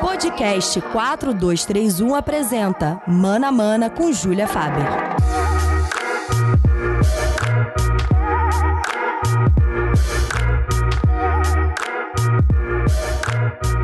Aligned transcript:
Podcast 0.00 0.80
4231 0.80 2.14
apresenta 2.14 3.02
Mana 3.06 3.50
Mana 3.50 3.90
com 3.90 4.12
Júlia 4.12 4.46
Faber. 4.46 4.84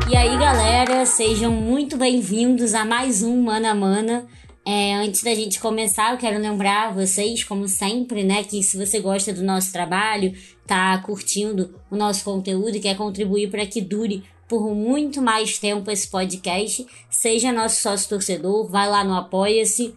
E 0.09 0.15
aí, 0.15 0.37
galera, 0.37 1.05
sejam 1.05 1.51
muito 1.51 1.97
bem-vindos 1.97 2.73
a 2.73 2.85
mais 2.85 3.23
um 3.23 3.43
Mana 3.43 3.75
Mana 3.75 4.25
é, 4.69 4.95
antes 4.95 5.23
da 5.23 5.33
gente 5.33 5.61
começar, 5.61 6.11
eu 6.11 6.17
quero 6.17 6.37
lembrar 6.37 6.93
vocês, 6.93 7.41
como 7.41 7.69
sempre, 7.69 8.21
né, 8.21 8.43
que 8.43 8.61
se 8.61 8.75
você 8.75 8.99
gosta 8.99 9.31
do 9.31 9.41
nosso 9.41 9.71
trabalho, 9.71 10.33
tá 10.67 10.97
curtindo 10.97 11.73
o 11.89 11.95
nosso 11.95 12.25
conteúdo 12.25 12.75
e 12.75 12.81
quer 12.81 12.97
contribuir 12.97 13.49
para 13.49 13.65
que 13.65 13.79
dure 13.79 14.25
por 14.45 14.75
muito 14.75 15.21
mais 15.21 15.57
tempo 15.57 15.89
esse 15.89 16.09
podcast, 16.09 16.85
seja 17.09 17.53
nosso 17.53 17.81
sócio 17.81 18.09
torcedor, 18.09 18.67
vai 18.67 18.89
lá 18.89 19.05
no 19.05 19.15
apoia-se, 19.15 19.95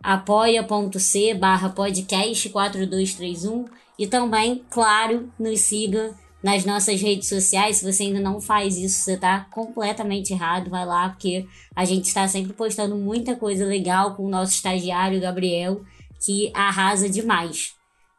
apoia.c 0.00 1.34
barra 1.34 1.70
podcast 1.70 2.48
4231 2.50 3.64
e 3.98 4.06
também, 4.06 4.62
claro, 4.70 5.28
nos 5.36 5.58
siga 5.58 6.14
nas 6.44 6.66
nossas 6.66 7.00
redes 7.00 7.26
sociais. 7.26 7.78
Se 7.78 7.90
você 7.90 8.02
ainda 8.02 8.20
não 8.20 8.38
faz 8.38 8.76
isso, 8.76 9.02
você 9.02 9.14
está 9.14 9.46
completamente 9.50 10.34
errado. 10.34 10.68
Vai 10.68 10.84
lá, 10.84 11.08
porque 11.08 11.46
a 11.74 11.86
gente 11.86 12.04
está 12.04 12.28
sempre 12.28 12.52
postando 12.52 12.94
muita 12.94 13.34
coisa 13.34 13.64
legal 13.64 14.14
com 14.14 14.26
o 14.26 14.30
nosso 14.30 14.52
estagiário 14.52 15.18
Gabriel, 15.18 15.82
que 16.22 16.52
arrasa 16.54 17.08
demais. 17.08 17.72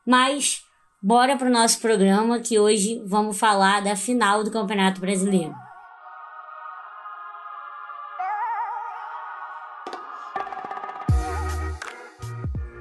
Mas 0.04 0.62
bora 1.02 1.38
para 1.38 1.48
o 1.48 1.54
nosso 1.54 1.80
programa 1.80 2.40
que 2.40 2.58
hoje 2.58 3.00
vamos 3.06 3.38
falar 3.38 3.84
da 3.84 3.96
final 3.96 4.44
do 4.44 4.50
Campeonato 4.50 5.00
Brasileiro. 5.00 5.54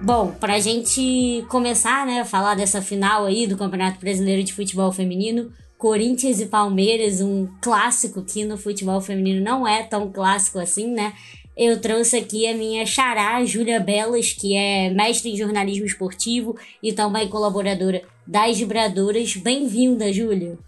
Bom, 0.04 0.32
para 0.32 0.56
a 0.56 0.60
gente 0.60 1.46
começar, 1.48 2.04
né, 2.04 2.20
a 2.20 2.26
falar 2.26 2.54
dessa 2.54 2.82
final 2.82 3.24
aí 3.24 3.46
do 3.46 3.56
Campeonato 3.56 3.98
Brasileiro 3.98 4.44
de 4.44 4.52
Futebol 4.52 4.92
Feminino, 4.92 5.50
Corinthians 5.78 6.40
e 6.40 6.46
Palmeiras, 6.46 7.22
um 7.22 7.48
clássico 7.62 8.22
que 8.22 8.44
no 8.44 8.58
futebol 8.58 9.00
feminino 9.00 9.42
não 9.42 9.66
é 9.66 9.82
tão 9.82 10.12
clássico 10.12 10.58
assim, 10.58 10.92
né? 10.92 11.14
Eu 11.56 11.80
trouxe 11.80 12.18
aqui 12.18 12.46
a 12.46 12.54
minha 12.54 12.84
xará, 12.84 13.42
Júlia 13.46 13.80
Belas, 13.80 14.30
que 14.34 14.54
é 14.54 14.90
mestre 14.90 15.32
em 15.32 15.38
jornalismo 15.38 15.86
esportivo 15.86 16.54
e 16.82 16.92
também 16.92 17.26
colaboradora 17.30 18.02
das 18.26 18.58
Vibradoras. 18.58 19.34
Bem-vinda, 19.36 20.12
Júlia. 20.12 20.58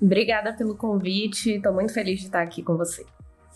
Obrigada 0.00 0.52
pelo 0.52 0.76
convite, 0.76 1.56
estou 1.56 1.72
muito 1.72 1.92
feliz 1.92 2.20
de 2.20 2.26
estar 2.26 2.42
aqui 2.42 2.62
com 2.62 2.76
você. 2.76 3.04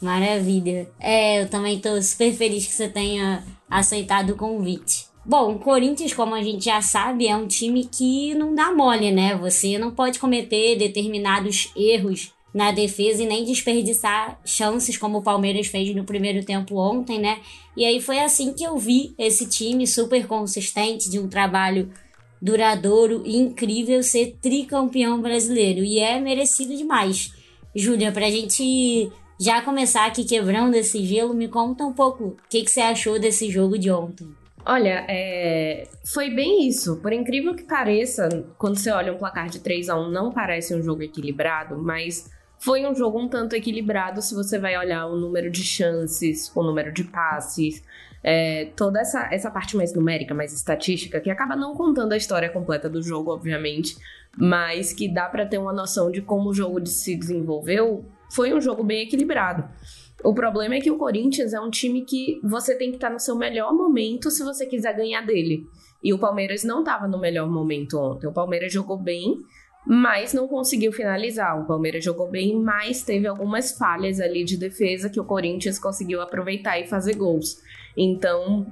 Maravilha. 0.02 0.88
É, 0.98 1.42
eu 1.42 1.48
também 1.48 1.76
estou 1.76 2.02
super 2.02 2.32
feliz 2.32 2.66
que 2.66 2.72
você 2.72 2.88
tenha 2.88 3.44
aceitado 3.68 4.30
o 4.30 4.36
convite. 4.36 5.06
Bom, 5.24 5.56
o 5.56 5.58
Corinthians, 5.58 6.14
como 6.14 6.34
a 6.34 6.42
gente 6.42 6.66
já 6.66 6.80
sabe, 6.80 7.26
é 7.26 7.34
um 7.36 7.48
time 7.48 7.84
que 7.84 8.32
não 8.34 8.54
dá 8.54 8.72
mole, 8.72 9.10
né? 9.10 9.34
Você 9.36 9.76
não 9.76 9.90
pode 9.90 10.20
cometer 10.20 10.76
determinados 10.76 11.72
erros 11.76 12.32
na 12.54 12.70
defesa 12.70 13.22
e 13.22 13.26
nem 13.26 13.44
desperdiçar 13.44 14.40
chances 14.44 14.96
como 14.96 15.18
o 15.18 15.22
Palmeiras 15.22 15.66
fez 15.66 15.94
no 15.94 16.04
primeiro 16.04 16.44
tempo 16.44 16.76
ontem, 16.76 17.18
né? 17.18 17.40
E 17.76 17.84
aí 17.84 18.00
foi 18.00 18.20
assim 18.20 18.54
que 18.54 18.64
eu 18.64 18.78
vi 18.78 19.14
esse 19.18 19.46
time 19.46 19.86
super 19.86 20.26
consistente, 20.26 21.10
de 21.10 21.18
um 21.18 21.28
trabalho 21.28 21.92
duradouro 22.40 23.22
e 23.26 23.36
incrível 23.36 24.02
ser 24.02 24.38
tricampeão 24.40 25.20
brasileiro. 25.20 25.84
E 25.84 25.98
é 25.98 26.20
merecido 26.20 26.76
demais. 26.76 27.32
Júlia, 27.74 28.12
pra 28.12 28.30
gente 28.30 29.10
já 29.38 29.60
começar 29.62 30.06
aqui 30.06 30.24
quebrando 30.24 30.74
esse 30.74 31.04
gelo, 31.04 31.34
me 31.34 31.48
conta 31.48 31.84
um 31.84 31.92
pouco 31.92 32.24
o 32.24 32.36
que, 32.48 32.62
que 32.62 32.70
você 32.70 32.80
achou 32.80 33.18
desse 33.18 33.50
jogo 33.50 33.78
de 33.78 33.90
ontem. 33.90 34.28
Olha, 34.64 35.04
é... 35.08 35.86
foi 36.04 36.30
bem 36.30 36.66
isso. 36.66 36.96
Por 36.96 37.12
incrível 37.12 37.54
que 37.54 37.62
pareça, 37.62 38.28
quando 38.58 38.78
você 38.78 38.90
olha 38.90 39.12
um 39.12 39.18
placar 39.18 39.48
de 39.48 39.60
3 39.60 39.88
a 39.88 39.96
1 39.96 40.10
não 40.10 40.32
parece 40.32 40.74
um 40.74 40.82
jogo 40.82 41.02
equilibrado, 41.02 41.78
mas 41.78 42.28
foi 42.58 42.84
um 42.86 42.94
jogo 42.94 43.20
um 43.20 43.28
tanto 43.28 43.54
equilibrado 43.54 44.20
se 44.20 44.34
você 44.34 44.58
vai 44.58 44.76
olhar 44.76 45.06
o 45.06 45.16
número 45.16 45.50
de 45.50 45.62
chances, 45.62 46.50
o 46.54 46.62
número 46.62 46.92
de 46.92 47.04
passes, 47.04 47.82
é, 48.24 48.70
toda 48.74 49.00
essa, 49.00 49.28
essa 49.30 49.50
parte 49.50 49.76
mais 49.76 49.94
numérica, 49.94 50.34
mais 50.34 50.52
estatística, 50.52 51.20
que 51.20 51.30
acaba 51.30 51.54
não 51.54 51.74
contando 51.74 52.12
a 52.12 52.16
história 52.16 52.50
completa 52.50 52.88
do 52.88 53.00
jogo, 53.00 53.30
obviamente, 53.30 53.96
mas 54.36 54.92
que 54.92 55.08
dá 55.08 55.28
para 55.28 55.46
ter 55.46 55.58
uma 55.58 55.72
noção 55.72 56.10
de 56.10 56.20
como 56.20 56.50
o 56.50 56.54
jogo 56.54 56.84
se 56.86 57.14
desenvolveu 57.14 58.04
foi 58.30 58.52
um 58.52 58.60
jogo 58.60 58.82
bem 58.82 59.02
equilibrado. 59.02 59.68
O 60.24 60.34
problema 60.34 60.74
é 60.76 60.80
que 60.80 60.90
o 60.90 60.98
Corinthians 60.98 61.52
é 61.52 61.60
um 61.60 61.70
time 61.70 62.02
que 62.02 62.40
você 62.42 62.74
tem 62.74 62.90
que 62.90 62.96
estar 62.96 63.08
tá 63.08 63.12
no 63.12 63.20
seu 63.20 63.36
melhor 63.36 63.72
momento 63.72 64.30
se 64.30 64.42
você 64.42 64.66
quiser 64.66 64.96
ganhar 64.96 65.20
dele. 65.22 65.66
E 66.02 66.12
o 66.12 66.18
Palmeiras 66.18 66.64
não 66.64 66.80
estava 66.80 67.06
no 67.06 67.18
melhor 67.18 67.48
momento 67.48 67.98
ontem. 67.98 68.26
O 68.26 68.32
Palmeiras 68.32 68.72
jogou 68.72 68.96
bem, 68.96 69.36
mas 69.86 70.32
não 70.32 70.48
conseguiu 70.48 70.92
finalizar. 70.92 71.60
O 71.60 71.66
Palmeiras 71.66 72.04
jogou 72.04 72.30
bem, 72.30 72.56
mas 72.56 73.02
teve 73.02 73.26
algumas 73.26 73.76
falhas 73.76 74.20
ali 74.20 74.44
de 74.44 74.56
defesa 74.56 75.10
que 75.10 75.20
o 75.20 75.24
Corinthians 75.24 75.78
conseguiu 75.78 76.20
aproveitar 76.20 76.78
e 76.78 76.86
fazer 76.86 77.14
gols. 77.16 77.60
Então, 77.96 78.66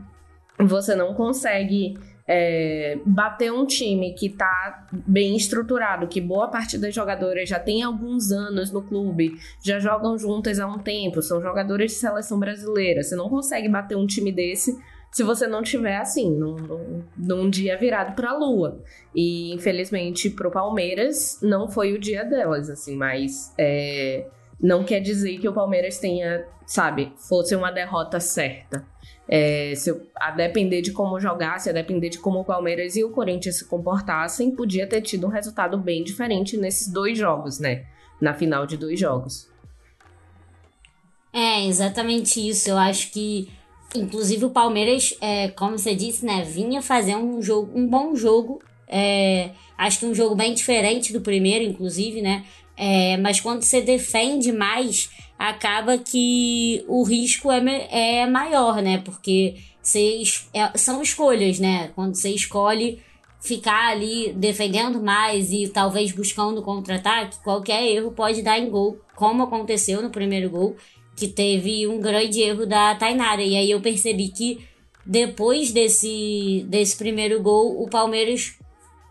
você 0.59 0.95
não 0.95 1.15
consegue 1.15 1.95
é, 2.27 2.99
bater 3.05 3.53
um 3.53 3.67
time 3.67 4.15
que 4.15 4.31
tá 4.31 4.87
bem 4.93 5.37
estruturado, 5.37 6.07
que 6.07 6.21
boa 6.21 6.49
parte 6.49 6.79
das 6.79 6.95
jogadoras 6.95 7.49
já 7.49 7.59
tem 7.59 7.83
alguns 7.83 8.33
anos 8.33 8.71
no 8.71 8.83
clube, 8.83 9.37
já 9.63 9.79
jogam 9.79 10.17
juntas 10.17 10.59
há 10.59 10.67
um 10.67 10.79
tempo, 10.79 11.21
são 11.21 11.41
jogadoras 11.41 11.93
de 11.93 11.99
seleção 11.99 12.39
brasileira. 12.39 13.03
Você 13.03 13.15
não 13.15 13.29
consegue 13.29 13.69
bater 13.69 13.97
um 13.97 14.07
time 14.07 14.33
desse 14.33 14.77
se 15.11 15.23
você 15.23 15.47
não 15.47 15.63
tiver 15.63 15.97
assim, 15.99 16.29
num, 16.29 17.05
num, 17.17 17.49
dia 17.49 17.77
virado 17.77 18.17
para 18.17 18.31
a 18.31 18.37
lua. 18.37 18.83
E 19.15 19.55
infelizmente 19.55 20.29
pro 20.29 20.51
Palmeiras 20.51 21.39
não 21.41 21.69
foi 21.69 21.93
o 21.93 22.01
dia 22.01 22.25
delas, 22.25 22.69
assim, 22.69 22.97
mas 22.97 23.55
é, 23.57 24.27
não 24.61 24.83
quer 24.83 24.99
dizer 24.99 25.39
que 25.39 25.49
o 25.49 25.53
Palmeiras 25.53 25.99
tenha, 25.99 26.45
sabe, 26.67 27.13
fosse 27.17 27.55
uma 27.55 27.71
derrota 27.71 28.19
certa. 28.19 28.85
É, 29.27 29.75
se 29.75 29.91
eu, 29.91 30.07
a 30.15 30.31
depender 30.31 30.83
de 30.83 30.93
como 30.93 31.19
jogasse, 31.19 31.71
a 31.71 31.73
depender 31.73 32.11
de 32.11 32.19
como 32.19 32.41
o 32.41 32.45
Palmeiras 32.45 32.95
e 32.97 33.03
o 33.03 33.11
Corinthians 33.11 33.59
se 33.59 33.65
comportassem, 33.65 34.51
podia 34.51 34.87
ter 34.87 35.01
tido 35.01 35.27
um 35.27 35.31
resultado 35.31 35.79
bem 35.79 36.05
diferente 36.05 36.57
nesses 36.57 36.89
dois 36.89 37.17
jogos, 37.17 37.59
né? 37.59 37.87
Na 38.21 38.35
final 38.35 38.67
de 38.67 38.77
dois 38.77 39.01
jogos. 39.01 39.49
É, 41.33 41.67
exatamente 41.67 42.47
isso. 42.47 42.71
Eu 42.71 42.79
acho 42.79 43.11
que, 43.11 43.51
inclusive, 43.97 44.45
o 44.45 44.51
Palmeiras, 44.51 45.17
é, 45.21 45.49
como 45.49 45.77
você 45.77 45.95
disse, 45.95 46.25
né, 46.25 46.45
vinha 46.45 46.81
fazer 46.81 47.17
um 47.17 47.43
jogo, 47.43 47.77
um 47.77 47.89
bom 47.89 48.15
jogo. 48.15 48.63
É, 48.87 49.51
acho 49.77 50.01
que 50.01 50.07
um 50.07 50.15
jogo 50.15 50.37
bem 50.37 50.55
diferente 50.55 51.13
do 51.13 51.21
primeiro, 51.21 51.65
inclusive, 51.65 52.23
né? 52.23 52.45
É, 52.77 53.17
mas 53.17 53.41
quando 53.41 53.63
você 53.63 53.81
defende 53.81 54.53
mais, 54.53 55.11
acaba 55.39 55.99
que 55.99 56.85
o 56.89 57.03
risco 57.03 57.51
é, 57.51 58.21
é 58.23 58.27
maior, 58.27 58.81
né? 58.81 58.99
Porque 58.99 59.57
você, 59.83 60.23
é, 60.53 60.77
são 60.77 61.03
escolhas, 61.03 61.59
né? 61.59 61.91
Quando 61.95 62.15
você 62.15 62.31
escolhe 62.31 63.03
ficar 63.41 63.89
ali 63.89 64.33
defendendo 64.33 65.03
mais 65.03 65.53
e 65.53 65.69
talvez 65.69 66.13
buscando 66.13 66.63
contra-ataque, 66.63 67.43
qualquer 67.45 67.85
erro 67.87 68.11
pode 68.11 68.41
dar 68.41 68.59
em 68.59 68.71
gol, 68.71 68.99
como 69.15 69.43
aconteceu 69.43 70.01
no 70.01 70.09
primeiro 70.09 70.49
gol, 70.49 70.77
que 71.15 71.29
teve 71.29 71.87
um 71.87 72.01
grande 72.01 72.41
erro 72.41 72.65
da 72.65 72.95
Tainara. 72.95 73.43
E 73.43 73.55
aí 73.55 73.71
eu 73.71 73.81
percebi 73.81 74.29
que 74.29 74.67
depois 75.05 75.71
desse, 75.71 76.65
desse 76.69 76.97
primeiro 76.97 77.43
gol, 77.43 77.83
o 77.83 77.89
Palmeiras 77.89 78.59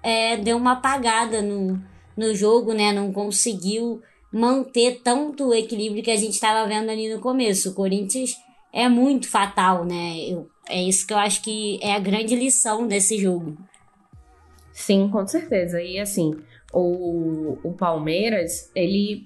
é, 0.01 0.35
deu 0.35 0.57
uma 0.57 0.73
apagada 0.73 1.41
no, 1.41 1.79
no 2.17 2.33
jogo, 2.33 2.73
né? 2.73 2.91
Não 2.91 3.13
conseguiu 3.13 4.01
manter 4.33 5.01
tanto 5.03 5.49
o 5.49 5.53
equilíbrio 5.53 6.01
que 6.01 6.09
a 6.09 6.15
gente 6.15 6.33
estava 6.33 6.67
vendo 6.67 6.89
ali 6.89 7.13
no 7.13 7.21
começo. 7.21 7.69
O 7.69 7.73
Corinthians 7.75 8.35
é 8.73 8.89
muito 8.89 9.29
fatal, 9.29 9.85
né? 9.85 10.17
Eu, 10.27 10.49
é 10.67 10.81
isso 10.81 11.05
que 11.05 11.13
eu 11.13 11.17
acho 11.17 11.43
que 11.43 11.79
é 11.83 11.93
a 11.93 11.99
grande 11.99 12.35
lição 12.35 12.87
desse 12.87 13.19
jogo. 13.19 13.55
Sim, 14.71 15.07
com 15.09 15.27
certeza. 15.27 15.79
E 15.79 15.99
assim, 15.99 16.35
o, 16.73 17.59
o 17.63 17.73
Palmeiras, 17.73 18.71
ele. 18.75 19.23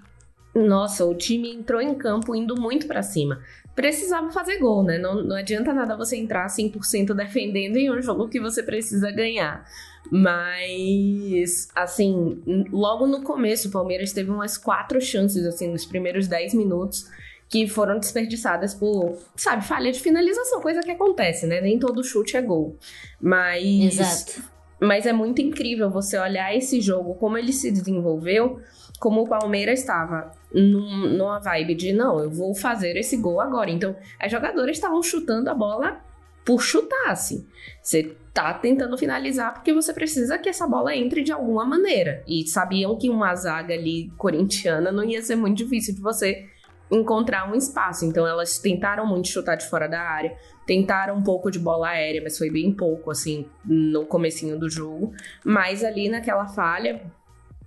Nossa, 0.53 1.05
o 1.05 1.15
time 1.15 1.53
entrou 1.53 1.79
em 1.79 1.95
campo 1.95 2.35
indo 2.35 2.59
muito 2.59 2.87
para 2.87 3.01
cima. 3.01 3.39
Precisava 3.75 4.31
fazer 4.31 4.57
gol, 4.57 4.83
né? 4.83 4.97
Não, 4.97 5.23
não 5.23 5.35
adianta 5.35 5.71
nada 5.71 5.95
você 5.95 6.17
entrar 6.17 6.47
100% 6.47 7.13
defendendo 7.13 7.77
em 7.77 7.91
um 7.91 8.01
jogo 8.01 8.27
que 8.27 8.39
você 8.39 8.63
precisa 8.63 9.11
ganhar. 9.11 9.63
Mas, 10.11 11.67
assim, 11.75 12.41
logo 12.71 13.07
no 13.07 13.21
começo, 13.23 13.67
o 13.67 13.71
Palmeiras 13.71 14.13
teve 14.13 14.31
umas 14.31 14.57
quatro 14.57 15.01
chances, 15.01 15.45
assim, 15.45 15.67
nos 15.67 15.85
primeiros 15.85 16.27
10 16.27 16.53
minutos, 16.53 17.07
que 17.49 17.67
foram 17.67 17.99
desperdiçadas 17.99 18.73
por, 18.73 19.17
sabe, 19.35 19.65
falha 19.65 19.91
de 19.91 19.99
finalização, 19.99 20.61
coisa 20.61 20.81
que 20.81 20.91
acontece, 20.91 21.45
né? 21.45 21.61
Nem 21.61 21.79
todo 21.79 22.03
chute 22.03 22.37
é 22.37 22.41
gol. 22.41 22.77
Mas. 23.21 23.99
Exato. 23.99 24.57
Mas 24.79 25.07
é 25.07 25.13
muito 25.13 25.41
incrível 25.41 25.89
você 25.89 26.19
olhar 26.19 26.55
esse 26.55 26.79
jogo, 26.79 27.15
como 27.15 27.35
ele 27.35 27.51
se 27.51 27.71
desenvolveu, 27.71 28.61
como 28.99 29.21
o 29.21 29.27
Palmeiras 29.27 29.79
estava 29.79 30.31
num, 30.53 31.07
numa 31.17 31.39
vibe 31.39 31.73
de 31.73 31.93
não, 31.93 32.19
eu 32.19 32.29
vou 32.29 32.53
fazer 32.53 32.95
esse 32.95 33.17
gol 33.17 33.41
agora. 33.41 33.71
Então, 33.71 33.95
as 34.19 34.31
jogadoras 34.31 34.77
estavam 34.77 35.01
chutando 35.01 35.49
a 35.49 35.53
bola 35.55 35.99
por 36.45 36.61
chutar, 36.61 37.09
assim. 37.09 37.45
Você 37.81 38.15
tá 38.37 38.53
tentando 38.53 38.95
finalizar 38.99 39.51
porque 39.51 39.73
você 39.73 39.91
precisa 39.91 40.37
que 40.37 40.47
essa 40.47 40.67
bola 40.67 40.95
entre 40.95 41.23
de 41.23 41.31
alguma 41.31 41.65
maneira. 41.65 42.23
E 42.27 42.47
sabiam 42.47 42.95
que 42.95 43.09
uma 43.09 43.33
zaga 43.33 43.73
ali 43.73 44.11
corintiana 44.15 44.91
não 44.91 45.03
ia 45.03 45.23
ser 45.23 45.35
muito 45.35 45.57
difícil 45.57 45.95
de 45.95 46.01
você 46.01 46.45
encontrar 46.91 47.51
um 47.51 47.55
espaço. 47.55 48.05
Então 48.05 48.27
elas 48.27 48.59
tentaram 48.59 49.07
muito 49.07 49.27
chutar 49.27 49.55
de 49.55 49.67
fora 49.67 49.87
da 49.87 49.99
área, 50.01 50.37
tentaram 50.67 51.15
um 51.15 51.23
pouco 51.23 51.49
de 51.49 51.57
bola 51.57 51.89
aérea, 51.89 52.21
mas 52.23 52.37
foi 52.37 52.51
bem 52.51 52.71
pouco 52.71 53.09
assim 53.09 53.47
no 53.65 54.05
comecinho 54.05 54.59
do 54.59 54.69
jogo. 54.69 55.13
Mas 55.43 55.83
ali 55.83 56.07
naquela 56.07 56.47
falha 56.47 57.01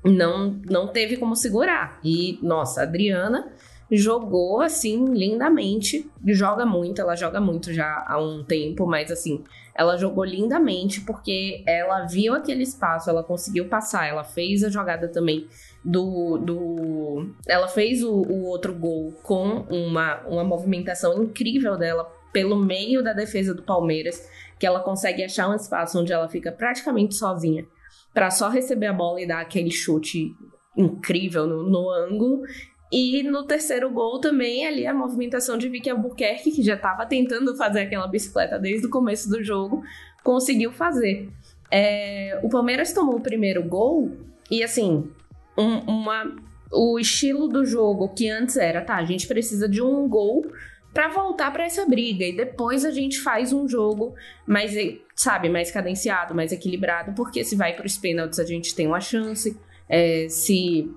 não 0.05 0.61
não 0.71 0.87
teve 0.87 1.17
como 1.17 1.35
segurar. 1.35 1.99
E 2.05 2.39
nossa, 2.43 2.83
a 2.83 2.85
Adriana 2.85 3.53
jogou 3.91 4.61
assim 4.61 5.07
lindamente, 5.07 6.09
joga 6.29 6.65
muito, 6.65 7.01
ela 7.01 7.17
joga 7.17 7.41
muito 7.41 7.73
já 7.73 8.05
há 8.07 8.21
um 8.21 8.45
tempo, 8.45 8.87
mas 8.87 9.11
assim, 9.11 9.43
ela 9.75 9.97
jogou 9.97 10.25
lindamente 10.25 11.01
porque 11.01 11.63
ela 11.67 12.07
viu 12.07 12.35
aquele 12.35 12.63
espaço, 12.63 13.11
ela 13.11 13.25
conseguiu 13.25 13.69
passar, 13.69 14.07
ela 14.07 14.23
fez 14.23 14.63
a 14.63 14.69
jogada 14.69 15.09
também 15.09 15.49
do. 15.85 16.39
do 16.39 17.35
ela 17.49 17.67
fez 17.67 18.03
o, 18.03 18.13
o 18.13 18.45
outro 18.45 18.75
gol 18.75 19.13
com 19.23 19.65
uma, 19.69 20.21
uma 20.27 20.45
movimentação 20.45 21.23
incrível 21.23 21.77
dela 21.77 22.05
pelo 22.33 22.57
meio 22.57 23.03
da 23.03 23.13
defesa 23.13 23.53
do 23.53 23.63
Palmeiras, 23.63 24.29
que 24.59 24.67
ela 24.67 24.81
consegue 24.81 25.25
achar 25.25 25.49
um 25.49 25.55
espaço 25.55 25.99
onde 25.99 26.13
ela 26.13 26.29
fica 26.29 26.53
praticamente 26.53 27.17
sozinha 27.17 27.67
para 28.15 28.31
só 28.31 28.49
receber 28.49 28.87
a 28.87 28.93
bola 28.93 29.21
e 29.21 29.27
dar 29.27 29.41
aquele 29.41 29.71
chute 29.71 30.33
incrível 30.77 31.47
no, 31.47 31.63
no 31.63 31.91
ângulo 31.91 32.43
e 32.91 33.23
no 33.23 33.45
terceiro 33.45 33.89
gol 33.91 34.19
também, 34.19 34.67
ali 34.67 34.87
a 34.87 34.93
movimentação 34.93 35.57
de 35.57 35.69
Vicky 35.69 35.89
Albuquerque, 35.89 36.51
que 36.51 36.63
já 36.63 36.75
estava 36.75 37.07
tentando 37.07 37.57
fazer 37.57 37.83
aquela 37.83 38.09
bicicleta 38.09 38.59
desde 38.59 38.87
o 38.87 38.91
começo 38.91 39.29
do 39.29 39.43
jogo, 39.45 39.85
conseguiu 40.25 40.73
fazer. 40.73 41.29
É, 41.71 42.41
o 42.43 42.49
Palmeiras 42.49 42.93
tomou 42.93 43.17
o 43.17 43.21
primeiro 43.21 43.63
gol 43.63 44.11
e, 44.51 44.65
assim, 44.65 45.09
um, 45.57 45.79
uma, 45.79 46.35
o 46.73 46.99
estilo 46.99 47.47
do 47.47 47.65
jogo 47.65 48.09
que 48.09 48.29
antes 48.29 48.57
era, 48.57 48.81
tá, 48.81 48.97
a 48.97 49.05
gente 49.05 49.29
precisa 49.29 49.69
de 49.69 49.81
um 49.81 50.09
gol 50.09 50.51
para 50.93 51.09
voltar 51.09 51.53
para 51.53 51.65
essa 51.65 51.87
briga 51.87 52.25
e 52.25 52.37
depois 52.37 52.85
a 52.85 52.91
gente 52.91 53.21
faz 53.21 53.53
um 53.53 53.69
jogo 53.69 54.15
mais, 54.45 54.75
sabe, 55.15 55.49
mais 55.49 55.71
cadenciado, 55.71 56.35
mais 56.35 56.51
equilibrado, 56.51 57.13
porque 57.13 57.45
se 57.45 57.55
vai 57.55 57.77
para 57.77 57.87
os 57.87 57.97
pênaltis 57.97 58.41
a 58.41 58.45
gente 58.45 58.75
tem 58.75 58.89
uma 58.89 59.01
chance, 59.01 59.57
é, 59.89 60.27
se 60.29 60.91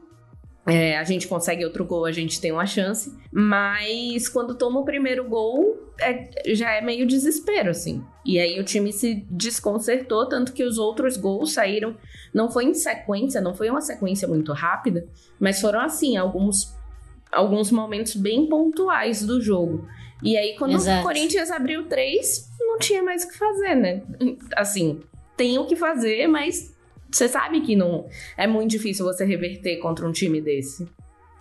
é, 0.66 0.98
a 0.98 1.04
gente 1.04 1.28
consegue 1.28 1.66
outro 1.66 1.84
gol, 1.84 2.06
a 2.06 2.12
gente 2.12 2.40
tem 2.40 2.52
uma 2.52 2.66
chance. 2.66 3.14
Mas 3.32 4.30
quando 4.30 4.56
toma 4.56 4.80
o 4.80 4.86
primeiro 4.86 5.28
gol, 5.28 5.92
é, 6.00 6.54
já 6.54 6.72
é 6.72 6.82
meio 6.82 7.06
desespero, 7.06 7.70
assim. 7.70 8.04
E 8.26 8.40
aí 8.40 8.60
o 8.60 8.64
time 8.64 8.94
se 8.94 9.26
desconcertou, 9.30 10.28
tanto 10.28 10.54
que 10.54 10.64
os 10.64 10.78
outros 10.78 11.18
gols 11.18 11.54
saíram. 11.54 11.98
Não 12.34 12.50
foi 12.50 12.66
em 12.66 12.74
sequência, 12.74 13.42
não 13.42 13.54
foi 13.54 13.70
uma 13.70 13.82
sequência 13.82 14.28
muito 14.28 14.54
rápida, 14.54 15.06
mas 15.38 15.60
foram 15.60 15.82
assim, 15.82 16.16
alguns, 16.16 16.74
alguns 17.32 17.70
momentos 17.70 18.16
bem 18.16 18.48
pontuais 18.48 19.26
do 19.26 19.42
jogo. 19.42 19.86
E 20.24 20.38
aí, 20.38 20.56
quando 20.58 20.76
Exato. 20.76 21.02
o 21.02 21.04
Corinthians 21.04 21.52
abriu 21.52 21.90
três, 21.90 22.50
não 22.58 22.80
tinha 22.80 23.04
mais 23.04 23.26
o 23.26 23.28
que 23.28 23.38
fazer, 23.38 23.76
né? 23.76 24.02
Assim, 24.56 25.02
tem 25.36 25.58
o 25.58 25.66
que 25.66 25.76
fazer, 25.76 26.28
mas 26.28 26.74
você 27.16 27.28
sabe 27.28 27.62
que 27.62 27.76
não 27.76 28.08
é 28.38 28.48
muito 28.48 28.72
difícil 28.72 29.06
você 29.06 29.26
reverter 29.26 29.78
contra 29.78 30.08
um 30.08 30.12
time 30.12 30.42
desse. 30.42 30.88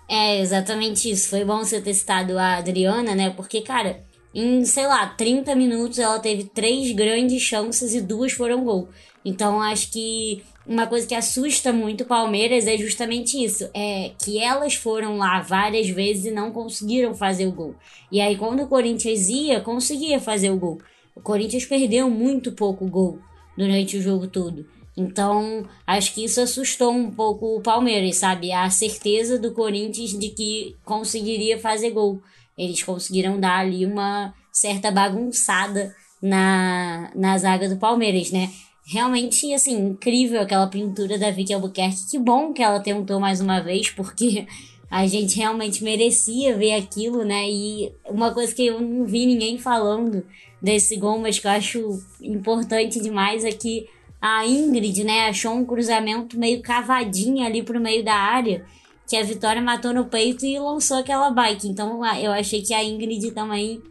É, 0.09 0.41
exatamente 0.41 1.11
isso. 1.11 1.31
Foi 1.31 1.45
bom 1.45 1.59
você 1.59 1.81
ter 1.81 1.95
citado 1.95 2.39
a 2.39 2.57
Adriana, 2.57 3.15
né? 3.15 3.31
Porque, 3.31 3.63
cara, 3.63 4.01
em, 4.35 4.65
sei 4.65 4.87
lá, 4.87 5.07
30 5.07 5.55
minutos 5.55 5.99
ela 5.99 6.19
teve 6.19 6.45
três 6.45 6.93
grandes 6.93 7.43
chances 7.43 7.95
e 7.95 8.01
duas 8.01 8.33
foram 8.33 8.65
gol. 8.65 8.89
Então, 9.25 9.61
acho 9.61 9.91
que 9.91 10.43
uma 10.67 10.87
coisa 10.87 11.07
que 11.07 11.15
assusta 11.15 11.73
muito 11.73 12.03
o 12.03 12.07
Palmeiras 12.07 12.67
é 12.67 12.77
justamente 12.77 13.43
isso. 13.43 13.69
É 13.75 14.13
que 14.23 14.39
elas 14.39 14.75
foram 14.75 15.17
lá 15.17 15.41
várias 15.41 15.89
vezes 15.89 16.27
e 16.27 16.31
não 16.31 16.51
conseguiram 16.51 17.15
fazer 17.15 17.47
o 17.47 17.53
gol. 17.53 17.75
E 18.11 18.21
aí, 18.21 18.37
quando 18.37 18.63
o 18.63 18.69
Corinthians 18.69 19.29
ia, 19.29 19.61
conseguia 19.61 20.21
fazer 20.21 20.51
o 20.51 20.59
gol. 20.59 20.79
O 21.15 21.21
Corinthians 21.21 21.65
perdeu 21.65 22.11
muito 22.11 22.53
pouco 22.53 22.87
gol 22.87 23.19
durante 23.57 23.97
o 23.97 24.03
jogo 24.03 24.27
todo. 24.27 24.67
Então, 24.97 25.67
acho 25.87 26.15
que 26.15 26.25
isso 26.25 26.41
assustou 26.41 26.93
um 26.93 27.11
pouco 27.11 27.57
o 27.57 27.63
Palmeiras, 27.63 28.17
sabe? 28.17 28.53
A 28.53 28.69
certeza 28.69 29.39
do 29.39 29.53
Corinthians 29.53 30.11
de 30.11 30.29
que 30.29 30.77
conseguiria 30.85 31.59
fazer 31.59 31.91
gol. 31.91 32.21
Eles 32.57 32.83
conseguiram 32.83 33.41
dar 33.41 33.61
ali 33.61 33.87
uma 33.87 34.35
certa 34.53 34.91
bagunçada 34.91 35.95
na, 36.21 37.11
na 37.15 37.39
zaga 37.39 37.69
do 37.69 37.77
Palmeiras, 37.77 38.31
né? 38.31 38.51
Realmente, 38.85 39.53
assim, 39.55 39.79
incrível 39.79 40.41
aquela 40.43 40.67
pintura 40.67 41.19
da 41.19 41.31
Vicky 41.31 41.55
Albuquerque. 41.55 42.11
Que 42.11 42.19
bom 42.19 42.53
que 42.53 42.63
ela 42.63 42.81
tentou 42.81 43.19
mais 43.19 43.41
uma 43.41 43.61
vez, 43.61 43.89
porque 43.91 44.47
a 44.91 45.07
gente 45.07 45.39
realmente 45.39 45.83
merecia 45.83 46.55
ver 46.55 46.75
aquilo, 46.75 47.25
né? 47.25 47.49
E 47.49 47.91
uma 48.05 48.35
coisa 48.35 48.55
que 48.55 48.67
eu 48.67 48.79
não 48.79 49.07
vi 49.07 49.25
ninguém 49.25 49.57
falando 49.57 50.23
desse 50.61 50.97
gol, 50.97 51.19
mas 51.19 51.39
que 51.39 51.47
eu 51.47 51.51
acho 51.51 52.03
importante 52.21 53.01
demais 53.01 53.43
é 53.45 53.53
que 53.53 53.89
a 54.23 54.47
Ingrid, 54.47 55.03
né, 55.03 55.29
achou 55.29 55.53
um 55.53 55.65
cruzamento 55.65 56.39
meio 56.39 56.63
cavadinho 56.63 57.45
ali 57.45 57.61
pro 57.61 57.81
meio 57.81 58.05
da 58.05 58.15
área, 58.15 58.65
que 59.05 59.17
a 59.17 59.25
Vitória 59.25 59.61
matou 59.61 59.93
no 59.93 60.05
peito 60.05 60.47
e 60.47 60.57
lançou 60.61 60.99
aquela 60.99 61.29
bike. 61.33 61.67
Então 61.67 62.07
eu 62.17 62.31
achei 62.31 62.63
que 62.63 62.73
a 62.73 62.85
Ingrid 62.85 63.33
também 63.33 63.83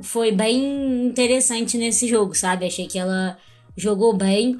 foi 0.00 0.30
bem 0.30 1.06
interessante 1.06 1.76
nesse 1.76 2.06
jogo, 2.06 2.32
sabe? 2.32 2.64
Achei 2.64 2.86
que 2.86 2.96
ela 2.96 3.36
jogou 3.76 4.16
bem. 4.16 4.56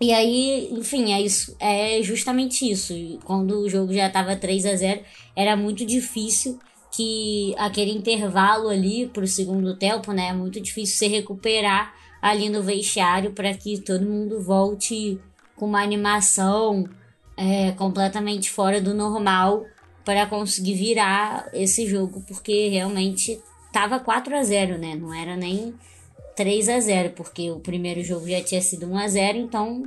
E 0.00 0.12
aí, 0.12 0.68
enfim, 0.72 1.12
é, 1.12 1.20
isso, 1.22 1.56
é 1.60 2.02
justamente 2.02 2.68
isso. 2.68 2.92
Quando 3.24 3.60
o 3.60 3.70
jogo 3.70 3.94
já 3.94 4.08
estava 4.08 4.34
3 4.34 4.66
a 4.66 4.74
0 4.74 5.02
era 5.36 5.56
muito 5.56 5.86
difícil 5.86 6.58
que 6.90 7.54
aquele 7.56 7.92
intervalo 7.92 8.68
ali 8.68 9.06
pro 9.06 9.24
segundo 9.24 9.76
tempo, 9.78 10.12
né? 10.12 10.30
É 10.30 10.32
muito 10.32 10.60
difícil 10.60 10.96
se 10.96 11.06
recuperar 11.06 11.94
ali 12.22 12.48
no 12.48 12.62
vestiário 12.62 13.32
para 13.32 13.52
que 13.52 13.80
todo 13.80 14.06
mundo 14.06 14.40
volte 14.40 15.20
com 15.56 15.66
uma 15.66 15.82
animação 15.82 16.88
é, 17.36 17.72
completamente 17.72 18.48
fora 18.48 18.80
do 18.80 18.94
normal 18.94 19.66
para 20.04 20.26
conseguir 20.26 20.74
virar 20.74 21.48
esse 21.52 21.86
jogo, 21.86 22.22
porque 22.28 22.68
realmente 22.68 23.40
tava 23.72 23.98
4 23.98 24.36
a 24.36 24.42
0 24.44 24.78
né? 24.78 24.94
Não 24.94 25.12
era 25.12 25.36
nem 25.36 25.74
3 26.36 26.68
a 26.68 26.80
0 26.80 27.10
porque 27.10 27.50
o 27.50 27.58
primeiro 27.58 28.02
jogo 28.04 28.28
já 28.28 28.42
tinha 28.42 28.60
sido 28.60 28.86
1 28.86 28.98
a 28.98 29.08
0 29.08 29.38
então, 29.38 29.82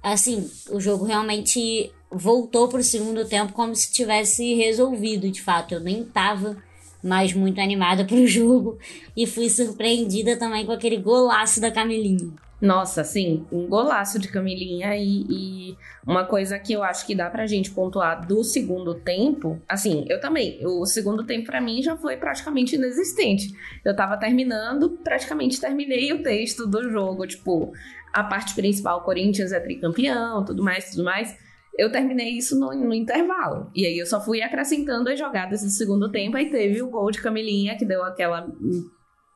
assim, 0.00 0.48
o 0.70 0.80
jogo 0.80 1.04
realmente 1.04 1.92
voltou 2.10 2.68
para 2.68 2.80
o 2.80 2.84
segundo 2.84 3.24
tempo 3.24 3.52
como 3.52 3.74
se 3.74 3.92
tivesse 3.92 4.54
resolvido, 4.54 5.30
de 5.30 5.42
fato. 5.42 5.74
Eu 5.74 5.80
nem 5.80 6.04
tava 6.04 6.56
mas 7.02 7.32
muito 7.32 7.60
animada 7.60 8.04
pro 8.04 8.24
jogo 8.26 8.78
e 9.16 9.26
fui 9.26 9.48
surpreendida 9.48 10.36
também 10.36 10.66
com 10.66 10.72
aquele 10.72 10.96
golaço 10.96 11.60
da 11.60 11.70
Camilinha. 11.70 12.32
Nossa, 12.60 13.04
sim, 13.04 13.46
um 13.52 13.68
golaço 13.68 14.18
de 14.18 14.26
Camilinha 14.26 14.96
e, 14.96 15.24
e, 15.30 15.76
uma 16.04 16.24
coisa 16.24 16.58
que 16.58 16.72
eu 16.72 16.82
acho 16.82 17.06
que 17.06 17.14
dá 17.14 17.30
pra 17.30 17.46
gente 17.46 17.70
pontuar 17.70 18.26
do 18.26 18.42
segundo 18.42 18.96
tempo, 18.96 19.62
assim, 19.68 20.04
eu 20.08 20.20
também, 20.20 20.58
o 20.66 20.84
segundo 20.84 21.24
tempo 21.24 21.46
para 21.46 21.60
mim 21.60 21.80
já 21.80 21.96
foi 21.96 22.16
praticamente 22.16 22.74
inexistente. 22.74 23.54
Eu 23.84 23.94
tava 23.94 24.16
terminando, 24.16 24.98
praticamente 25.04 25.60
terminei 25.60 26.12
o 26.12 26.20
texto 26.20 26.66
do 26.66 26.90
jogo, 26.90 27.28
tipo, 27.28 27.72
a 28.12 28.24
parte 28.24 28.56
principal, 28.56 29.02
Corinthians 29.02 29.52
é 29.52 29.60
tricampeão, 29.60 30.44
tudo 30.44 30.60
mais, 30.60 30.90
tudo 30.90 31.04
mais 31.04 31.36
eu 31.78 31.92
terminei 31.92 32.30
isso 32.30 32.58
no, 32.58 32.74
no, 32.74 32.92
intervalo. 32.92 33.70
E 33.72 33.86
aí 33.86 33.96
eu 33.96 34.04
só 34.04 34.20
fui 34.20 34.42
acrescentando 34.42 35.08
as 35.08 35.16
jogadas 35.16 35.62
do 35.62 35.70
segundo 35.70 36.10
tempo. 36.10 36.36
Aí 36.36 36.50
teve 36.50 36.82
o 36.82 36.90
gol 36.90 37.08
de 37.12 37.22
Camilinha, 37.22 37.78
que 37.78 37.84
deu 37.84 38.02
aquela. 38.02 38.52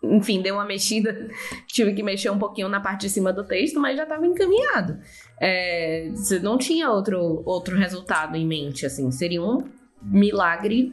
Enfim, 0.02 0.42
deu 0.42 0.56
uma 0.56 0.64
mexida. 0.64 1.28
Tive 1.68 1.94
que 1.94 2.02
mexer 2.02 2.30
um 2.30 2.38
pouquinho 2.40 2.68
na 2.68 2.80
parte 2.80 3.02
de 3.02 3.10
cima 3.10 3.32
do 3.32 3.44
texto, 3.44 3.78
mas 3.78 3.96
já 3.96 4.02
estava 4.02 4.26
encaminhado. 4.26 4.98
É, 5.40 6.10
não 6.42 6.58
tinha 6.58 6.90
outro, 6.90 7.44
outro 7.46 7.76
resultado 7.76 8.36
em 8.36 8.44
mente, 8.44 8.84
assim. 8.84 9.08
Seria 9.12 9.40
um 9.40 9.62
milagre 10.02 10.92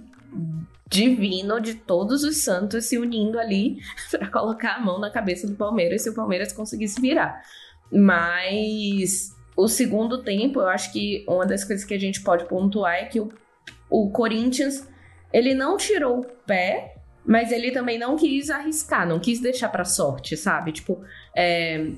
divino 0.88 1.60
de 1.60 1.74
todos 1.74 2.24
os 2.24 2.44
santos 2.44 2.86
se 2.86 2.98
unindo 3.00 3.40
ali 3.40 3.78
para 4.12 4.28
colocar 4.28 4.76
a 4.76 4.80
mão 4.80 5.00
na 5.00 5.10
cabeça 5.10 5.48
do 5.48 5.56
Palmeiras 5.56 6.04
se 6.04 6.12
o 6.12 6.14
Palmeiras 6.14 6.54
conseguisse 6.54 7.02
virar. 7.02 7.42
Mas 7.92 9.36
o 9.60 9.68
segundo 9.68 10.24
tempo, 10.24 10.62
eu 10.62 10.68
acho 10.70 10.94
que 10.94 11.26
uma 11.28 11.46
das 11.46 11.66
coisas 11.66 11.86
que 11.86 11.94
a 11.94 12.00
gente 12.00 12.22
pode 12.22 12.46
pontuar 12.46 12.96
é 12.96 13.06
que 13.06 13.20
o, 13.20 13.30
o 13.90 14.10
Corinthians, 14.10 14.88
ele 15.34 15.54
não 15.54 15.76
tirou 15.76 16.20
o 16.20 16.24
pé, 16.24 16.96
mas 17.26 17.52
ele 17.52 17.72
também 17.72 18.00
não 18.00 18.16
quis 18.16 18.50
arriscar, 18.50 19.06
não 19.06 19.20
quis 19.20 19.42
deixar 19.42 19.68
pra 19.68 19.84
sorte, 19.84 20.38
sabe? 20.38 20.72
Tipo, 20.72 21.04
é, 21.36 21.92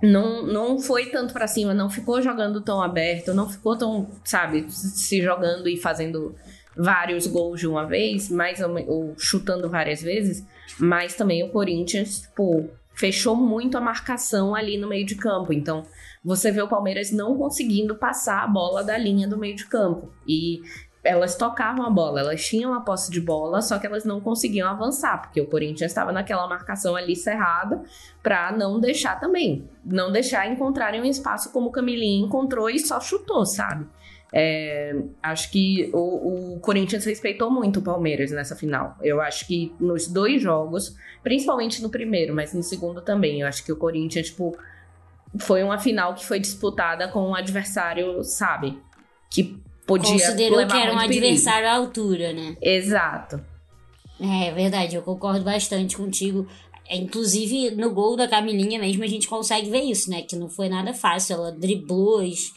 não, 0.00 0.46
não 0.46 0.78
foi 0.78 1.06
tanto 1.06 1.32
para 1.32 1.48
cima, 1.48 1.74
não 1.74 1.90
ficou 1.90 2.22
jogando 2.22 2.60
tão 2.60 2.80
aberto, 2.80 3.34
não 3.34 3.50
ficou 3.50 3.76
tão, 3.76 4.08
sabe, 4.24 4.70
se 4.70 5.20
jogando 5.20 5.68
e 5.68 5.76
fazendo 5.76 6.36
vários 6.76 7.26
gols 7.26 7.58
de 7.58 7.66
uma 7.66 7.84
vez, 7.84 8.30
mas 8.30 8.60
ou 8.86 9.12
chutando 9.18 9.68
várias 9.68 10.02
vezes, 10.02 10.46
mas 10.78 11.16
também 11.16 11.42
o 11.42 11.48
Corinthians, 11.48 12.20
tipo, 12.20 12.70
fechou 12.96 13.36
muito 13.36 13.76
a 13.76 13.80
marcação 13.80 14.54
ali 14.54 14.78
no 14.78 14.88
meio 14.88 15.06
de 15.06 15.14
campo. 15.14 15.52
Então, 15.52 15.84
você 16.24 16.50
vê 16.50 16.62
o 16.62 16.68
Palmeiras 16.68 17.12
não 17.12 17.36
conseguindo 17.36 17.94
passar 17.94 18.42
a 18.42 18.48
bola 18.48 18.82
da 18.82 18.96
linha 18.96 19.28
do 19.28 19.38
meio 19.38 19.54
de 19.54 19.66
campo. 19.66 20.10
E 20.26 20.62
elas 21.04 21.36
tocavam 21.36 21.86
a 21.86 21.90
bola, 21.90 22.20
elas 22.20 22.44
tinham 22.44 22.74
a 22.74 22.80
posse 22.80 23.12
de 23.12 23.20
bola, 23.20 23.62
só 23.62 23.78
que 23.78 23.86
elas 23.86 24.04
não 24.04 24.20
conseguiam 24.20 24.68
avançar, 24.68 25.22
porque 25.22 25.40
o 25.40 25.46
Corinthians 25.46 25.92
estava 25.92 26.10
naquela 26.10 26.48
marcação 26.48 26.96
ali 26.96 27.14
cerrada 27.14 27.80
para 28.22 28.50
não 28.50 28.80
deixar 28.80 29.20
também, 29.20 29.68
não 29.84 30.10
deixar 30.10 30.50
encontrarem 30.50 31.00
um 31.00 31.04
espaço 31.04 31.52
como 31.52 31.68
o 31.68 31.72
Camilinha 31.72 32.26
encontrou 32.26 32.68
e 32.68 32.80
só 32.80 32.98
chutou, 32.98 33.46
sabe? 33.46 33.86
É, 34.32 34.94
acho 35.22 35.50
que 35.50 35.88
o, 35.92 36.54
o, 36.54 36.60
Corinthians 36.60 37.04
respeitou 37.04 37.50
muito 37.50 37.78
o 37.78 37.82
Palmeiras 37.82 38.30
nessa 38.30 38.56
final. 38.56 38.96
Eu 39.00 39.20
acho 39.20 39.46
que 39.46 39.72
nos 39.78 40.08
dois 40.08 40.42
jogos, 40.42 40.96
principalmente 41.22 41.82
no 41.82 41.90
primeiro, 41.90 42.34
mas 42.34 42.52
no 42.52 42.62
segundo 42.62 43.00
também, 43.00 43.40
eu 43.40 43.46
acho 43.46 43.64
que 43.64 43.72
o 43.72 43.76
Corinthians, 43.76 44.26
tipo, 44.26 44.56
foi 45.38 45.62
uma 45.62 45.78
final 45.78 46.14
que 46.14 46.26
foi 46.26 46.40
disputada 46.40 47.08
com 47.08 47.30
um 47.30 47.34
adversário, 47.34 48.22
sabe? 48.24 48.78
Que 49.30 49.60
podia 49.86 50.12
Considerou 50.12 50.66
que 50.66 50.76
era 50.76 50.92
um 50.92 50.96
muito 50.96 51.08
perigo. 51.08 51.26
adversário 51.26 51.68
à 51.68 51.74
altura, 51.74 52.32
né? 52.32 52.56
Exato. 52.60 53.40
É 54.20 54.50
verdade, 54.50 54.96
eu 54.96 55.02
concordo 55.02 55.44
bastante 55.44 55.96
contigo. 55.96 56.46
É, 56.88 56.96
inclusive, 56.96 57.72
no 57.72 57.92
gol 57.92 58.16
da 58.16 58.28
Camilinha 58.28 58.78
mesmo, 58.78 59.02
a 59.04 59.08
gente 59.08 59.28
consegue 59.28 59.70
ver 59.70 59.82
isso, 59.82 60.10
né? 60.10 60.22
Que 60.22 60.36
não 60.36 60.48
foi 60.48 60.68
nada 60.68 60.94
fácil. 60.94 61.34
Ela 61.34 61.52
driblou 61.52 62.20
as, 62.20 62.52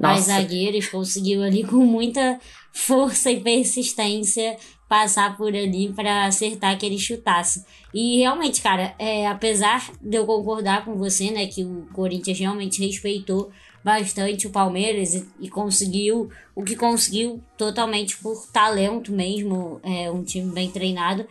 as 0.00 0.24
zagueiras, 0.24 0.86
conseguiu 0.88 1.42
ali 1.42 1.64
com 1.64 1.84
muita 1.84 2.40
força 2.72 3.30
e 3.30 3.40
persistência 3.40 4.56
passar 4.88 5.36
por 5.36 5.48
ali 5.48 5.92
para 5.92 6.26
acertar 6.26 6.72
aquele 6.72 6.98
chutaço. 6.98 7.64
E 7.94 8.18
realmente, 8.18 8.60
cara, 8.60 8.94
é, 8.98 9.26
apesar 9.26 9.90
de 10.00 10.16
eu 10.16 10.26
concordar 10.26 10.84
com 10.84 10.96
você, 10.96 11.30
né, 11.30 11.46
que 11.46 11.64
o 11.64 11.86
Corinthians 11.92 12.38
realmente 12.38 12.84
respeitou 12.84 13.50
bastante 13.82 14.46
o 14.46 14.50
Palmeiras 14.50 15.14
e, 15.14 15.26
e 15.40 15.48
conseguiu 15.48 16.30
o 16.54 16.62
que 16.62 16.76
conseguiu 16.76 17.42
totalmente 17.56 18.16
por 18.18 18.46
talento 18.52 19.12
mesmo, 19.12 19.80
é 19.82 20.10
um 20.10 20.22
time 20.22 20.52
bem 20.52 20.70
treinado. 20.70 21.26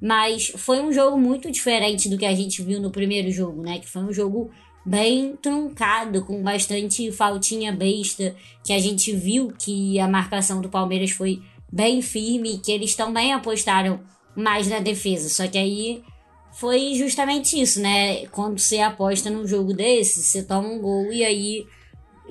Mas 0.00 0.52
foi 0.54 0.80
um 0.80 0.92
jogo 0.92 1.18
muito 1.18 1.50
diferente 1.50 2.08
do 2.08 2.18
que 2.18 2.26
a 2.26 2.34
gente 2.34 2.62
viu 2.62 2.80
no 2.80 2.90
primeiro 2.90 3.30
jogo, 3.30 3.62
né? 3.62 3.78
Que 3.78 3.88
foi 3.88 4.02
um 4.02 4.12
jogo 4.12 4.50
bem 4.86 5.36
truncado, 5.42 6.24
com 6.24 6.40
bastante 6.40 7.10
faltinha 7.10 7.72
besta, 7.72 8.36
que 8.62 8.72
a 8.72 8.78
gente 8.78 9.12
viu 9.12 9.52
que 9.58 9.98
a 9.98 10.06
marcação 10.06 10.60
do 10.60 10.68
Palmeiras 10.68 11.10
foi 11.10 11.42
bem 11.72 12.00
firme, 12.00 12.58
que 12.58 12.70
eles 12.70 12.94
também 12.94 13.32
apostaram 13.32 13.98
mais 14.36 14.68
na 14.68 14.78
defesa. 14.78 15.28
Só 15.28 15.48
que 15.48 15.58
aí 15.58 16.04
foi 16.52 16.94
justamente 16.94 17.60
isso, 17.60 17.80
né? 17.80 18.26
Quando 18.26 18.60
você 18.60 18.78
aposta 18.78 19.28
num 19.28 19.44
jogo 19.44 19.74
desse, 19.74 20.22
você 20.22 20.44
toma 20.44 20.68
um 20.68 20.78
gol 20.78 21.12
e 21.12 21.24
aí 21.24 21.66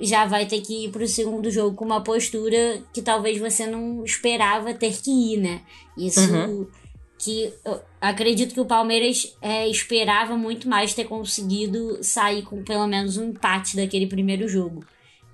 já 0.00 0.24
vai 0.24 0.46
ter 0.46 0.62
que 0.62 0.86
ir 0.86 0.90
pro 0.90 1.06
segundo 1.06 1.50
jogo 1.50 1.76
com 1.76 1.84
uma 1.84 2.02
postura 2.02 2.82
que 2.92 3.02
talvez 3.02 3.38
você 3.38 3.66
não 3.66 4.02
esperava 4.02 4.72
ter 4.72 4.96
que 4.96 5.10
ir, 5.10 5.36
né? 5.38 5.60
Isso 5.96 6.20
uhum. 6.32 6.66
Que 7.18 7.52
acredito 8.00 8.52
que 8.52 8.60
o 8.60 8.66
Palmeiras 8.66 9.36
é, 9.40 9.66
esperava 9.68 10.36
muito 10.36 10.68
mais 10.68 10.94
ter 10.94 11.04
conseguido 11.04 12.02
sair 12.02 12.42
com 12.42 12.62
pelo 12.62 12.86
menos 12.86 13.16
um 13.16 13.30
empate 13.30 13.76
daquele 13.76 14.06
primeiro 14.06 14.46
jogo. 14.48 14.84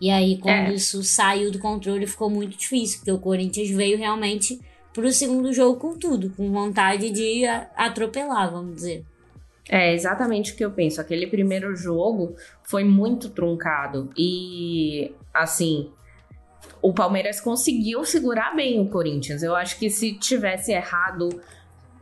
E 0.01 0.11
aí, 0.11 0.39
quando 0.39 0.71
é. 0.71 0.75
isso 0.75 1.03
saiu 1.03 1.51
do 1.51 1.59
controle, 1.59 2.07
ficou 2.07 2.29
muito 2.29 2.57
difícil, 2.57 2.99
porque 2.99 3.13
o 3.13 3.19
Corinthians 3.19 3.71
veio 3.71 3.97
realmente 3.97 4.61
pro 4.93 5.11
segundo 5.13 5.53
jogo 5.53 5.79
com 5.79 5.97
tudo, 5.97 6.31
com 6.31 6.51
vontade 6.51 7.11
de 7.11 7.45
atropelar, 7.77 8.51
vamos 8.51 8.75
dizer. 8.77 9.05
É 9.69 9.95
exatamente 9.95 10.53
o 10.53 10.57
que 10.57 10.65
eu 10.65 10.73
penso. 10.73 11.01
Aquele 11.01 11.27
primeiro 11.27 11.75
jogo 11.77 12.35
foi 12.65 12.83
muito 12.85 13.31
truncado. 13.31 14.11
E, 14.17 15.15
assim, 15.33 15.91
o 16.81 16.93
Palmeiras 16.93 17.41
conseguiu 17.41 18.05
segurar 18.05 18.55
bem 18.57 18.81
o 18.81 18.89
Corinthians. 18.89 19.43
Eu 19.43 19.55
acho 19.55 19.79
que 19.79 19.89
se 19.89 20.15
tivesse 20.15 20.73
errado 20.73 21.29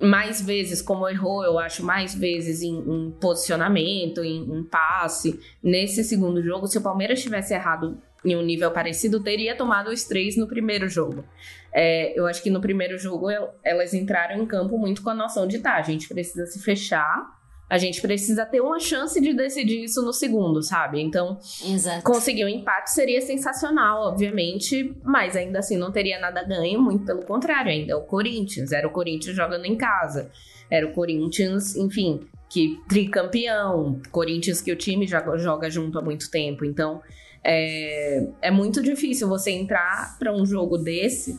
mais 0.01 0.41
vezes, 0.41 0.81
como 0.81 1.09
errou, 1.09 1.45
eu 1.45 1.59
acho, 1.59 1.85
mais 1.85 2.15
vezes 2.15 2.63
em, 2.63 2.79
em 2.79 3.11
posicionamento, 3.21 4.25
em, 4.25 4.43
em, 4.43 4.65
passe, 4.65 5.39
nesse 5.63 6.03
segundo 6.03 6.43
jogo, 6.43 6.67
se 6.67 6.79
o 6.79 6.83
Palmeiras 6.83 7.23
tivesse 7.23 7.53
errado 7.53 8.01
em 8.25 8.37
um 8.37 8.43
nível 8.43 8.71
parecido, 8.71 9.21
teria 9.21 9.57
tomado 9.57 9.91
os 9.91 10.05
três 10.05 10.37
no 10.37 10.47
primeiro 10.47 10.89
jogo. 10.89 11.25
É, 11.73 12.19
eu 12.19 12.27
acho 12.27 12.43
que 12.43 12.51
no 12.51 12.61
primeiro 12.61 12.99
jogo 12.99 13.29
elas 13.65 13.95
entraram 13.95 14.43
em 14.43 14.47
campo 14.47 14.77
muito 14.77 15.03
com 15.03 15.11
a 15.11 15.15
noção 15.15 15.47
de 15.47 15.59
tá, 15.59 15.77
a 15.77 15.83
gente 15.83 16.09
precisa 16.09 16.47
se 16.47 16.61
fechar 16.63 17.40
a 17.71 17.79
gente 17.79 18.03
precisa 18.03 18.45
ter 18.45 18.61
uma 18.61 18.81
chance 18.81 19.21
de 19.21 19.33
decidir 19.33 19.85
isso 19.85 20.03
no 20.03 20.13
segundo, 20.13 20.61
sabe? 20.61 21.01
Então, 21.01 21.39
Exato. 21.65 22.03
conseguir 22.03 22.45
um 22.45 22.49
empate 22.49 22.91
seria 22.91 23.21
sensacional, 23.21 24.09
obviamente, 24.09 24.93
mas 25.05 25.37
ainda 25.37 25.61
assim 25.61 25.77
não 25.77 25.93
teria 25.93 26.19
nada 26.19 26.43
ganho, 26.43 26.83
muito 26.83 27.05
pelo 27.05 27.25
contrário, 27.25 27.71
ainda 27.71 27.93
é 27.93 27.95
o 27.95 28.01
Corinthians, 28.01 28.73
era 28.73 28.89
o 28.89 28.91
Corinthians 28.91 29.37
jogando 29.37 29.67
em 29.67 29.77
casa, 29.77 30.33
era 30.69 30.85
o 30.85 30.93
Corinthians, 30.93 31.77
enfim, 31.77 32.27
que 32.49 32.77
tricampeão, 32.89 34.03
Corinthians 34.11 34.61
que 34.61 34.73
o 34.73 34.77
time 34.77 35.07
já 35.07 35.23
joga 35.37 35.71
junto 35.71 35.97
há 35.97 36.03
muito 36.03 36.29
tempo, 36.29 36.65
então 36.65 37.01
é, 37.45 38.27
é 38.43 38.51
muito 38.51 38.83
difícil 38.83 39.29
você 39.29 39.53
entrar 39.53 40.19
para 40.19 40.35
um 40.35 40.45
jogo 40.45 40.77
desse, 40.77 41.39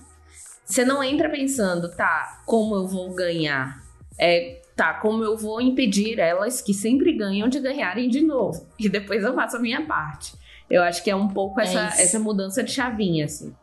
você 0.64 0.86
não 0.86 1.04
entra 1.04 1.30
pensando, 1.30 1.94
tá, 1.94 2.42
como 2.46 2.74
eu 2.74 2.88
vou 2.88 3.14
ganhar? 3.14 3.84
É, 4.18 4.61
tá, 4.82 4.96
como 4.96 5.24
eu 5.24 5.38
vou 5.38 5.62
impedir 5.62 6.18
elas 6.18 6.60
que 6.60 6.74
sempre 6.74 7.14
ganham 7.14 7.48
de 7.48 7.60
ganharem 7.60 8.10
de 8.10 8.22
novo? 8.22 8.66
E 8.80 8.90
depois 8.90 9.24
eu 9.24 9.36
faço 9.36 9.58
a 9.58 9.60
minha 9.60 9.86
parte. 9.86 10.34
Eu 10.68 10.82
acho 10.82 11.04
que 11.04 11.12
é 11.12 11.16
um 11.16 11.28
pouco 11.28 11.60
é 11.60 11.66
essa, 11.66 12.02
essa 12.02 12.20
mudança 12.20 12.64
de 12.64 12.72
chavinha, 12.72 13.26
assim. 13.26 13.54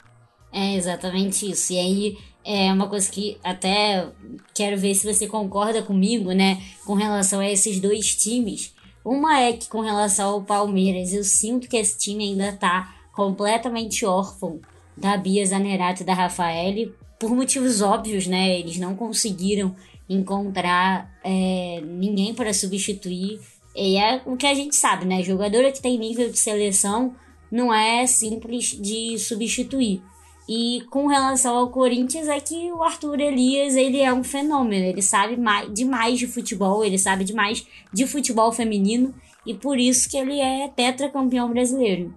É 0.52 0.76
exatamente 0.76 1.50
isso. 1.50 1.72
E 1.72 1.78
aí 1.78 2.18
é 2.44 2.72
uma 2.72 2.88
coisa 2.88 3.10
que 3.10 3.36
até 3.42 4.06
quero 4.54 4.78
ver 4.78 4.94
se 4.94 5.12
você 5.12 5.26
concorda 5.26 5.82
comigo, 5.82 6.30
né, 6.30 6.62
com 6.86 6.94
relação 6.94 7.40
a 7.40 7.50
esses 7.50 7.80
dois 7.80 8.14
times. 8.14 8.72
Uma 9.04 9.40
é 9.40 9.52
que 9.54 9.68
com 9.68 9.80
relação 9.80 10.30
ao 10.30 10.42
Palmeiras, 10.42 11.12
eu 11.12 11.24
sinto 11.24 11.68
que 11.68 11.76
esse 11.76 11.98
time 11.98 12.28
ainda 12.28 12.52
tá 12.52 12.94
completamente 13.12 14.06
órfão 14.06 14.60
da 14.96 15.16
Bia 15.16 15.44
Zanerato 15.44 16.02
e 16.02 16.06
da 16.06 16.14
Rafaele, 16.14 16.94
por 17.18 17.34
motivos 17.34 17.82
óbvios, 17.82 18.28
né? 18.28 18.56
Eles 18.60 18.78
não 18.78 18.94
conseguiram 18.94 19.74
encontrar 20.08 21.12
é, 21.22 21.80
ninguém 21.84 22.34
para 22.34 22.52
substituir. 22.52 23.40
E 23.76 23.96
é 23.96 24.22
o 24.24 24.36
que 24.36 24.46
a 24.46 24.54
gente 24.54 24.74
sabe, 24.74 25.04
né? 25.04 25.22
Jogadora 25.22 25.70
que 25.70 25.82
tem 25.82 25.98
nível 25.98 26.30
de 26.30 26.38
seleção 26.38 27.14
não 27.50 27.72
é 27.72 28.06
simples 28.06 28.70
de 28.80 29.18
substituir. 29.18 30.02
E 30.48 30.82
com 30.88 31.06
relação 31.06 31.56
ao 31.56 31.68
Corinthians 31.68 32.26
é 32.26 32.40
que 32.40 32.72
o 32.72 32.82
Arthur 32.82 33.20
Elias, 33.20 33.76
ele 33.76 34.00
é 34.00 34.12
um 34.12 34.24
fenômeno, 34.24 34.86
ele 34.86 35.02
sabe 35.02 35.36
mais, 35.36 35.72
demais 35.74 36.18
de 36.18 36.26
futebol, 36.26 36.82
ele 36.82 36.98
sabe 36.98 37.22
demais 37.22 37.66
de 37.92 38.06
futebol 38.06 38.50
feminino 38.50 39.14
e 39.44 39.52
por 39.52 39.78
isso 39.78 40.08
que 40.08 40.16
ele 40.16 40.40
é 40.40 40.68
tetracampeão 40.68 41.50
brasileiro. 41.50 42.14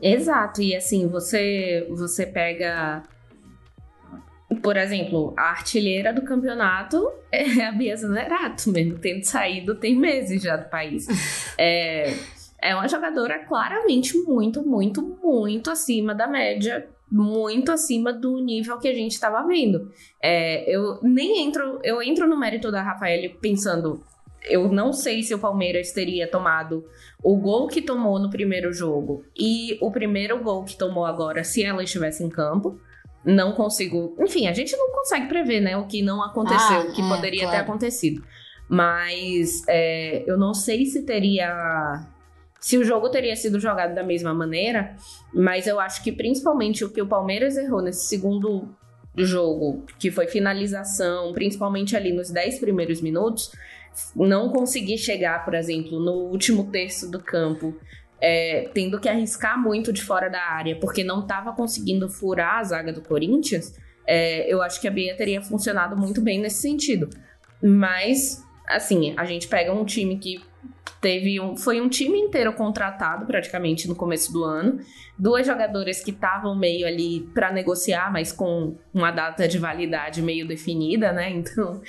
Exato, 0.00 0.62
e 0.62 0.74
assim, 0.74 1.08
você 1.08 1.86
você 1.90 2.24
pega 2.24 3.02
por 4.62 4.76
exemplo, 4.76 5.34
a 5.36 5.50
artilheira 5.50 6.12
do 6.12 6.22
campeonato 6.22 7.10
é 7.30 7.66
a 7.66 7.72
Bia 7.72 7.94
Zanerato, 7.96 8.70
mesmo 8.70 8.98
tendo 8.98 9.22
saído 9.24 9.74
tem 9.74 9.94
meses 9.94 10.42
já 10.42 10.56
do 10.56 10.68
país. 10.68 11.06
É, 11.60 12.14
é 12.62 12.72
uma 12.72 12.86
jogadora 12.86 13.40
claramente 13.40 14.16
muito, 14.18 14.64
muito, 14.64 15.02
muito 15.02 15.70
acima 15.72 16.14
da 16.14 16.28
média, 16.28 16.88
muito 17.10 17.72
acima 17.72 18.12
do 18.12 18.38
nível 18.38 18.78
que 18.78 18.86
a 18.86 18.94
gente 18.94 19.12
estava 19.12 19.44
vendo. 19.44 19.90
É, 20.22 20.64
eu 20.72 21.00
nem 21.02 21.44
entro, 21.44 21.80
eu 21.82 22.00
entro 22.00 22.28
no 22.28 22.38
mérito 22.38 22.70
da 22.70 22.80
Rafael 22.80 23.34
pensando, 23.40 24.04
eu 24.48 24.70
não 24.70 24.92
sei 24.92 25.24
se 25.24 25.34
o 25.34 25.38
Palmeiras 25.38 25.90
teria 25.90 26.30
tomado 26.30 26.84
o 27.22 27.36
gol 27.36 27.66
que 27.66 27.82
tomou 27.82 28.20
no 28.20 28.30
primeiro 28.30 28.72
jogo 28.72 29.24
e 29.36 29.76
o 29.80 29.90
primeiro 29.90 30.40
gol 30.40 30.64
que 30.64 30.78
tomou 30.78 31.04
agora 31.04 31.42
se 31.42 31.64
ela 31.64 31.82
estivesse 31.82 32.22
em 32.22 32.28
campo 32.28 32.80
não 33.28 33.52
consigo. 33.52 34.16
Enfim, 34.18 34.46
a 34.46 34.52
gente 34.52 34.74
não 34.76 34.90
consegue 34.90 35.28
prever, 35.28 35.60
né? 35.60 35.76
O 35.76 35.86
que 35.86 36.02
não 36.02 36.22
aconteceu, 36.22 36.80
ah, 36.80 36.86
o 36.88 36.92
que 36.92 37.02
é, 37.02 37.08
poderia 37.08 37.42
claro. 37.42 37.56
ter 37.56 37.62
acontecido. 37.62 38.24
Mas 38.68 39.62
é, 39.68 40.24
eu 40.26 40.38
não 40.38 40.54
sei 40.54 40.86
se 40.86 41.02
teria. 41.02 42.06
Se 42.58 42.76
o 42.76 42.84
jogo 42.84 43.08
teria 43.10 43.36
sido 43.36 43.60
jogado 43.60 43.94
da 43.94 44.02
mesma 44.02 44.34
maneira, 44.34 44.96
mas 45.32 45.66
eu 45.66 45.78
acho 45.78 46.02
que 46.02 46.10
principalmente 46.10 46.84
o 46.84 46.90
que 46.90 47.00
o 47.00 47.06
Palmeiras 47.06 47.56
errou 47.56 47.80
nesse 47.80 48.06
segundo 48.06 48.68
jogo, 49.16 49.84
que 49.98 50.10
foi 50.10 50.26
finalização, 50.26 51.32
principalmente 51.32 51.96
ali 51.96 52.12
nos 52.12 52.30
10 52.30 52.58
primeiros 52.58 53.00
minutos, 53.00 53.52
não 54.16 54.48
conseguir 54.48 54.98
chegar, 54.98 55.44
por 55.44 55.54
exemplo, 55.54 56.00
no 56.00 56.12
último 56.30 56.70
terço 56.70 57.08
do 57.10 57.20
campo, 57.20 57.76
é, 58.20 58.68
tendo 58.74 58.98
que 59.00 59.08
arriscar 59.08 59.60
muito 59.60 59.92
de 59.92 60.02
fora 60.02 60.28
da 60.28 60.40
área, 60.40 60.76
porque 60.76 61.04
não 61.04 61.20
estava 61.20 61.52
conseguindo 61.52 62.08
furar 62.08 62.58
a 62.58 62.64
zaga 62.64 62.92
do 62.92 63.00
Corinthians, 63.00 63.74
é, 64.06 64.52
eu 64.52 64.62
acho 64.62 64.80
que 64.80 64.88
a 64.88 64.90
Bia 64.90 65.16
teria 65.16 65.42
funcionado 65.42 65.96
muito 65.96 66.20
bem 66.20 66.40
nesse 66.40 66.62
sentido. 66.62 67.10
Mas, 67.62 68.44
assim, 68.66 69.14
a 69.16 69.24
gente 69.24 69.46
pega 69.46 69.72
um 69.72 69.84
time 69.84 70.18
que 70.18 70.42
teve 71.00 71.38
um, 71.38 71.56
foi 71.56 71.80
um 71.80 71.88
time 71.88 72.18
inteiro 72.18 72.52
contratado 72.54 73.26
praticamente 73.26 73.86
no 73.86 73.94
começo 73.94 74.32
do 74.32 74.42
ano, 74.44 74.80
duas 75.18 75.46
jogadoras 75.46 76.00
que 76.00 76.10
estavam 76.10 76.56
meio 76.56 76.86
ali 76.86 77.20
para 77.34 77.52
negociar, 77.52 78.12
mas 78.12 78.32
com 78.32 78.76
uma 78.92 79.10
data 79.10 79.46
de 79.46 79.58
validade 79.58 80.22
meio 80.22 80.46
definida, 80.46 81.12
né? 81.12 81.30
Então 81.30 81.80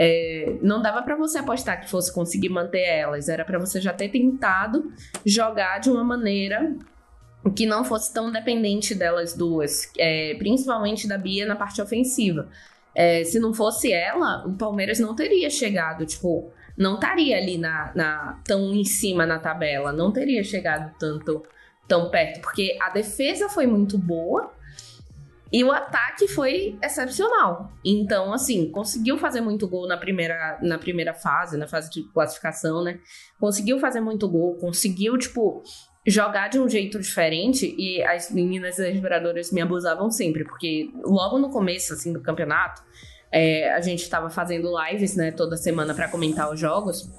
é, 0.00 0.56
não 0.62 0.80
dava 0.80 1.02
para 1.02 1.16
você 1.16 1.38
apostar 1.38 1.80
que 1.80 1.90
fosse 1.90 2.14
conseguir 2.14 2.50
manter 2.50 2.82
elas, 2.82 3.28
era 3.28 3.44
para 3.44 3.58
você 3.58 3.80
já 3.80 3.92
ter 3.92 4.08
tentado 4.08 4.92
jogar 5.26 5.80
de 5.80 5.90
uma 5.90 6.04
maneira 6.04 6.72
que 7.56 7.66
não 7.66 7.84
fosse 7.84 8.14
tão 8.14 8.30
dependente 8.30 8.94
delas 8.94 9.34
duas, 9.34 9.90
é, 9.98 10.36
principalmente 10.38 11.08
da 11.08 11.18
Bia 11.18 11.44
na 11.44 11.56
parte 11.56 11.82
ofensiva. 11.82 12.48
É, 12.94 13.24
se 13.24 13.40
não 13.40 13.52
fosse 13.52 13.92
ela, 13.92 14.46
o 14.46 14.52
Palmeiras 14.52 15.00
não 15.00 15.16
teria 15.16 15.50
chegado, 15.50 16.06
tipo, 16.06 16.52
não 16.76 16.94
estaria 16.94 17.36
ali 17.36 17.58
na, 17.58 17.90
na, 17.92 18.40
tão 18.44 18.72
em 18.72 18.84
cima 18.84 19.26
na 19.26 19.40
tabela, 19.40 19.92
não 19.92 20.12
teria 20.12 20.44
chegado 20.44 20.94
tanto 20.96 21.42
tão 21.88 22.08
perto, 22.08 22.40
porque 22.40 22.78
a 22.80 22.90
defesa 22.90 23.48
foi 23.48 23.66
muito 23.66 23.98
boa, 23.98 24.52
e 25.50 25.64
o 25.64 25.72
ataque 25.72 26.28
foi 26.28 26.78
excepcional. 26.82 27.72
Então, 27.84 28.32
assim, 28.32 28.70
conseguiu 28.70 29.16
fazer 29.16 29.40
muito 29.40 29.66
gol 29.66 29.88
na 29.88 29.96
primeira, 29.96 30.58
na 30.62 30.78
primeira 30.78 31.14
fase, 31.14 31.56
na 31.56 31.66
fase 31.66 31.90
de 31.90 32.02
classificação, 32.12 32.84
né? 32.84 32.98
Conseguiu 33.40 33.78
fazer 33.78 34.00
muito 34.00 34.28
gol, 34.28 34.56
conseguiu, 34.56 35.16
tipo, 35.16 35.62
jogar 36.06 36.48
de 36.48 36.58
um 36.58 36.68
jeito 36.68 36.98
diferente. 37.00 37.74
E 37.78 38.02
as 38.02 38.30
meninas 38.30 38.76
respiradoras 38.78 39.50
me 39.50 39.62
abusavam 39.62 40.10
sempre, 40.10 40.44
porque 40.44 40.90
logo 41.02 41.38
no 41.38 41.48
começo, 41.50 41.94
assim, 41.94 42.12
do 42.12 42.20
campeonato, 42.20 42.82
é, 43.32 43.72
a 43.72 43.80
gente 43.80 44.02
estava 44.02 44.28
fazendo 44.28 44.70
lives, 44.84 45.16
né, 45.16 45.30
toda 45.30 45.56
semana 45.56 45.94
para 45.94 46.08
comentar 46.08 46.52
os 46.52 46.60
jogos. 46.60 47.10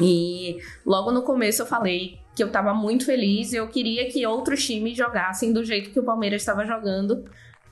E 0.00 0.58
logo 0.84 1.12
no 1.12 1.22
começo 1.22 1.62
eu 1.62 1.66
falei 1.66 2.18
que 2.34 2.42
eu 2.42 2.48
estava 2.48 2.74
muito 2.74 3.06
feliz 3.06 3.52
e 3.52 3.56
eu 3.56 3.68
queria 3.68 4.10
que 4.10 4.26
outros 4.26 4.66
times 4.66 4.96
jogassem 4.96 5.52
do 5.52 5.64
jeito 5.64 5.90
que 5.90 6.00
o 6.00 6.04
Palmeiras 6.04 6.42
estava 6.42 6.64
jogando 6.64 7.24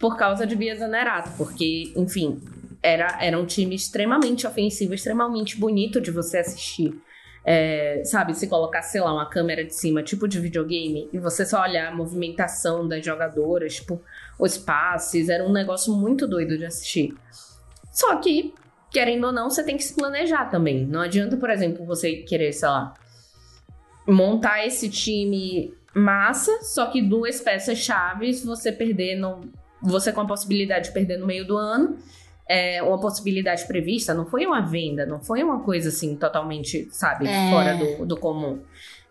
por 0.03 0.17
causa 0.17 0.45
de 0.45 0.57
Bia 0.57 0.75
Zanerato, 0.75 1.31
porque, 1.39 1.93
enfim, 1.95 2.43
era, 2.83 3.19
era 3.21 3.39
um 3.39 3.47
time 3.47 3.77
extremamente 3.77 4.45
ofensivo, 4.49 4.93
extremamente 4.95 5.57
bonito 5.57 6.01
de 6.01 6.11
você 6.11 6.39
assistir. 6.39 7.01
É, 7.45 8.03
sabe, 8.05 8.35
se 8.35 8.49
colocar, 8.49 8.83
sei 8.83 9.01
lá, 9.01 9.13
uma 9.13 9.31
câmera 9.31 9.65
de 9.65 9.73
cima, 9.73 10.03
tipo 10.03 10.27
de 10.27 10.41
videogame, 10.41 11.09
e 11.13 11.19
você 11.21 11.47
só 11.47 11.63
olhar 11.63 11.93
a 11.93 11.95
movimentação 11.95 12.89
das 12.89 13.05
jogadoras, 13.05 13.77
tipo, 13.77 14.03
os 14.41 14.59
passes, 14.59 15.29
era 15.29 15.45
um 15.45 15.53
negócio 15.53 15.95
muito 15.95 16.27
doido 16.27 16.59
de 16.59 16.65
assistir. 16.65 17.15
Só 17.93 18.17
que, 18.17 18.53
querendo 18.91 19.29
ou 19.29 19.33
não, 19.33 19.51
você 19.51 19.63
tem 19.63 19.77
que 19.77 19.85
se 19.85 19.95
planejar 19.95 20.47
também. 20.47 20.85
Não 20.85 21.01
adianta, 21.01 21.37
por 21.37 21.49
exemplo, 21.49 21.87
você 21.87 22.17
querer, 22.17 22.53
sei 22.53 22.69
lá, 22.69 22.93
montar 24.05 24.67
esse 24.67 24.89
time 24.89 25.73
massa, 25.95 26.61
só 26.63 26.87
que 26.87 27.01
duas 27.01 27.41
peças 27.41 27.79
chaves 27.79 28.45
você 28.45 28.73
perder 28.73 29.15
no, 29.17 29.43
você 29.83 30.13
com 30.13 30.21
a 30.21 30.27
possibilidade 30.27 30.89
de 30.89 30.95
perder 30.95 31.19
no 31.19 31.27
meio 31.27 31.47
do 31.47 31.57
ano, 31.57 31.99
é, 32.49 32.83
uma 32.83 33.01
possibilidade 33.01 33.67
prevista, 33.67 34.15
não 34.15 34.27
foi 34.27 34.47
uma 34.47 34.61
venda, 34.61 35.07
não 35.07 35.21
foi 35.21 35.43
uma 35.43 35.61
coisa 35.61 35.89
assim 35.89 36.17
totalmente, 36.17 36.89
sabe, 36.91 37.27
é. 37.27 37.51
fora 37.51 37.75
do, 37.75 38.07
do 38.07 38.17
comum. 38.17 38.61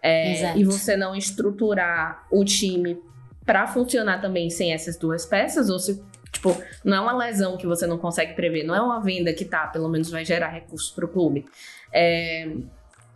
É, 0.01 0.57
e 0.57 0.63
você 0.63 0.97
não 0.97 1.15
estruturar 1.15 2.25
o 2.31 2.43
time 2.43 2.99
para 3.45 3.67
funcionar 3.67 4.19
também 4.19 4.49
sem 4.49 4.73
essas 4.73 4.97
duas 4.97 5.25
peças, 5.25 5.69
ou 5.69 5.77
se, 5.77 6.03
tipo, 6.31 6.55
não 6.83 6.97
é 6.97 7.01
uma 7.01 7.17
lesão 7.17 7.57
que 7.57 7.67
você 7.67 7.85
não 7.85 7.97
consegue 7.97 8.33
prever, 8.33 8.63
não 8.63 8.75
é 8.75 8.81
uma 8.81 8.99
venda 8.99 9.31
que 9.33 9.45
tá, 9.45 9.67
pelo 9.67 9.89
menos 9.89 10.09
vai 10.09 10.25
gerar 10.25 10.49
recursos 10.49 10.91
para 10.91 11.05
o 11.05 11.07
clube. 11.07 11.45
É, 11.93 12.51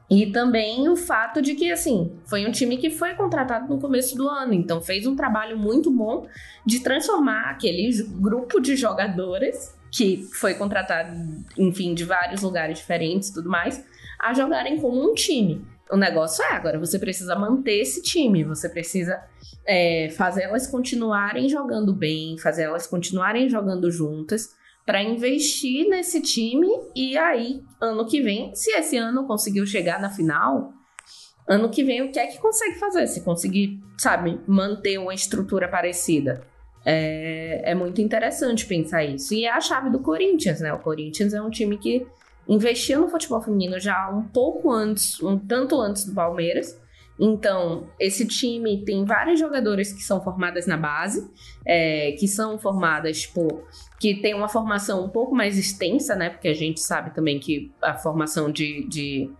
e 0.10 0.28
também 0.28 0.88
o 0.88 0.96
fato 0.96 1.42
de 1.42 1.56
que, 1.56 1.72
assim, 1.72 2.12
foi 2.26 2.46
um 2.46 2.52
time 2.52 2.78
que 2.78 2.92
foi 2.92 3.16
contratado 3.16 3.68
no 3.68 3.80
começo 3.80 4.16
do 4.16 4.30
ano, 4.30 4.54
então 4.54 4.80
fez 4.82 5.08
um 5.08 5.16
trabalho 5.16 5.58
muito 5.58 5.90
bom 5.90 6.28
de 6.66 6.82
transformar 6.82 7.50
aquele 7.50 7.92
grupo 8.20 8.60
de 8.60 8.76
jogadoras 8.76 9.76
que 9.92 10.28
foi 10.34 10.54
contratado, 10.54 11.18
enfim, 11.58 11.94
de 11.94 12.04
vários 12.04 12.42
lugares 12.42 12.78
diferentes 12.78 13.30
e 13.30 13.34
tudo 13.34 13.50
mais, 13.50 13.84
a 14.20 14.34
jogarem 14.34 14.80
como 14.80 15.10
um 15.10 15.14
time. 15.14 15.66
O 15.90 15.98
negócio 15.98 16.44
é 16.44 16.54
agora, 16.54 16.78
você 16.78 17.00
precisa 17.00 17.36
manter 17.36 17.80
esse 17.80 18.02
time, 18.02 18.44
você 18.44 18.68
precisa 18.68 19.24
é, 19.66 20.10
fazer 20.16 20.44
elas 20.44 20.68
continuarem 20.68 21.48
jogando 21.48 21.94
bem, 21.94 22.38
fazer 22.38 22.64
elas 22.64 22.86
continuarem 22.86 23.50
jogando 23.50 23.90
juntas 23.90 24.56
para 24.86 25.02
investir 25.02 25.88
nesse 25.90 26.22
time 26.22 26.68
e 26.96 27.18
aí 27.18 27.64
ano 27.82 28.06
que 28.06 28.22
vem, 28.22 28.54
se 28.54 28.72
esse 28.72 28.98
ano 28.98 29.26
conseguiu 29.26 29.66
chegar 29.66 30.00
na 30.00 30.10
final, 30.10 30.74
ano 31.48 31.70
que 31.70 31.84
vem 31.84 32.04
o 32.04 32.12
que 32.12 32.20
é 32.20 32.28
que 32.28 32.40
consegue 32.40 32.76
fazer? 32.76 33.08
Se 33.08 33.22
conseguir, 33.22 33.80
sabe, 33.98 34.40
manter 34.48 35.00
uma 35.00 35.14
estrutura 35.14 35.68
parecida. 35.68 36.46
É, 36.86 37.72
é 37.72 37.76
muito 37.76 38.00
interessante 38.00 38.66
pensar 38.66 39.04
isso. 39.04 39.34
E 39.34 39.46
é 39.46 39.52
a 39.52 39.60
chave 39.60 39.90
do 39.90 40.00
Corinthians, 40.00 40.60
né? 40.60 40.72
O 40.72 40.80
Corinthians 40.80 41.34
é 41.34 41.42
um 41.42 41.50
time 41.50 41.78
que 41.80 42.06
investiu 42.48 43.02
no 43.02 43.08
futebol 43.08 43.42
feminino 43.42 43.80
já 43.80 44.10
um 44.10 44.24
pouco 44.24 44.72
antes, 44.72 45.22
um 45.22 45.38
tanto 45.38 45.82
antes 45.82 46.06
do 46.06 46.14
Palmeiras. 46.14 46.80
Então, 47.20 47.88
esse 48.00 48.28
time 48.28 48.84
tem 48.84 49.06
várias 49.06 49.40
jogadoras 49.40 49.92
que 49.92 50.04
são 50.04 50.22
formadas 50.22 50.68
na 50.68 50.76
base, 50.76 51.30
é, 51.66 52.12
que 52.14 52.28
são 52.28 52.60
formadas, 52.60 53.22
tipo, 53.22 53.64
que 54.00 54.16
tem 54.16 54.34
uma 54.34 54.50
formação 54.50 55.06
um 55.06 55.10
pouco 55.10 55.34
mais 55.34 55.58
extensa, 55.58 56.16
né? 56.16 56.30
Porque 56.30 56.50
a 56.50 56.54
gente 56.54 56.82
sabe 56.82 57.16
também 57.16 57.40
que 57.40 57.72
a 57.82 57.94
formação 57.94 58.52
de, 58.52 58.86
de 58.90 59.32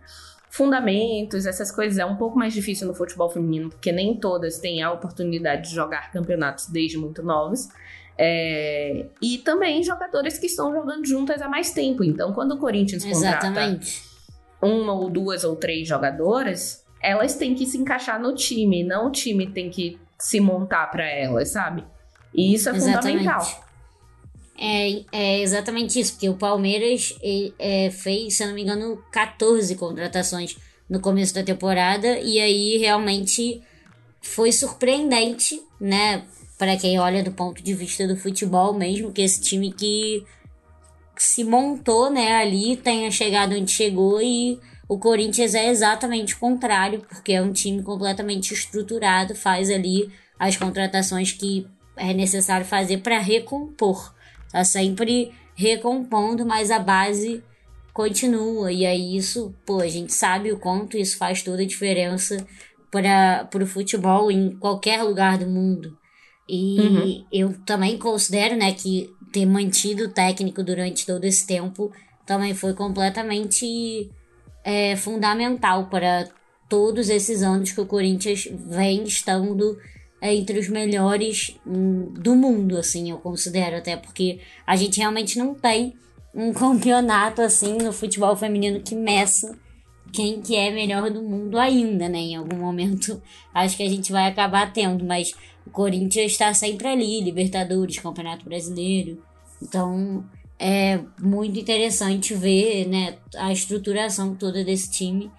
fundamentos, 0.48 1.44
essas 1.44 1.70
coisas 1.70 1.98
é 1.98 2.06
um 2.06 2.16
pouco 2.16 2.38
mais 2.38 2.54
difícil 2.54 2.88
no 2.88 2.94
futebol 2.94 3.28
feminino, 3.28 3.68
porque 3.68 3.92
nem 3.92 4.16
todas 4.18 4.58
têm 4.58 4.82
a 4.82 4.90
oportunidade 4.90 5.68
de 5.68 5.74
jogar 5.74 6.10
campeonatos 6.10 6.68
desde 6.68 6.96
muito 6.96 7.22
novos. 7.22 7.68
É, 8.18 9.04
e 9.20 9.36
também 9.36 9.82
jogadores 9.82 10.38
que 10.38 10.46
estão 10.46 10.72
jogando 10.72 11.06
juntas 11.06 11.42
há 11.42 11.48
mais 11.48 11.72
tempo. 11.72 12.02
Então, 12.02 12.32
quando 12.32 12.52
o 12.52 12.58
Corinthians 12.58 13.04
contrata 13.04 13.48
Exatamente. 13.48 14.02
uma 14.62 14.94
ou 14.94 15.10
duas 15.10 15.44
ou 15.44 15.54
três 15.56 15.86
jogadoras, 15.86 16.85
elas 17.06 17.36
têm 17.36 17.54
que 17.54 17.64
se 17.64 17.78
encaixar 17.78 18.20
no 18.20 18.34
time, 18.34 18.82
não 18.82 19.06
o 19.06 19.12
time 19.12 19.46
tem 19.46 19.70
que 19.70 19.96
se 20.18 20.40
montar 20.40 20.88
para 20.88 21.08
elas, 21.08 21.50
sabe? 21.50 21.84
E 22.34 22.52
isso 22.52 22.68
é 22.68 22.74
exatamente. 22.74 23.18
fundamental. 23.18 23.66
É, 24.58 25.04
é 25.12 25.40
exatamente 25.40 26.00
isso, 26.00 26.14
porque 26.14 26.28
o 26.28 26.34
Palmeiras 26.34 27.16
é, 27.22 27.90
fez, 27.92 28.36
se 28.36 28.42
eu 28.42 28.48
não 28.48 28.54
me 28.56 28.62
engano, 28.62 29.00
14 29.12 29.76
contratações 29.76 30.56
no 30.90 30.98
começo 30.98 31.32
da 31.32 31.44
temporada, 31.44 32.18
e 32.18 32.40
aí 32.40 32.76
realmente 32.78 33.62
foi 34.20 34.50
surpreendente, 34.50 35.62
né? 35.80 36.24
Para 36.58 36.76
quem 36.76 36.98
olha 36.98 37.22
do 37.22 37.30
ponto 37.30 37.62
de 37.62 37.72
vista 37.72 38.08
do 38.08 38.16
futebol 38.16 38.74
mesmo, 38.74 39.12
que 39.12 39.22
esse 39.22 39.40
time 39.40 39.72
que 39.72 40.24
se 41.16 41.44
montou, 41.44 42.10
né, 42.10 42.34
ali 42.34 42.76
tenha 42.76 43.10
chegado 43.10 43.54
onde 43.54 43.70
chegou 43.70 44.20
e 44.20 44.58
o 44.88 44.98
Corinthians 44.98 45.54
é 45.54 45.68
exatamente 45.68 46.34
o 46.34 46.38
contrário, 46.38 47.00
porque 47.08 47.32
é 47.32 47.42
um 47.42 47.52
time 47.52 47.82
completamente 47.82 48.54
estruturado, 48.54 49.34
faz 49.34 49.70
ali 49.70 50.10
as 50.38 50.56
contratações 50.56 51.32
que 51.32 51.66
é 51.96 52.12
necessário 52.12 52.64
fazer 52.64 52.98
para 52.98 53.18
recompor. 53.18 54.14
Tá 54.52 54.62
sempre 54.62 55.32
recompondo, 55.54 56.46
mas 56.46 56.70
a 56.70 56.78
base 56.78 57.42
continua. 57.92 58.70
E 58.70 58.86
aí 58.86 59.16
isso, 59.16 59.54
pô, 59.64 59.80
a 59.80 59.88
gente 59.88 60.12
sabe 60.12 60.52
o 60.52 60.58
quanto 60.58 60.96
isso 60.96 61.16
faz 61.16 61.42
toda 61.42 61.62
a 61.62 61.66
diferença 61.66 62.46
para 62.90 63.62
o 63.62 63.66
futebol 63.66 64.30
em 64.30 64.50
qualquer 64.56 65.02
lugar 65.02 65.38
do 65.38 65.46
mundo. 65.46 65.98
E 66.48 66.78
uhum. 66.78 67.26
eu 67.32 67.52
também 67.64 67.98
considero, 67.98 68.56
né, 68.56 68.72
que 68.72 69.10
ter 69.32 69.44
mantido 69.44 70.04
o 70.04 70.08
técnico 70.08 70.62
durante 70.62 71.04
todo 71.04 71.24
esse 71.24 71.44
tempo 71.46 71.92
também 72.24 72.54
foi 72.54 72.74
completamente 72.74 74.10
é, 74.66 74.96
fundamental 74.96 75.86
para 75.86 76.28
todos 76.68 77.08
esses 77.08 77.40
anos 77.40 77.70
que 77.70 77.80
o 77.80 77.86
Corinthians 77.86 78.48
vem 78.50 79.04
estando 79.04 79.78
entre 80.20 80.58
os 80.58 80.68
melhores 80.68 81.56
hum, 81.64 82.12
do 82.12 82.34
mundo, 82.34 82.76
assim, 82.76 83.08
eu 83.10 83.18
considero 83.18 83.76
até 83.76 83.96
porque 83.96 84.40
a 84.66 84.74
gente 84.74 84.98
realmente 84.98 85.38
não 85.38 85.54
tem 85.54 85.94
um 86.34 86.50
campeonato 86.52 87.42
assim 87.42 87.78
no 87.78 87.92
futebol 87.92 88.34
feminino 88.34 88.80
que 88.80 88.96
meça 88.96 89.56
quem 90.12 90.40
que 90.40 90.56
é 90.56 90.72
melhor 90.72 91.10
do 91.10 91.22
mundo 91.22 91.58
ainda, 91.58 92.08
né? 92.08 92.18
Em 92.18 92.36
algum 92.36 92.56
momento 92.56 93.22
acho 93.54 93.76
que 93.76 93.84
a 93.84 93.88
gente 93.88 94.10
vai 94.10 94.26
acabar 94.26 94.72
tendo, 94.72 95.04
mas 95.04 95.32
o 95.64 95.70
Corinthians 95.70 96.32
está 96.32 96.52
sempre 96.52 96.88
ali, 96.88 97.20
Libertadores, 97.20 98.00
Campeonato 98.00 98.44
Brasileiro. 98.44 99.22
Então, 99.62 100.24
é 100.58 101.00
muito 101.20 101.58
interessante 101.58 102.34
ver 102.34 102.86
né, 102.88 103.18
a 103.36 103.52
estruturação 103.52 104.34
toda 104.34 104.64
desse 104.64 104.90
time 104.90 105.30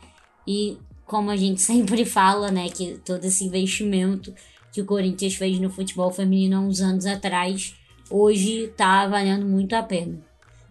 e 0.46 0.78
como 1.06 1.32
a 1.32 1.38
gente 1.38 1.62
sempre 1.64 2.06
fala, 2.06 2.52
né, 2.52 2.70
que 2.70 3.00
todo 3.06 3.26
esse 3.26 3.44
investimento 3.44 4.34
que 4.72 4.82
o 4.82 4.86
Corinthians 4.86 5.36
fez 5.36 5.60
no 5.60 5.70
futebol 5.70 6.12
feminino 6.12 6.58
há 6.58 6.60
uns 6.60 6.82
anos 6.82 7.06
atrás, 7.06 7.76
hoje 8.10 8.72
tá 8.78 9.08
valendo 9.08 9.46
muito 9.46 9.74
a 9.74 9.82
pena. 9.82 10.20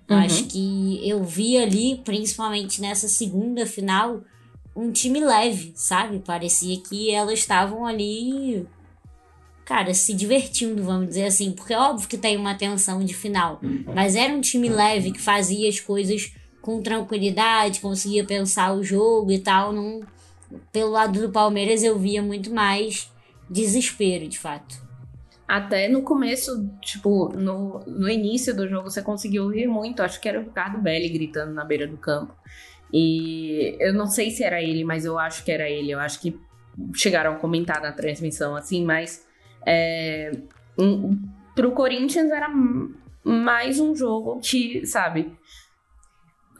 Uhum. 0.08 0.16
Acho 0.18 0.44
que 0.44 1.00
eu 1.02 1.24
vi 1.24 1.58
ali, 1.58 2.00
principalmente 2.04 2.80
nessa 2.80 3.08
segunda 3.08 3.66
final, 3.66 4.20
um 4.76 4.92
time 4.92 5.20
leve, 5.20 5.72
sabe? 5.74 6.20
Parecia 6.20 6.78
que 6.80 7.10
elas 7.10 7.40
estavam 7.40 7.84
ali 7.84 8.66
cara, 9.66 9.92
se 9.92 10.14
divertindo, 10.14 10.82
vamos 10.82 11.08
dizer 11.08 11.24
assim. 11.24 11.52
Porque 11.52 11.74
é 11.74 11.78
óbvio 11.78 12.08
que 12.08 12.16
tem 12.16 12.36
uma 12.36 12.54
tensão 12.54 13.04
de 13.04 13.12
final. 13.12 13.60
Mas 13.94 14.14
era 14.14 14.32
um 14.32 14.40
time 14.40 14.68
leve 14.68 15.10
que 15.10 15.20
fazia 15.20 15.68
as 15.68 15.80
coisas 15.80 16.32
com 16.62 16.80
tranquilidade, 16.80 17.80
conseguia 17.80 18.24
pensar 18.24 18.72
o 18.72 18.82
jogo 18.82 19.30
e 19.32 19.40
tal. 19.40 19.72
Não... 19.72 20.00
Pelo 20.72 20.92
lado 20.92 21.20
do 21.20 21.30
Palmeiras 21.30 21.82
eu 21.82 21.98
via 21.98 22.22
muito 22.22 22.54
mais 22.54 23.12
desespero, 23.50 24.28
de 24.28 24.38
fato. 24.38 24.86
Até 25.48 25.88
no 25.88 26.02
começo, 26.02 26.68
tipo, 26.80 27.28
no, 27.36 27.80
no 27.86 28.08
início 28.08 28.54
do 28.54 28.68
jogo, 28.68 28.88
você 28.90 29.02
conseguiu 29.02 29.44
ouvir 29.44 29.66
muito. 29.66 30.00
Acho 30.00 30.20
que 30.20 30.28
era 30.28 30.40
o 30.40 30.44
Ricardo 30.44 30.78
Belli 30.78 31.08
gritando 31.08 31.52
na 31.52 31.64
beira 31.64 31.88
do 31.88 31.96
campo. 31.96 32.34
E 32.92 33.76
eu 33.80 33.92
não 33.92 34.06
sei 34.06 34.30
se 34.30 34.44
era 34.44 34.62
ele, 34.62 34.84
mas 34.84 35.04
eu 35.04 35.18
acho 35.18 35.44
que 35.44 35.50
era 35.50 35.68
ele. 35.68 35.90
Eu 35.90 35.98
acho 35.98 36.20
que 36.20 36.38
chegaram 36.94 37.32
a 37.32 37.36
comentar 37.36 37.80
na 37.80 37.90
transmissão 37.90 38.54
assim, 38.54 38.84
mas 38.84 39.25
é, 39.66 40.30
um, 40.78 41.18
pro 41.54 41.72
Corinthians 41.72 42.30
era 42.30 42.48
mais 43.24 43.80
um 43.80 43.94
jogo 43.94 44.40
que, 44.40 44.86
sabe, 44.86 45.32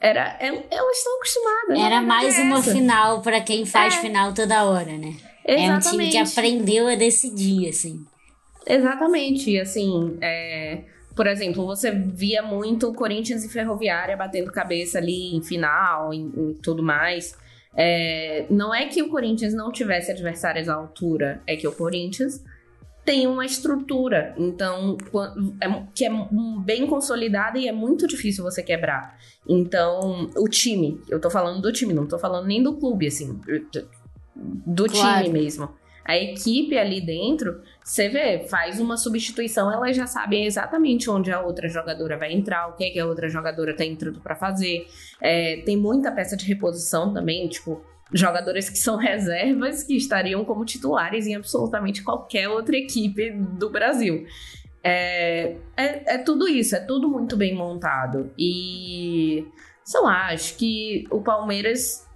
era, 0.01 0.37
elas 0.39 0.97
estão 0.97 1.15
acostumadas. 1.15 1.79
Era 1.79 2.01
mais 2.01 2.37
uma 2.37 2.61
final 2.61 3.21
para 3.21 3.41
quem 3.41 3.65
faz 3.65 3.95
é. 3.95 4.01
final 4.01 4.33
toda 4.33 4.65
hora, 4.65 4.97
né? 4.97 5.15
Exatamente. 5.45 5.69
É 5.69 5.73
um 5.73 5.79
time 5.79 6.09
que 6.09 6.17
aprendeu 6.17 6.87
a 6.87 6.95
decidir, 6.95 7.69
assim. 7.69 8.05
Exatamente, 8.67 9.57
assim, 9.57 10.17
é, 10.19 10.83
por 11.15 11.25
exemplo, 11.25 11.65
você 11.65 11.89
via 11.89 12.43
muito 12.43 12.93
Corinthians 12.93 13.45
e 13.45 13.49
Ferroviária 13.49 14.17
batendo 14.17 14.51
cabeça 14.51 14.97
ali 14.97 15.33
em 15.33 15.41
final, 15.41 16.13
e 16.13 16.53
tudo 16.61 16.83
mais. 16.83 17.33
É, 17.73 18.45
não 18.49 18.75
é 18.75 18.87
que 18.87 19.01
o 19.01 19.09
Corinthians 19.09 19.53
não 19.53 19.71
tivesse 19.71 20.11
adversários 20.11 20.67
à 20.67 20.75
altura, 20.75 21.41
é 21.47 21.55
que 21.55 21.67
o 21.67 21.71
Corinthians 21.71 22.43
tem 23.07 23.25
uma 23.25 23.45
estrutura, 23.45 24.35
então 24.37 24.97
é, 25.63 25.83
que 25.95 26.03
é 26.03 26.09
bem 26.65 26.85
consolidada 26.85 27.57
e 27.57 27.65
é 27.65 27.71
muito 27.71 28.05
difícil 28.05 28.43
você 28.43 28.61
quebrar. 28.61 29.17
Então, 29.47 30.29
o 30.35 30.45
time, 30.49 30.99
eu 31.07 31.17
tô 31.17 31.29
falando 31.29 31.61
do 31.61 31.71
time, 31.71 31.93
não 31.93 32.05
tô 32.05 32.19
falando 32.19 32.45
nem 32.47 32.61
do 32.61 32.75
clube, 32.75 33.07
assim, 33.07 33.39
do 34.35 34.87
claro. 34.87 35.23
time 35.23 35.39
mesmo. 35.39 35.69
A 36.03 36.17
equipe 36.17 36.77
ali 36.77 36.99
dentro, 36.99 37.61
você 37.81 38.09
vê, 38.09 38.39
faz 38.49 38.77
uma 38.77 38.97
substituição, 38.97 39.71
elas 39.71 39.95
já 39.95 40.05
sabem 40.05 40.45
exatamente 40.45 41.09
onde 41.09 41.31
a 41.31 41.39
outra 41.39 41.69
jogadora 41.69 42.17
vai 42.17 42.33
entrar, 42.33 42.67
o 42.67 42.73
que, 42.73 42.83
é 42.83 42.89
que 42.89 42.99
a 42.99 43.05
outra 43.05 43.29
jogadora 43.29 43.73
tá 43.73 43.85
entrando 43.85 44.19
para 44.19 44.35
fazer. 44.35 44.85
É, 45.21 45.61
tem 45.65 45.77
muita 45.77 46.11
peça 46.11 46.35
de 46.35 46.45
reposição 46.45 47.13
também, 47.13 47.47
tipo, 47.47 47.81
jogadores 48.13 48.69
que 48.69 48.77
são 48.77 48.95
reservas 48.95 49.83
que 49.83 49.95
estariam 49.95 50.43
como 50.45 50.65
titulares 50.65 51.27
em 51.27 51.35
absolutamente 51.35 52.03
qualquer 52.03 52.47
outra 52.49 52.75
equipe 52.77 53.31
do 53.31 53.69
Brasil. 53.69 54.25
É, 54.83 55.57
é, 55.75 56.15
é, 56.15 56.17
tudo 56.17 56.47
isso, 56.47 56.75
é 56.75 56.79
tudo 56.79 57.09
muito 57.09 57.35
bem 57.35 57.53
montado. 57.53 58.31
E 58.37 59.45
sei 59.83 60.01
lá, 60.01 60.27
acho 60.27 60.55
que 60.57 61.05
o 61.11 61.21
Palmeiras 61.21 62.07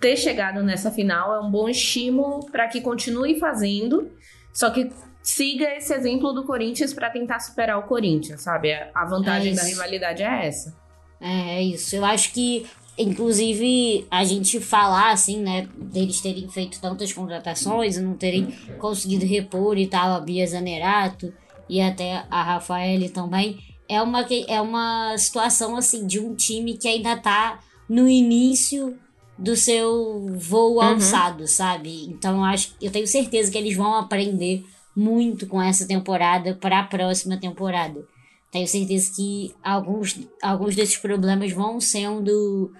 ter 0.00 0.16
chegado 0.16 0.62
nessa 0.62 0.90
final 0.90 1.34
é 1.34 1.40
um 1.40 1.50
bom 1.50 1.68
estímulo 1.68 2.46
para 2.50 2.68
que 2.68 2.80
continue 2.80 3.38
fazendo, 3.38 4.10
só 4.52 4.70
que 4.70 4.90
siga 5.22 5.76
esse 5.76 5.92
exemplo 5.92 6.32
do 6.32 6.44
Corinthians 6.44 6.94
para 6.94 7.10
tentar 7.10 7.40
superar 7.40 7.78
o 7.78 7.82
Corinthians, 7.82 8.40
sabe? 8.42 8.72
A 8.72 9.04
vantagem 9.04 9.52
é 9.52 9.56
da 9.56 9.62
rivalidade 9.62 10.22
é 10.22 10.46
essa. 10.46 10.76
É, 11.20 11.58
é 11.58 11.62
isso. 11.62 11.94
Eu 11.94 12.04
acho 12.04 12.32
que 12.32 12.66
Inclusive, 13.02 14.06
a 14.10 14.24
gente 14.24 14.60
falar, 14.60 15.12
assim, 15.12 15.38
né, 15.38 15.66
deles 15.74 16.20
terem 16.20 16.46
feito 16.48 16.78
tantas 16.80 17.10
contratações 17.12 17.96
e 17.96 18.02
não 18.02 18.14
terem 18.14 18.54
conseguido 18.78 19.24
repor 19.24 19.78
e 19.78 19.86
tal, 19.86 20.12
a 20.12 20.20
Bia 20.20 20.46
Zanerato 20.46 21.32
e 21.66 21.80
até 21.80 22.24
a 22.30 22.42
Rafaele 22.42 23.08
também, 23.08 23.58
é 23.88 24.02
uma, 24.02 24.26
é 24.46 24.60
uma 24.60 25.16
situação, 25.16 25.76
assim, 25.76 26.06
de 26.06 26.20
um 26.20 26.34
time 26.34 26.76
que 26.76 26.86
ainda 26.86 27.16
tá 27.16 27.60
no 27.88 28.06
início 28.06 28.98
do 29.38 29.56
seu 29.56 30.26
voo 30.36 30.74
uhum. 30.74 30.82
alçado, 30.82 31.48
sabe? 31.48 32.04
Então, 32.04 32.36
eu, 32.36 32.44
acho, 32.44 32.74
eu 32.82 32.90
tenho 32.90 33.06
certeza 33.06 33.50
que 33.50 33.56
eles 33.56 33.74
vão 33.74 33.94
aprender 33.94 34.62
muito 34.94 35.46
com 35.46 35.62
essa 35.62 35.86
temporada 35.86 36.54
para 36.54 36.80
a 36.80 36.84
próxima 36.84 37.38
temporada. 37.38 38.04
Tenho 38.50 38.68
certeza 38.68 39.10
que 39.16 39.54
alguns, 39.62 40.20
alguns 40.42 40.76
desses 40.76 40.98
problemas 40.98 41.50
vão 41.52 41.80
sendo 41.80 42.70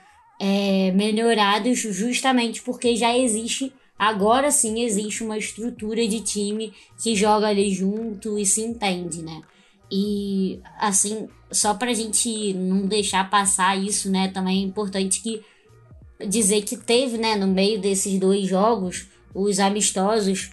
é, 0.40 0.90
melhorados 0.92 1.78
justamente 1.78 2.62
porque 2.62 2.96
já 2.96 3.16
existe, 3.16 3.70
agora 3.98 4.50
sim 4.50 4.80
existe 4.82 5.22
uma 5.22 5.36
estrutura 5.36 6.08
de 6.08 6.20
time 6.20 6.72
que 7.00 7.14
joga 7.14 7.48
ali 7.48 7.70
junto 7.70 8.38
e 8.38 8.46
se 8.46 8.62
entende, 8.62 9.22
né? 9.22 9.42
E 9.92 10.58
assim, 10.78 11.28
só 11.50 11.74
pra 11.74 11.92
gente 11.92 12.54
não 12.54 12.86
deixar 12.86 13.28
passar 13.28 13.76
isso, 13.78 14.10
né? 14.10 14.28
Também 14.28 14.62
é 14.62 14.66
importante 14.66 15.20
que 15.20 15.42
dizer 16.26 16.62
que 16.62 16.76
teve, 16.76 17.18
né, 17.18 17.36
no 17.36 17.46
meio 17.46 17.80
desses 17.80 18.18
dois 18.18 18.46
jogos, 18.46 19.08
os 19.34 19.58
amistosos 19.58 20.50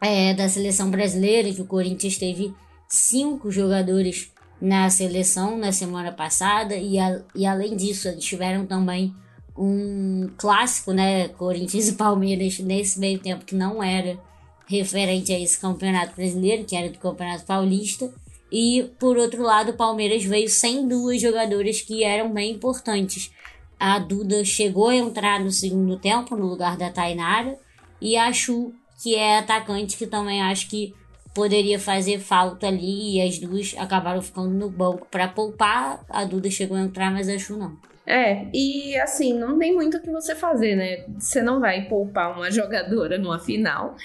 é, 0.00 0.34
da 0.34 0.48
seleção 0.48 0.90
brasileira, 0.90 1.52
que 1.52 1.62
o 1.62 1.66
Corinthians 1.66 2.18
teve 2.18 2.52
cinco 2.88 3.50
jogadores 3.50 4.30
na 4.60 4.88
seleção 4.88 5.58
na 5.58 5.72
semana 5.72 6.12
passada 6.12 6.74
e, 6.74 6.98
a, 6.98 7.20
e 7.34 7.44
além 7.44 7.76
disso 7.76 8.08
eles 8.08 8.24
tiveram 8.24 8.66
também 8.66 9.14
um 9.56 10.30
clássico, 10.36 10.92
né, 10.92 11.28
Corinthians 11.28 11.88
e 11.88 11.92
Palmeiras 11.92 12.58
nesse 12.58 12.98
meio 12.98 13.18
tempo 13.18 13.44
que 13.44 13.54
não 13.54 13.82
era 13.82 14.18
referente 14.66 15.32
a 15.32 15.38
esse 15.38 15.58
campeonato 15.58 16.14
brasileiro, 16.16 16.64
que 16.64 16.74
era 16.74 16.90
do 16.90 16.98
Campeonato 16.98 17.44
Paulista. 17.44 18.12
E 18.50 18.90
por 18.98 19.16
outro 19.16 19.42
lado, 19.42 19.72
o 19.72 19.76
Palmeiras 19.76 20.24
veio 20.24 20.48
sem 20.48 20.86
duas 20.86 21.20
jogadoras 21.20 21.80
que 21.80 22.04
eram 22.04 22.32
bem 22.32 22.52
importantes. 22.52 23.30
A 23.78 23.98
Duda 23.98 24.44
chegou 24.44 24.88
a 24.88 24.96
entrar 24.96 25.40
no 25.40 25.50
segundo 25.50 25.98
tempo 25.98 26.36
no 26.36 26.46
lugar 26.46 26.76
da 26.76 26.90
Tainara 26.90 27.58
e 28.00 28.16
a 28.16 28.32
Chu, 28.32 28.72
que 29.02 29.14
é 29.14 29.38
atacante 29.38 29.96
que 29.96 30.06
também 30.06 30.40
acho 30.40 30.68
que 30.68 30.94
poderia 31.34 31.78
fazer 31.78 32.20
falta 32.20 32.68
ali 32.68 33.16
e 33.16 33.20
as 33.20 33.38
duas 33.38 33.74
acabaram 33.76 34.22
ficando 34.22 34.50
no 34.50 34.70
banco 34.70 35.06
para 35.10 35.28
poupar. 35.28 36.04
A 36.08 36.24
Duda 36.24 36.48
chegou 36.48 36.76
a 36.76 36.80
entrar, 36.80 37.10
mas 37.10 37.28
a 37.28 37.36
Chu 37.36 37.56
não. 37.56 37.76
É, 38.06 38.46
e 38.52 38.96
assim, 38.98 39.32
não 39.32 39.58
tem 39.58 39.74
muito 39.74 39.96
o 39.96 40.00
que 40.00 40.10
você 40.10 40.34
fazer, 40.34 40.76
né? 40.76 41.04
Você 41.18 41.42
não 41.42 41.58
vai 41.58 41.88
poupar 41.88 42.36
uma 42.36 42.50
jogadora 42.50 43.18
numa 43.18 43.38
final. 43.38 43.96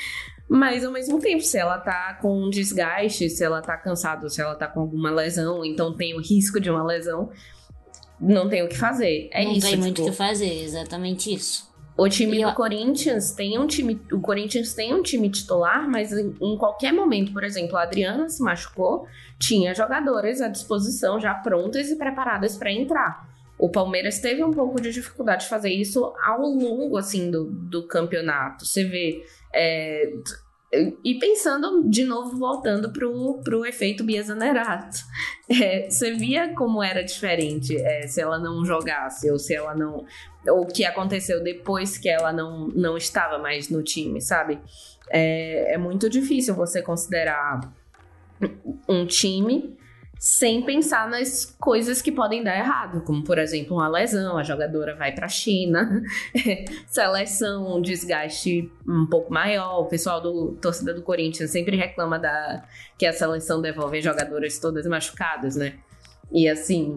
Mas 0.49 0.83
ao 0.83 0.91
mesmo 0.91 1.19
tempo, 1.19 1.43
se 1.43 1.59
ela 1.59 1.77
tá 1.77 2.17
com 2.19 2.45
um 2.45 2.49
desgaste, 2.49 3.29
se 3.29 3.43
ela 3.43 3.61
tá 3.61 3.77
cansada, 3.77 4.27
se 4.29 4.41
ela 4.41 4.55
tá 4.55 4.67
com 4.67 4.79
alguma 4.79 5.11
lesão, 5.11 5.63
então 5.63 5.95
tem 5.95 6.15
o 6.15 6.21
risco 6.21 6.59
de 6.59 6.71
uma 6.71 6.83
lesão, 6.83 7.29
não 8.19 8.49
tem 8.49 8.63
o 8.63 8.67
que 8.67 8.75
fazer. 8.75 9.29
É 9.31 9.43
não 9.43 9.51
isso. 9.51 9.61
Não 9.61 9.69
tem 9.69 9.79
muito 9.79 10.01
o 10.01 10.05
tipo, 10.05 10.09
que 10.09 10.17
fazer, 10.17 10.63
exatamente 10.63 11.31
isso. 11.31 11.68
O 11.99 12.07
time 12.07 12.43
do. 12.43 12.53
Corinthians 12.53 13.31
tem 13.31 13.59
um 13.59 13.67
time. 13.67 14.01
O 14.12 14.21
Corinthians 14.21 14.73
tem 14.73 14.93
um 14.93 15.03
time 15.03 15.29
titular, 15.29 15.89
mas 15.89 16.13
em, 16.13 16.35
em, 16.41 16.57
qualquer 16.57 16.93
momento, 16.93 17.33
por 17.33 17.43
exemplo, 17.43 17.75
a 17.77 17.83
Adriana 17.83 18.29
se 18.29 18.41
machucou, 18.41 19.05
tinha 19.38 19.73
jogadoras 19.73 20.39
à 20.39 20.47
disposição 20.47 21.19
já 21.19 21.33
prontas 21.33 21.89
e 21.89 21.97
preparadas 21.97 22.57
para 22.57 22.71
entrar. 22.71 23.27
O 23.57 23.69
Palmeiras 23.69 24.19
teve 24.19 24.41
um 24.41 24.51
pouco 24.51 24.79
de 24.79 24.91
dificuldade 24.91 25.43
de 25.43 25.49
fazer 25.49 25.71
isso 25.71 26.13
ao 26.23 26.41
longo 26.41 26.97
assim 26.97 27.29
do, 27.29 27.45
do 27.45 27.85
campeonato. 27.85 28.65
Você 28.65 28.85
vê. 28.85 29.21
É, 29.53 30.13
e 31.03 31.17
pensando 31.17 31.89
de 31.89 32.03
novo, 32.03 32.38
voltando 32.38 32.93
pro, 32.93 33.41
pro 33.43 33.65
efeito 33.65 34.03
Bia 34.03 34.23
Zanerato. 34.23 34.97
É, 35.51 35.89
você 35.89 36.13
via 36.13 36.53
como 36.53 36.83
era 36.83 37.03
diferente 37.03 37.75
é, 37.75 38.05
se 38.05 38.21
ela 38.21 38.38
não 38.38 38.63
jogasse, 38.63 39.31
ou 39.31 39.39
se 39.39 39.55
ela 39.55 39.73
não. 39.73 40.05
O 40.51 40.65
que 40.65 40.85
aconteceu 40.85 41.43
depois 41.43 41.97
que 41.97 42.09
ela 42.09 42.31
não, 42.31 42.67
não 42.69 42.97
estava 42.97 43.38
mais 43.38 43.69
no 43.69 43.83
time, 43.83 44.21
sabe? 44.21 44.59
É, 45.09 45.73
é 45.73 45.77
muito 45.77 46.09
difícil 46.09 46.55
você 46.55 46.81
considerar 46.81 47.62
um 48.88 49.05
time 49.05 49.77
sem 50.19 50.62
pensar 50.62 51.09
nas 51.09 51.45
coisas 51.45 52.01
que 52.01 52.12
podem 52.12 52.43
dar 52.43 52.57
errado, 52.57 53.01
como 53.03 53.23
por 53.23 53.38
exemplo 53.38 53.77
uma 53.77 53.88
lesão, 53.88 54.38
a 54.38 54.43
jogadora 54.43 54.93
vai 54.93 55.13
para 55.13 55.27
a 55.27 55.29
China, 55.29 56.03
seleção, 56.85 57.77
um 57.77 57.81
desgaste 57.81 58.69
um 58.85 59.07
pouco 59.07 59.33
maior. 59.33 59.79
O 59.79 59.85
pessoal 59.85 60.19
do 60.19 60.57
torcida 60.62 60.93
do 60.93 61.01
Corinthians 61.01 61.51
sempre 61.51 61.77
reclama 61.77 62.19
da 62.19 62.65
que 62.97 63.05
a 63.05 63.13
seleção 63.13 63.62
devolve 63.62 64.01
jogadoras 64.01 64.59
todas 64.59 64.85
machucadas, 64.85 65.55
né? 65.55 65.75
E 66.29 66.49
assim, 66.49 66.95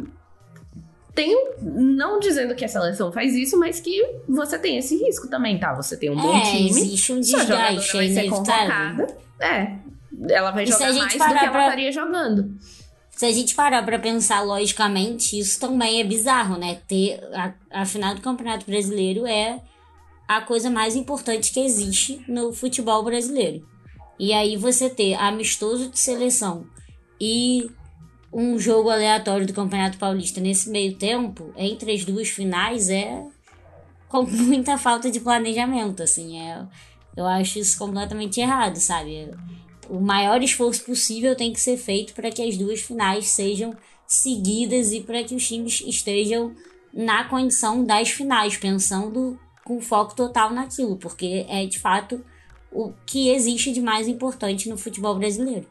tem, 1.15 1.53
não 1.61 2.19
dizendo 2.21 2.55
que 2.55 2.65
a 2.65 2.69
seleção 2.69 3.13
faz 3.13 3.35
isso, 3.35 3.59
mas 3.59 3.81
que 3.81 4.03
você 4.29 4.59
tem 4.59 4.79
esse 4.79 4.97
risco 4.97 5.29
também, 5.29 5.59
tá? 5.59 5.75
Você 5.75 5.97
tem 5.97 6.11
um 6.11 6.17
bom 6.17 6.37
É, 6.37 6.41
time, 6.43 6.71
existe 6.71 7.13
um 7.13 7.21
desgaste, 7.21 7.97
vai 7.97 8.09
ser 8.09 8.29
convocada. 8.31 9.07
É, 9.41 9.77
ela 10.31 10.51
vai 10.51 10.65
E 10.65 10.67
jogar 10.69 10.93
mais 10.93 11.13
do 11.13 11.17
que 11.19 11.23
ela 11.23 11.51
pra- 11.51 11.65
estaria 11.65 11.93
jogando. 11.93 12.55
Se 13.11 13.27
a 13.27 13.31
gente 13.33 13.55
parar 13.55 13.85
pra 13.85 13.99
pensar 13.99 14.41
logicamente, 14.43 15.39
isso 15.39 15.61
também 15.61 16.01
é 16.01 16.05
bizarro, 16.05 16.57
né? 16.57 16.79
Ter 16.89 17.21
a, 17.35 17.53
a 17.83 17.85
final 17.85 18.15
do 18.15 18.21
Campeonato 18.23 18.65
Brasileiro 18.65 19.27
é 19.27 19.61
a 20.27 20.41
coisa 20.41 20.71
mais 20.71 20.97
importante 20.97 21.53
que 21.53 21.61
existe 21.61 22.25
no 22.27 22.53
futebol 22.53 23.03
brasileiro. 23.05 23.67
E 24.19 24.33
aí 24.33 24.57
você 24.57 24.89
ter 24.89 25.15
amistoso 25.15 25.89
de 25.91 25.99
seleção 25.99 26.65
e 27.21 27.71
um 28.33 28.59
jogo 28.59 28.91
aleatório 28.91 29.47
do 29.47 29.53
Campeonato 29.53 29.99
Paulista 29.99 30.41
nesse 30.41 30.71
meio 30.71 30.97
tempo, 30.97 31.53
entre 31.57 31.93
as 31.93 32.05
duas 32.05 32.29
finais, 32.29 32.89
é 32.89 33.25
com 34.09 34.23
muita 34.27 34.79
falta 34.79 35.11
de 35.11 35.21
planejamento, 35.21 36.03
assim. 36.03 36.41
É, 36.41 36.65
eu 37.17 37.27
acho 37.27 37.59
isso 37.59 37.79
completamente 37.79 38.41
errado, 38.41 38.77
sabe? 38.77 39.31
o 39.89 40.01
maior 40.01 40.43
esforço 40.43 40.85
possível 40.85 41.37
tem 41.37 41.53
que 41.53 41.61
ser 41.61 41.77
feito 41.77 42.15
para 42.15 42.31
que 42.31 42.43
as 42.43 42.57
duas 42.57 42.81
finais 42.81 43.27
sejam 43.27 43.77
seguidas 44.07 44.93
e 44.93 45.01
para 45.01 45.23
que 45.23 45.35
os 45.35 45.47
times 45.47 45.83
estejam 45.87 46.55
na 46.93 47.25
condição 47.25 47.85
das 47.85 48.11
finais, 48.11 48.57
pensando 48.57 49.39
com 49.65 49.81
foco 49.81 50.15
total 50.15 50.51
naquilo, 50.51 50.97
porque 50.97 51.47
é 51.49 51.67
de 51.67 51.79
fato 51.79 52.25
o 52.71 52.93
que 53.07 53.29
existe 53.29 53.71
de 53.73 53.81
mais 53.81 54.09
importante 54.09 54.69
no 54.69 54.79
futebol 54.79 55.15
brasileiro. 55.15 55.67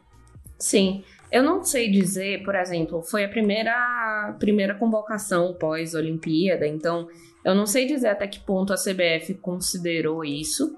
Sim. 0.58 1.02
Eu 1.32 1.42
não 1.42 1.64
sei 1.64 1.90
dizer, 1.90 2.42
por 2.44 2.54
exemplo, 2.54 3.02
foi 3.02 3.24
a 3.24 3.28
primeira, 3.28 4.36
primeira 4.38 4.74
convocação 4.74 5.54
pós-Olimpíada, 5.54 6.66
então 6.66 7.08
eu 7.42 7.54
não 7.54 7.64
sei 7.64 7.86
dizer 7.86 8.08
até 8.08 8.26
que 8.26 8.38
ponto 8.38 8.70
a 8.70 8.76
CBF 8.76 9.32
considerou 9.40 10.22
isso, 10.22 10.76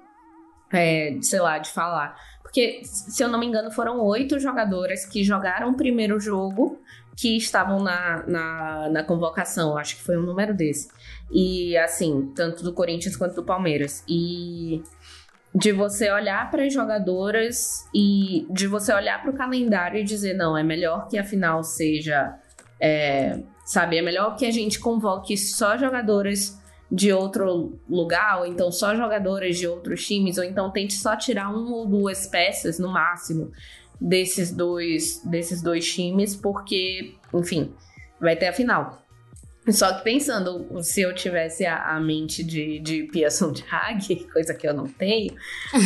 é, 0.73 1.19
sei 1.21 1.41
lá, 1.41 1.59
de 1.59 1.71
falar. 1.71 2.17
Porque, 2.41 2.83
se 2.85 3.21
eu 3.21 3.29
não 3.29 3.41
me 3.41 3.47
engano, 3.47 3.73
foram 3.73 4.01
oito 4.05 4.39
jogadoras 4.39 5.05
que 5.05 5.25
jogaram 5.25 5.71
o 5.71 5.77
primeiro 5.77 6.21
jogo 6.21 6.81
que 7.17 7.37
estavam 7.37 7.83
na, 7.83 8.25
na, 8.27 8.89
na 8.91 9.03
convocação, 9.03 9.77
acho 9.77 9.97
que 9.97 10.03
foi 10.03 10.17
um 10.17 10.23
número 10.23 10.55
desse. 10.55 10.89
E, 11.33 11.77
assim, 11.77 12.33
tanto 12.35 12.63
do 12.63 12.73
Corinthians 12.73 13.17
quanto 13.17 13.35
do 13.35 13.43
Palmeiras. 13.43 14.05
E 14.09 14.83
de 15.55 15.71
você 15.71 16.11
olhar 16.11 16.51
para 16.51 16.65
as 16.65 16.73
jogadoras 16.73 17.87
e 17.95 18.45
de 18.51 18.67
você 18.67 18.93
olhar 18.93 19.23
para 19.23 19.31
o 19.31 19.35
calendário 19.35 20.01
e 20.01 20.05
dizer, 20.05 20.35
não, 20.35 20.59
é 20.59 20.65
melhor 20.65 21.07
que 21.07 21.17
a 21.17 21.23
final 21.23 21.63
seja, 21.63 22.35
é, 22.81 23.39
sabe, 23.65 23.97
é 23.97 24.03
melhor 24.03 24.37
que 24.37 24.45
a 24.45 24.51
gente 24.51 24.81
convoque 24.81 25.37
só 25.37 25.77
jogadoras 25.77 26.61
de 26.91 27.13
outro 27.13 27.79
lugar, 27.89 28.41
ou 28.41 28.47
então 28.47 28.71
só 28.73 28.97
jogadoras 28.97 29.57
de 29.57 29.67
outros 29.67 30.05
times, 30.05 30.39
ou 30.39 30.45
então 30.45 30.71
tente 30.71 30.95
só 30.95 31.17
tirar 31.17 31.49
uma 31.49 31.77
ou 31.77 31.87
duas 31.87 32.27
peças 32.27 32.79
no 32.79 32.89
máximo 32.89 33.53
desses 34.01 34.51
dois, 34.51 35.23
desses 35.25 35.63
dois 35.63 35.87
times, 35.87 36.35
porque, 36.35 37.15
enfim, 37.33 37.73
vai 38.21 38.35
ter 38.35 38.49
a 38.49 38.53
final. 38.53 39.04
Só 39.71 39.95
que 39.95 40.05
pensando, 40.05 40.83
se 40.83 41.01
eu 41.01 41.15
tivesse 41.15 41.65
a, 41.65 41.97
a 41.97 42.01
mente 42.01 42.45
de, 42.45 42.79
de 42.81 43.05
Pia 43.05 43.31
Sundhag, 43.31 44.17
coisa 44.33 44.53
que 44.55 44.69
eu 44.69 44.75
não 44.75 44.87
tenho, 44.87 45.35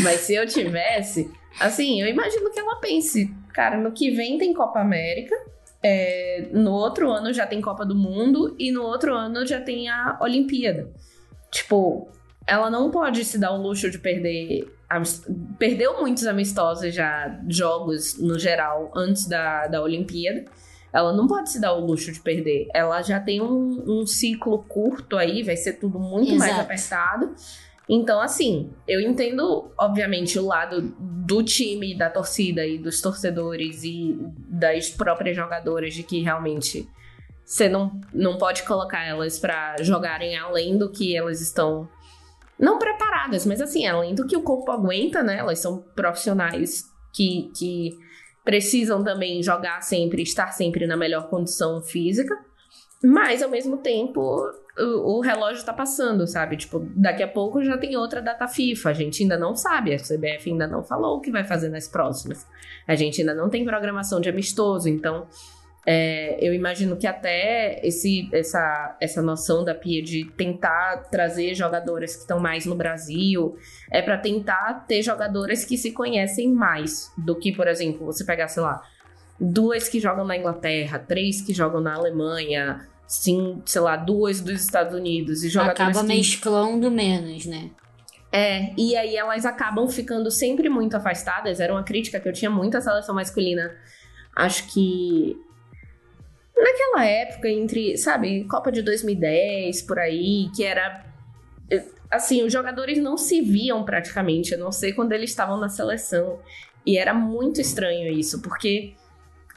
mas 0.02 0.20
se 0.20 0.34
eu 0.34 0.46
tivesse, 0.46 1.30
assim, 1.60 2.00
eu 2.00 2.08
imagino 2.08 2.50
que 2.50 2.58
ela 2.58 2.80
pense, 2.80 3.32
cara, 3.54 3.78
no 3.78 3.92
que 3.92 4.10
vem 4.10 4.36
tem 4.36 4.52
Copa 4.52 4.80
América, 4.80 5.34
é, 5.80 6.48
no 6.52 6.72
outro 6.72 7.10
ano 7.10 7.32
já 7.32 7.46
tem 7.46 7.60
Copa 7.60 7.86
do 7.86 7.94
Mundo 7.94 8.56
e 8.58 8.72
no 8.72 8.82
outro 8.82 9.14
ano 9.14 9.46
já 9.46 9.60
tem 9.60 9.88
a 9.88 10.18
Olimpíada. 10.20 10.90
Tipo, 11.50 12.10
ela 12.46 12.68
não 12.70 12.90
pode 12.90 13.24
se 13.24 13.38
dar 13.38 13.52
o 13.52 13.62
luxo 13.62 13.90
de 13.90 13.98
perder. 13.98 14.66
Perdeu 15.58 16.00
muitos 16.00 16.26
amistosos 16.26 16.94
já, 16.94 17.38
jogos 17.46 18.18
no 18.18 18.38
geral, 18.38 18.90
antes 18.96 19.28
da, 19.28 19.66
da 19.66 19.82
Olimpíada. 19.82 20.46
Ela 20.92 21.12
não 21.12 21.26
pode 21.26 21.50
se 21.50 21.60
dar 21.60 21.74
o 21.74 21.84
luxo 21.84 22.10
de 22.12 22.20
perder. 22.20 22.68
Ela 22.74 23.02
já 23.02 23.20
tem 23.20 23.42
um, 23.42 23.84
um 23.86 24.06
ciclo 24.06 24.64
curto 24.64 25.16
aí, 25.16 25.42
vai 25.42 25.56
ser 25.56 25.74
tudo 25.74 25.98
muito 25.98 26.34
mais 26.36 26.52
Exato. 26.52 26.60
apertado. 26.60 27.34
Então, 27.88 28.20
assim, 28.20 28.70
eu 28.86 29.00
entendo, 29.00 29.70
obviamente, 29.78 30.38
o 30.38 30.46
lado 30.46 30.82
do 30.98 31.42
time, 31.42 31.96
da 31.96 32.10
torcida 32.10 32.66
e 32.66 32.78
dos 32.78 33.00
torcedores 33.00 33.82
e 33.82 34.18
das 34.46 34.90
próprias 34.90 35.34
jogadoras 35.34 35.94
de 35.94 36.02
que 36.02 36.20
realmente 36.20 36.86
você 37.48 37.66
não, 37.66 37.98
não 38.12 38.36
pode 38.36 38.62
colocar 38.64 39.02
elas 39.06 39.38
pra 39.38 39.76
jogarem 39.80 40.36
além 40.36 40.76
do 40.76 40.90
que 40.90 41.16
elas 41.16 41.40
estão. 41.40 41.88
Não 42.58 42.78
preparadas, 42.78 43.46
mas 43.46 43.62
assim, 43.62 43.86
além 43.86 44.14
do 44.14 44.26
que 44.26 44.36
o 44.36 44.42
corpo 44.42 44.70
aguenta, 44.70 45.22
né? 45.22 45.38
Elas 45.38 45.58
são 45.58 45.78
profissionais 45.94 46.84
que, 47.10 47.50
que 47.56 47.98
precisam 48.48 49.04
também 49.04 49.42
jogar 49.42 49.82
sempre, 49.82 50.22
estar 50.22 50.52
sempre 50.52 50.86
na 50.86 50.96
melhor 50.96 51.28
condição 51.28 51.82
física. 51.82 52.34
Mas, 53.04 53.42
ao 53.42 53.50
mesmo 53.50 53.76
tempo, 53.76 54.22
o, 54.78 55.18
o 55.18 55.20
relógio 55.20 55.62
tá 55.62 55.72
passando, 55.74 56.26
sabe? 56.26 56.56
Tipo, 56.56 56.78
daqui 56.96 57.22
a 57.22 57.28
pouco 57.28 57.62
já 57.62 57.76
tem 57.76 57.94
outra 57.94 58.22
data 58.22 58.48
FIFA. 58.48 58.88
A 58.88 58.92
gente 58.94 59.22
ainda 59.22 59.36
não 59.36 59.54
sabe, 59.54 59.92
a 59.92 59.98
CBF 59.98 60.50
ainda 60.50 60.66
não 60.66 60.82
falou 60.82 61.18
o 61.18 61.20
que 61.20 61.30
vai 61.30 61.44
fazer 61.44 61.68
nas 61.68 61.86
próximas. 61.88 62.46
A 62.86 62.94
gente 62.94 63.20
ainda 63.20 63.34
não 63.34 63.50
tem 63.50 63.66
programação 63.66 64.18
de 64.18 64.30
amistoso, 64.30 64.88
então 64.88 65.26
é, 65.90 66.36
eu 66.46 66.52
imagino 66.52 66.98
que 66.98 67.06
até 67.06 67.80
esse, 67.82 68.28
essa, 68.30 68.94
essa 69.00 69.22
noção 69.22 69.64
da 69.64 69.74
Pia 69.74 70.02
de 70.02 70.26
tentar 70.36 71.08
trazer 71.10 71.54
jogadoras 71.54 72.14
que 72.14 72.20
estão 72.20 72.38
mais 72.38 72.66
no 72.66 72.74
Brasil 72.74 73.56
é 73.90 74.02
para 74.02 74.18
tentar 74.18 74.84
ter 74.86 75.00
jogadoras 75.00 75.64
que 75.64 75.78
se 75.78 75.92
conhecem 75.92 76.52
mais 76.52 77.10
do 77.16 77.34
que, 77.34 77.52
por 77.52 77.66
exemplo, 77.66 78.04
você 78.04 78.22
pegar, 78.22 78.48
sei 78.48 78.62
lá, 78.62 78.82
duas 79.40 79.88
que 79.88 79.98
jogam 79.98 80.26
na 80.26 80.36
Inglaterra, 80.36 80.98
três 80.98 81.40
que 81.40 81.54
jogam 81.54 81.80
na 81.80 81.94
Alemanha, 81.94 82.86
sim, 83.06 83.62
sei 83.64 83.80
lá, 83.80 83.96
duas 83.96 84.42
dos 84.42 84.60
Estados 84.60 84.94
Unidos 84.94 85.42
e 85.42 85.48
jogadoras 85.48 85.96
Acaba 85.96 86.06
que... 86.06 86.16
mesclando 86.18 86.90
menos, 86.90 87.46
né? 87.46 87.70
É, 88.30 88.74
e 88.76 88.94
aí 88.94 89.16
elas 89.16 89.46
acabam 89.46 89.88
ficando 89.88 90.30
sempre 90.30 90.68
muito 90.68 90.98
afastadas. 90.98 91.60
Era 91.60 91.72
uma 91.72 91.82
crítica 91.82 92.20
que 92.20 92.28
eu 92.28 92.32
tinha 92.34 92.50
muito 92.50 92.76
à 92.76 92.80
seleção 92.82 93.14
masculina. 93.14 93.74
Acho 94.36 94.70
que 94.70 95.47
naquela 96.62 97.04
época, 97.04 97.48
entre, 97.48 97.96
sabe, 97.96 98.44
Copa 98.44 98.70
de 98.72 98.82
2010, 98.82 99.82
por 99.82 99.98
aí, 99.98 100.48
que 100.54 100.64
era. 100.64 101.04
eh, 101.70 101.84
Assim, 102.10 102.42
os 102.42 102.50
jogadores 102.50 102.98
não 102.98 103.18
se 103.18 103.42
viam 103.42 103.84
praticamente, 103.84 104.54
a 104.54 104.56
não 104.56 104.72
ser 104.72 104.94
quando 104.94 105.12
eles 105.12 105.28
estavam 105.28 105.58
na 105.58 105.68
seleção. 105.68 106.38
E 106.86 106.96
era 106.96 107.12
muito 107.12 107.60
estranho 107.60 108.10
isso, 108.10 108.40
porque 108.40 108.94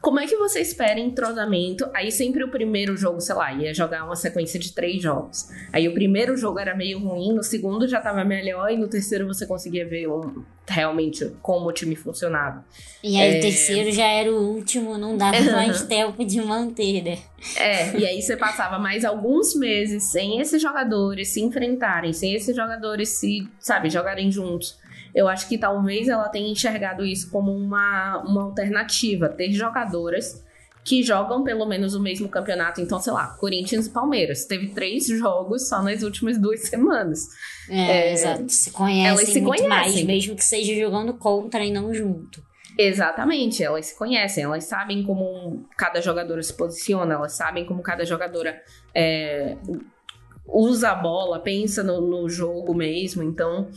como 0.01 0.19
é 0.19 0.25
que 0.25 0.35
você 0.35 0.59
espera 0.59 0.99
entrosamento? 0.99 1.87
Aí 1.93 2.11
sempre 2.11 2.43
o 2.43 2.49
primeiro 2.49 2.97
jogo, 2.97 3.21
sei 3.21 3.35
lá, 3.35 3.53
ia 3.53 3.73
jogar 3.73 4.03
uma 4.03 4.15
sequência 4.15 4.59
de 4.59 4.73
três 4.73 5.01
jogos. 5.01 5.47
Aí 5.71 5.87
o 5.87 5.93
primeiro 5.93 6.35
jogo 6.35 6.57
era 6.59 6.75
meio 6.75 6.99
ruim, 6.99 7.33
no 7.33 7.43
segundo 7.43 7.87
já 7.87 8.01
tava 8.01 8.23
melhor, 8.25 8.71
e 8.71 8.77
no 8.77 8.87
terceiro 8.87 9.27
você 9.27 9.45
conseguia 9.45 9.87
ver 9.87 10.07
um- 10.07 10.43
realmente 10.67 11.31
como 11.41 11.67
o 11.67 11.71
time 11.71 11.95
funcionava. 11.95 12.63
E 13.03 13.19
aí 13.19 13.35
É. 13.35 13.37
o 13.39 13.41
terceiro 13.41 13.91
já 13.91 14.05
era 14.07 14.31
o 14.31 14.37
último, 14.55 14.97
não 14.97 15.17
dava 15.17 15.37
mais 15.51 15.83
tempo 15.83 16.23
de 16.25 16.41
manter, 16.41 17.03
né? 17.03 17.17
É, 17.57 17.97
e 17.97 18.05
aí 18.05 18.21
você 18.21 18.37
passava 18.37 18.79
mais 18.79 19.03
alguns 19.03 19.53
meses 19.55 20.11
sem 20.11 20.39
esses 20.39 20.61
jogadores 20.61 21.29
se 21.29 21.41
enfrentarem, 21.41 22.13
sem 22.13 22.33
esses 22.33 22.55
jogadores 22.55 23.09
se, 23.09 23.47
sabe, 23.59 23.89
jogarem 23.89 24.31
juntos. 24.31 24.79
Eu 25.13 25.27
acho 25.27 25.47
que 25.47 25.57
talvez 25.57 26.07
ela 26.07 26.29
tenha 26.29 26.51
enxergado 26.51 27.05
isso 27.05 27.29
como 27.29 27.51
uma, 27.51 28.19
uma 28.25 28.43
alternativa, 28.43 29.29
ter 29.29 29.51
jogadoras 29.51 30.43
que 30.83 31.03
jogam 31.03 31.43
pelo 31.43 31.65
menos 31.65 31.93
o 31.93 31.99
mesmo 31.99 32.27
campeonato. 32.27 32.81
Então, 32.81 32.99
sei 32.99 33.13
lá, 33.13 33.27
Corinthians 33.39 33.87
e 33.87 33.89
Palmeiras. 33.91 34.45
Teve 34.45 34.69
três 34.69 35.07
jogos 35.07 35.67
só 35.67 35.81
nas 35.81 36.01
últimas 36.01 36.39
duas 36.39 36.61
semanas. 36.61 37.27
É, 37.69 38.09
É, 38.09 38.13
exato. 38.13 38.49
Se 38.49 38.71
conhecem 38.71 39.05
elas 39.05 39.29
se 39.29 39.41
muito 39.41 39.67
mais, 39.67 39.83
conhecem. 39.87 40.05
mesmo 40.05 40.35
que 40.35 40.43
seja 40.43 40.73
jogando 40.75 41.13
contra 41.13 41.63
e 41.63 41.71
não 41.71 41.93
junto. 41.93 42.43
Exatamente, 42.77 43.61
elas 43.61 43.87
se 43.87 43.97
conhecem, 43.97 44.45
elas 44.45 44.63
sabem 44.63 45.03
como 45.03 45.65
cada 45.77 46.01
jogadora 46.01 46.41
se 46.41 46.53
posiciona, 46.53 47.15
elas 47.15 47.33
sabem 47.33 47.65
como 47.65 47.83
cada 47.83 48.05
jogadora 48.05 48.59
é, 48.95 49.57
usa 50.47 50.91
a 50.91 50.95
bola, 50.95 51.39
pensa 51.39 51.83
no, 51.83 52.01
no 52.01 52.29
jogo 52.29 52.73
mesmo. 52.73 53.21
Então, 53.21 53.69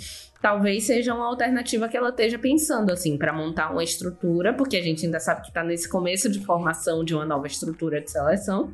talvez 0.44 0.84
seja 0.84 1.14
uma 1.14 1.24
alternativa 1.24 1.88
que 1.88 1.96
ela 1.96 2.10
esteja 2.10 2.38
pensando, 2.38 2.92
assim, 2.92 3.16
para 3.16 3.32
montar 3.32 3.72
uma 3.72 3.82
estrutura, 3.82 4.52
porque 4.52 4.76
a 4.76 4.82
gente 4.82 5.06
ainda 5.06 5.18
sabe 5.18 5.40
que 5.40 5.48
está 5.48 5.64
nesse 5.64 5.88
começo 5.88 6.28
de 6.28 6.38
formação 6.44 7.02
de 7.02 7.14
uma 7.14 7.24
nova 7.24 7.46
estrutura 7.46 7.98
de 7.98 8.10
seleção. 8.10 8.70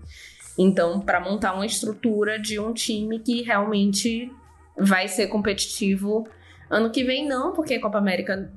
Então, 0.59 1.01
para 1.01 1.21
montar 1.21 1.55
uma 1.55 1.65
estrutura 1.65 2.41
de 2.41 2.59
um 2.59 2.75
time 2.75 3.21
que 3.21 3.43
realmente 3.43 4.29
vai 4.77 5.07
ser 5.07 5.29
competitivo 5.29 6.27
ano 6.69 6.91
que 6.91 7.05
vem, 7.05 7.29
não, 7.29 7.53
porque 7.53 7.75
a 7.75 7.81
Copa 7.81 7.99
América 7.99 8.51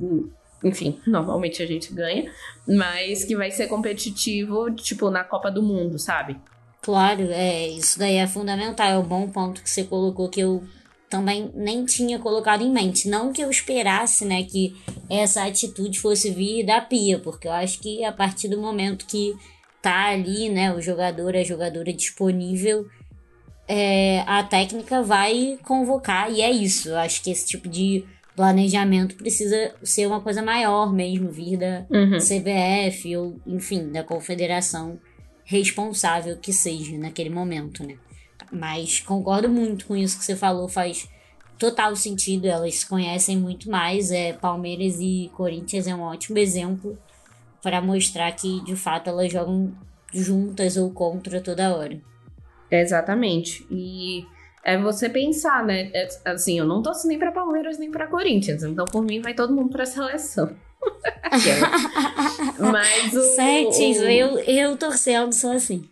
enfim, 0.64 1.00
normalmente 1.06 1.62
a 1.62 1.68
gente 1.68 1.94
ganha, 1.94 2.32
mas 2.68 3.24
que 3.26 3.36
vai 3.36 3.52
ser 3.52 3.68
competitivo, 3.68 4.72
tipo, 4.72 5.12
na 5.12 5.24
Copa 5.24 5.52
do 5.52 5.62
Mundo, 5.62 6.00
sabe? 6.00 6.36
Claro, 6.82 7.22
é, 7.30 7.68
isso 7.68 8.00
daí 8.00 8.16
é 8.16 8.26
fundamental, 8.26 8.88
é 8.88 8.98
um 8.98 9.04
bom 9.04 9.30
ponto 9.30 9.62
que 9.62 9.70
você 9.70 9.84
colocou 9.84 10.30
que 10.30 10.40
eu 10.40 10.64
também 11.14 11.52
nem 11.54 11.86
tinha 11.86 12.18
colocado 12.18 12.64
em 12.64 12.72
mente. 12.72 13.08
Não 13.08 13.32
que 13.32 13.40
eu 13.40 13.52
esperasse, 13.52 14.26
né, 14.26 14.42
que 14.42 14.76
essa 15.08 15.46
atitude 15.46 16.00
fosse 16.00 16.32
vir 16.32 16.66
da 16.66 16.82
Pia, 16.82 17.20
porque 17.20 17.48
eu 17.48 17.52
acho 17.52 17.80
que 17.80 18.04
a 18.04 18.12
partir 18.12 18.48
do 18.48 18.60
momento 18.60 19.06
que 19.06 19.36
tá 19.80 20.08
ali, 20.08 20.50
né, 20.50 20.74
o 20.74 20.82
jogador, 20.82 21.36
a 21.36 21.44
jogadora 21.44 21.94
disponível, 21.94 22.88
é, 23.68 24.24
a 24.26 24.42
técnica 24.42 25.04
vai 25.04 25.60
convocar, 25.64 26.32
e 26.32 26.42
é 26.42 26.50
isso. 26.50 26.90
Eu 26.90 26.98
acho 26.98 27.22
que 27.22 27.30
esse 27.30 27.46
tipo 27.46 27.70
de 27.70 28.04
planejamento 28.36 29.14
precisa 29.14 29.72
ser 29.84 30.08
uma 30.08 30.20
coisa 30.20 30.42
maior 30.42 30.92
mesmo, 30.92 31.30
vir 31.30 31.58
da 31.58 31.86
uhum. 31.92 32.18
CBF 32.18 33.16
ou, 33.16 33.36
enfim, 33.46 33.92
da 33.92 34.04
confederação 34.04 35.00
responsável 35.46 36.38
que 36.38 36.52
seja 36.52 36.98
naquele 36.98 37.30
momento, 37.30 37.86
né? 37.86 37.98
Mas 38.54 39.00
concordo 39.00 39.50
muito 39.50 39.88
com 39.88 39.96
isso 39.96 40.18
que 40.18 40.24
você 40.24 40.36
falou, 40.36 40.70
faz 40.70 41.10
total 41.58 41.96
sentido, 41.96 42.46
elas 42.46 42.76
se 42.76 42.88
conhecem 42.88 43.38
muito 43.38 43.70
mais. 43.70 44.12
É, 44.12 44.34
Palmeiras 44.34 44.98
e 45.00 45.32
Corinthians 45.34 45.88
é 45.88 45.96
um 45.96 46.02
ótimo 46.02 46.38
exemplo 46.38 46.98
para 47.62 47.82
mostrar 47.82 48.32
que 48.34 48.62
de 48.64 48.76
fato 48.76 49.10
elas 49.10 49.32
jogam 49.32 49.74
juntas 50.14 50.78
ou 50.78 50.92
contra 50.92 51.42
toda 51.42 51.76
hora. 51.76 52.00
Exatamente. 52.70 53.66
E 53.72 54.26
é 54.64 54.78
você 54.78 55.10
pensar, 55.10 55.66
né? 55.66 55.90
É, 55.94 56.08
assim, 56.26 56.60
eu 56.60 56.66
não 56.66 56.82
torço 56.82 57.08
nem 57.08 57.18
para 57.18 57.32
Palmeiras 57.32 57.80
nem 57.80 57.90
para 57.90 58.08
Corinthians, 58.08 58.64
então 58.64 58.86
por 58.86 59.04
mim 59.04 59.22
vai 59.22 59.34
todo 59.34 59.54
mundo 59.54 59.70
para 59.70 59.84
a 59.84 59.88
seleção. 59.88 60.56
Mas 62.60 63.14
o, 63.14 63.22
Certíssimo, 63.22 64.06
o... 64.06 64.10
eu, 64.10 64.40
eu 64.40 64.78
torcendo 64.78 65.34
sou 65.34 65.52
assim. 65.52 65.90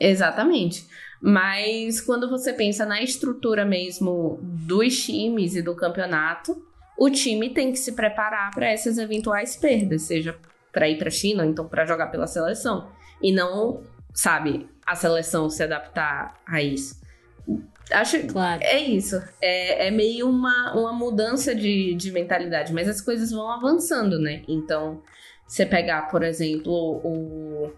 Exatamente. 0.00 0.86
Mas 1.20 2.00
quando 2.00 2.28
você 2.28 2.52
pensa 2.52 2.86
na 2.86 3.02
estrutura 3.02 3.64
mesmo 3.64 4.38
dos 4.42 5.04
times 5.04 5.56
e 5.56 5.62
do 5.62 5.74
campeonato, 5.74 6.62
o 6.96 7.10
time 7.10 7.50
tem 7.50 7.72
que 7.72 7.78
se 7.78 7.92
preparar 7.92 8.52
para 8.54 8.70
essas 8.70 8.98
eventuais 8.98 9.56
perdas, 9.56 10.02
seja 10.02 10.36
para 10.72 10.88
ir 10.88 10.98
para 10.98 11.08
a 11.08 11.12
China 11.12 11.42
ou 11.42 11.48
então 11.48 11.66
para 11.66 11.86
jogar 11.86 12.08
pela 12.08 12.26
seleção. 12.26 12.88
E 13.20 13.32
não, 13.32 13.82
sabe, 14.14 14.68
a 14.86 14.94
seleção 14.94 15.50
se 15.50 15.62
adaptar 15.62 16.40
a 16.46 16.62
isso. 16.62 17.00
Acho 17.90 18.26
claro. 18.26 18.60
é 18.62 18.78
isso. 18.78 19.20
É, 19.40 19.88
é 19.88 19.90
meio 19.90 20.28
uma, 20.28 20.74
uma 20.74 20.92
mudança 20.92 21.54
de, 21.54 21.94
de 21.94 22.12
mentalidade, 22.12 22.72
mas 22.72 22.88
as 22.88 23.00
coisas 23.00 23.30
vão 23.30 23.50
avançando, 23.50 24.18
né? 24.18 24.42
Então, 24.46 25.02
você 25.46 25.64
pegar, 25.64 26.02
por 26.10 26.22
exemplo, 26.22 26.72
o 26.72 27.72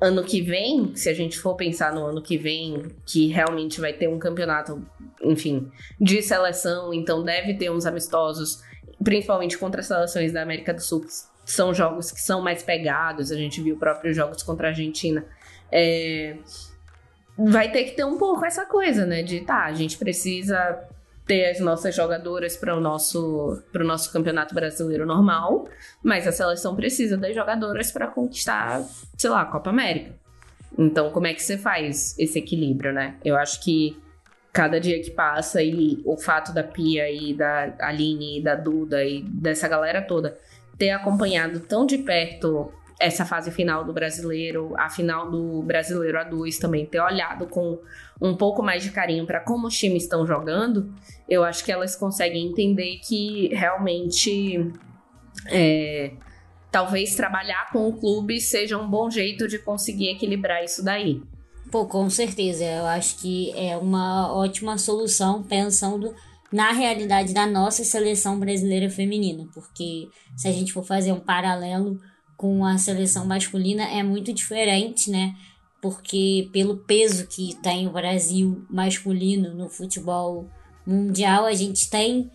ano 0.00 0.24
que 0.24 0.40
vem, 0.40 0.94
se 0.96 1.08
a 1.08 1.14
gente 1.14 1.38
for 1.38 1.54
pensar 1.54 1.92
no 1.92 2.04
ano 2.06 2.22
que 2.22 2.38
vem, 2.38 2.84
que 3.04 3.26
realmente 3.28 3.80
vai 3.80 3.92
ter 3.92 4.08
um 4.08 4.18
campeonato, 4.18 4.82
enfim, 5.22 5.70
de 6.00 6.22
seleção, 6.22 6.94
então 6.94 7.22
deve 7.22 7.54
ter 7.54 7.70
uns 7.70 7.84
amistosos, 7.84 8.62
principalmente 9.04 9.58
contra 9.58 9.80
as 9.80 9.86
seleções 9.86 10.32
da 10.32 10.42
América 10.42 10.72
do 10.72 10.80
Sul, 10.80 11.04
são 11.44 11.74
jogos 11.74 12.10
que 12.10 12.20
são 12.20 12.40
mais 12.40 12.62
pegados, 12.62 13.30
a 13.30 13.36
gente 13.36 13.60
viu 13.60 13.76
próprios 13.76 14.16
jogos 14.16 14.42
contra 14.42 14.68
a 14.68 14.70
Argentina. 14.70 15.24
É, 15.70 16.36
vai 17.36 17.70
ter 17.70 17.84
que 17.84 17.92
ter 17.92 18.04
um 18.04 18.16
pouco 18.18 18.44
essa 18.44 18.64
coisa, 18.64 19.04
né? 19.04 19.22
De 19.22 19.40
tá, 19.40 19.64
a 19.64 19.72
gente 19.72 19.98
precisa 19.98 20.78
ter 21.30 21.48
as 21.48 21.60
nossas 21.60 21.94
jogadoras 21.94 22.56
para 22.56 22.76
o 22.76 22.80
nosso, 22.80 23.62
nosso 23.72 24.12
campeonato 24.12 24.52
brasileiro 24.52 25.06
normal, 25.06 25.68
mas 26.02 26.26
a 26.26 26.32
seleção 26.32 26.74
precisa 26.74 27.16
das 27.16 27.36
jogadoras 27.36 27.92
para 27.92 28.08
conquistar, 28.08 28.82
sei 29.16 29.30
lá, 29.30 29.42
a 29.42 29.44
Copa 29.44 29.70
América. 29.70 30.10
Então, 30.76 31.12
como 31.12 31.28
é 31.28 31.32
que 31.32 31.40
você 31.40 31.56
faz 31.56 32.18
esse 32.18 32.36
equilíbrio, 32.36 32.92
né? 32.92 33.14
Eu 33.24 33.36
acho 33.36 33.62
que 33.62 33.96
cada 34.52 34.80
dia 34.80 35.00
que 35.00 35.12
passa 35.12 35.62
e 35.62 36.02
o 36.04 36.16
fato 36.16 36.52
da 36.52 36.64
Pia 36.64 37.08
e 37.08 37.32
da 37.32 37.76
Aline 37.78 38.40
e 38.40 38.42
da 38.42 38.56
Duda 38.56 39.04
e 39.04 39.22
dessa 39.22 39.68
galera 39.68 40.02
toda 40.02 40.36
ter 40.76 40.90
acompanhado 40.90 41.60
tão 41.60 41.86
de 41.86 41.98
perto 41.98 42.72
essa 43.00 43.24
fase 43.24 43.50
final 43.50 43.82
do 43.82 43.94
brasileiro, 43.94 44.74
a 44.76 44.90
final 44.90 45.30
do 45.30 45.62
brasileiro 45.62 46.18
A2 46.18 46.58
também, 46.58 46.84
ter 46.84 47.00
olhado 47.00 47.46
com 47.46 47.80
um 48.20 48.36
pouco 48.36 48.62
mais 48.62 48.82
de 48.82 48.90
carinho 48.90 49.26
para 49.26 49.40
como 49.40 49.68
os 49.68 49.76
times 49.76 50.02
estão 50.02 50.26
jogando, 50.26 50.92
eu 51.26 51.42
acho 51.42 51.64
que 51.64 51.72
elas 51.72 51.96
conseguem 51.96 52.48
entender 52.48 52.98
que 52.98 53.48
realmente 53.54 54.70
é, 55.46 56.12
talvez 56.70 57.14
trabalhar 57.14 57.70
com 57.72 57.88
o 57.88 57.98
clube 57.98 58.38
seja 58.38 58.76
um 58.76 58.88
bom 58.88 59.10
jeito 59.10 59.48
de 59.48 59.58
conseguir 59.58 60.10
equilibrar 60.10 60.62
isso 60.62 60.84
daí. 60.84 61.22
Pô, 61.70 61.86
com 61.86 62.10
certeza. 62.10 62.64
Eu 62.64 62.84
acho 62.84 63.16
que 63.18 63.52
é 63.56 63.76
uma 63.76 64.30
ótima 64.34 64.76
solução 64.76 65.42
pensando 65.42 66.14
na 66.52 66.72
realidade 66.72 67.32
da 67.32 67.46
nossa 67.46 67.84
seleção 67.84 68.38
brasileira 68.38 68.90
feminina, 68.90 69.48
porque 69.54 70.08
se 70.36 70.48
a 70.48 70.52
gente 70.52 70.72
for 70.72 70.84
fazer 70.84 71.12
um 71.12 71.20
paralelo 71.20 72.00
com 72.40 72.64
a 72.64 72.78
seleção 72.78 73.26
masculina 73.26 73.84
é 73.84 74.02
muito 74.02 74.32
diferente, 74.32 75.10
né? 75.10 75.36
Porque 75.78 76.48
pelo 76.50 76.78
peso 76.78 77.26
que 77.26 77.54
tem 77.56 77.86
o 77.86 77.92
Brasil 77.92 78.64
masculino 78.70 79.52
no 79.52 79.68
futebol 79.68 80.48
mundial, 80.86 81.44
a 81.44 81.52
gente 81.52 81.90
tem. 81.90 82.30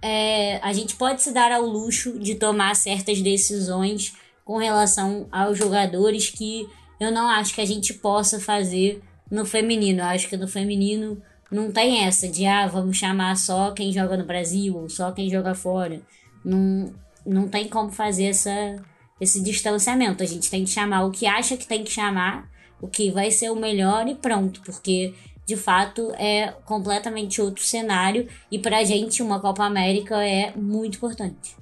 É, 0.00 0.56
a 0.62 0.72
gente 0.72 0.96
pode 0.96 1.20
se 1.20 1.30
dar 1.30 1.52
ao 1.52 1.66
luxo 1.66 2.18
de 2.18 2.36
tomar 2.36 2.74
certas 2.74 3.20
decisões 3.20 4.14
com 4.46 4.56
relação 4.56 5.28
aos 5.30 5.58
jogadores 5.58 6.30
que 6.30 6.66
eu 6.98 7.12
não 7.12 7.28
acho 7.28 7.54
que 7.54 7.60
a 7.60 7.66
gente 7.66 7.92
possa 7.92 8.40
fazer 8.40 9.02
no 9.30 9.44
feminino. 9.44 10.00
Eu 10.00 10.06
acho 10.06 10.26
que 10.26 10.38
no 10.38 10.48
feminino 10.48 11.22
não 11.50 11.70
tem 11.70 12.06
essa 12.06 12.26
de 12.26 12.46
ah, 12.46 12.66
vamos 12.66 12.96
chamar 12.96 13.36
só 13.36 13.72
quem 13.72 13.92
joga 13.92 14.16
no 14.16 14.24
Brasil 14.24 14.74
ou 14.74 14.88
só 14.88 15.12
quem 15.12 15.28
joga 15.28 15.54
fora. 15.54 16.00
Não, 16.42 16.94
não 17.26 17.46
tem 17.46 17.68
como 17.68 17.92
fazer 17.92 18.24
essa, 18.24 18.82
esse 19.20 19.42
distanciamento. 19.42 20.22
A 20.22 20.26
gente 20.26 20.50
tem 20.50 20.64
que 20.64 20.70
chamar 20.70 21.04
o 21.04 21.10
que 21.10 21.26
acha 21.26 21.56
que 21.56 21.66
tem 21.66 21.84
que 21.84 21.90
chamar, 21.90 22.48
o 22.80 22.88
que 22.88 23.10
vai 23.10 23.30
ser 23.30 23.50
o 23.50 23.56
melhor 23.56 24.08
e 24.08 24.14
pronto, 24.14 24.60
porque 24.62 25.14
de 25.46 25.56
fato 25.56 26.12
é 26.16 26.54
completamente 26.64 27.40
outro 27.40 27.62
cenário 27.64 28.28
e 28.50 28.58
pra 28.58 28.84
gente 28.84 29.22
uma 29.22 29.40
Copa 29.40 29.64
América 29.64 30.16
é 30.24 30.52
muito 30.56 30.96
importante. 30.96 31.56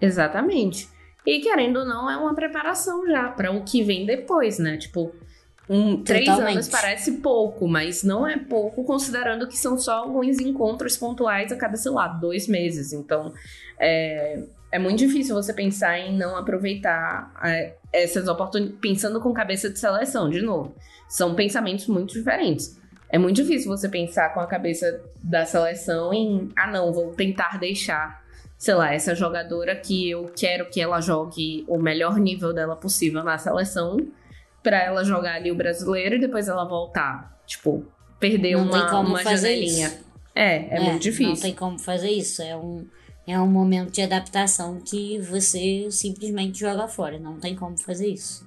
Exatamente. 0.00 0.88
E 1.26 1.40
querendo 1.40 1.80
ou 1.80 1.84
não, 1.84 2.10
é 2.10 2.16
uma 2.16 2.34
preparação 2.34 3.06
já 3.06 3.28
para 3.28 3.52
o 3.52 3.62
que 3.62 3.82
vem 3.82 4.06
depois, 4.06 4.58
né? 4.58 4.78
Tipo, 4.78 5.12
um, 5.68 6.02
três 6.02 6.26
anos 6.26 6.68
parece 6.68 7.18
pouco, 7.18 7.68
mas 7.68 8.02
não 8.02 8.26
é 8.26 8.38
pouco, 8.38 8.82
considerando 8.84 9.46
que 9.46 9.58
são 9.58 9.78
só 9.78 9.98
alguns 9.98 10.38
encontros 10.38 10.96
pontuais 10.96 11.52
a 11.52 11.56
cada, 11.56 11.76
sei 11.76 11.92
lá, 11.92 12.08
dois 12.08 12.48
meses. 12.48 12.94
Então, 12.94 13.34
é, 13.78 14.42
é 14.70 14.78
muito 14.78 14.98
difícil 14.98 15.34
você 15.34 15.52
pensar 15.52 15.98
em 15.98 16.16
não 16.16 16.36
aproveitar 16.36 17.32
essas 17.92 18.28
oportunidades, 18.28 18.78
pensando 18.80 19.20
com 19.20 19.32
cabeça 19.32 19.70
de 19.70 19.78
seleção, 19.78 20.28
de 20.28 20.42
novo. 20.42 20.74
São 21.08 21.34
pensamentos 21.34 21.86
muito 21.86 22.12
diferentes. 22.12 22.78
É 23.08 23.18
muito 23.18 23.36
difícil 23.36 23.70
você 23.70 23.88
pensar 23.88 24.34
com 24.34 24.40
a 24.40 24.46
cabeça 24.46 25.00
da 25.22 25.46
seleção 25.46 26.12
em, 26.12 26.50
ah, 26.54 26.70
não, 26.70 26.92
vou 26.92 27.12
tentar 27.12 27.58
deixar, 27.58 28.22
sei 28.58 28.74
lá, 28.74 28.92
essa 28.92 29.14
jogadora 29.14 29.74
que 29.74 30.10
eu 30.10 30.30
quero 30.36 30.68
que 30.68 30.78
ela 30.78 31.00
jogue 31.00 31.64
o 31.66 31.78
melhor 31.78 32.18
nível 32.18 32.52
dela 32.52 32.76
possível 32.76 33.24
na 33.24 33.38
seleção, 33.38 33.96
para 34.62 34.82
ela 34.82 35.02
jogar 35.02 35.36
ali 35.36 35.50
o 35.50 35.54
brasileiro 35.54 36.16
e 36.16 36.20
depois 36.20 36.46
ela 36.46 36.66
voltar. 36.66 37.40
Tipo, 37.46 37.86
perder 38.20 38.56
não 38.56 38.64
uma, 38.64 39.00
uma 39.00 39.22
janelinha. 39.24 39.86
Isso. 39.86 40.08
É, 40.34 40.56
é, 40.56 40.76
é 40.76 40.80
muito 40.80 41.02
difícil. 41.02 41.32
Não 41.32 41.40
tem 41.40 41.54
como 41.54 41.78
fazer 41.78 42.10
isso. 42.10 42.42
É 42.42 42.54
um 42.54 42.86
é 43.28 43.38
um 43.38 43.46
momento 43.46 43.92
de 43.92 44.00
adaptação 44.00 44.80
que 44.80 45.18
você 45.18 45.86
simplesmente 45.90 46.60
joga 46.60 46.88
fora. 46.88 47.18
Não 47.18 47.38
tem 47.38 47.54
como 47.54 47.76
fazer 47.76 48.08
isso. 48.08 48.46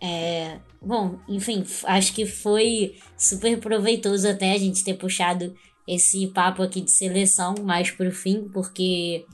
É, 0.00 0.58
bom, 0.80 1.18
enfim, 1.28 1.64
acho 1.84 2.14
que 2.14 2.24
foi 2.24 2.94
super 3.18 3.58
proveitoso 3.58 4.28
até 4.28 4.52
a 4.52 4.58
gente 4.58 4.84
ter 4.84 4.94
puxado 4.94 5.52
esse 5.88 6.28
papo 6.28 6.62
aqui 6.62 6.80
de 6.80 6.90
seleção 6.92 7.56
mais 7.64 7.90
pro 7.90 8.12
fim, 8.12 8.48
porque 8.52 9.24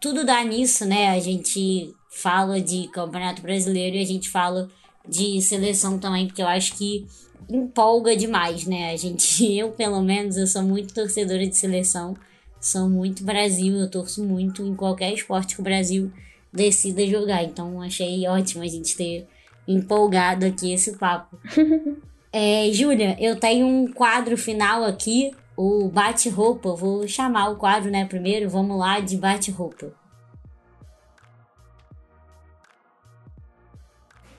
tudo 0.00 0.24
dá 0.24 0.42
nisso, 0.42 0.84
né? 0.84 1.10
A 1.10 1.20
gente 1.20 1.94
fala 2.10 2.60
de 2.60 2.88
Campeonato 2.88 3.40
Brasileiro 3.40 3.96
e 3.96 4.02
a 4.02 4.06
gente 4.06 4.28
fala 4.28 4.68
de 5.08 5.40
seleção 5.40 5.96
também, 5.96 6.26
porque 6.26 6.42
eu 6.42 6.48
acho 6.48 6.74
que 6.74 7.06
empolga 7.48 8.16
demais, 8.16 8.66
né? 8.66 8.90
A 8.90 8.96
gente, 8.96 9.44
eu 9.56 9.70
pelo 9.70 10.02
menos, 10.02 10.36
eu 10.36 10.46
sou 10.48 10.62
muito 10.62 10.92
torcedora 10.92 11.46
de 11.46 11.56
seleção 11.56 12.16
são 12.60 12.88
muito 12.88 13.24
Brasil, 13.24 13.76
eu 13.76 13.90
torço 13.90 14.24
muito 14.24 14.62
em 14.64 14.74
qualquer 14.74 15.12
esporte 15.12 15.54
que 15.54 15.60
o 15.60 15.64
Brasil 15.64 16.12
decida 16.52 17.06
jogar. 17.06 17.44
Então 17.44 17.80
achei 17.80 18.26
ótimo 18.26 18.62
a 18.62 18.66
gente 18.66 18.96
ter 18.96 19.26
empolgado 19.66 20.46
aqui 20.46 20.72
esse 20.72 20.96
papo. 20.96 21.38
é, 22.32 22.70
Júlia, 22.72 23.16
eu 23.20 23.36
tenho 23.36 23.66
um 23.66 23.92
quadro 23.92 24.36
final 24.36 24.84
aqui, 24.84 25.32
o 25.56 25.88
bate-roupa. 25.88 26.74
Vou 26.74 27.06
chamar 27.06 27.50
o 27.50 27.56
quadro, 27.56 27.90
né, 27.90 28.04
primeiro. 28.04 28.48
Vamos 28.48 28.78
lá 28.78 29.00
de 29.00 29.16
bate-roupa. 29.16 29.92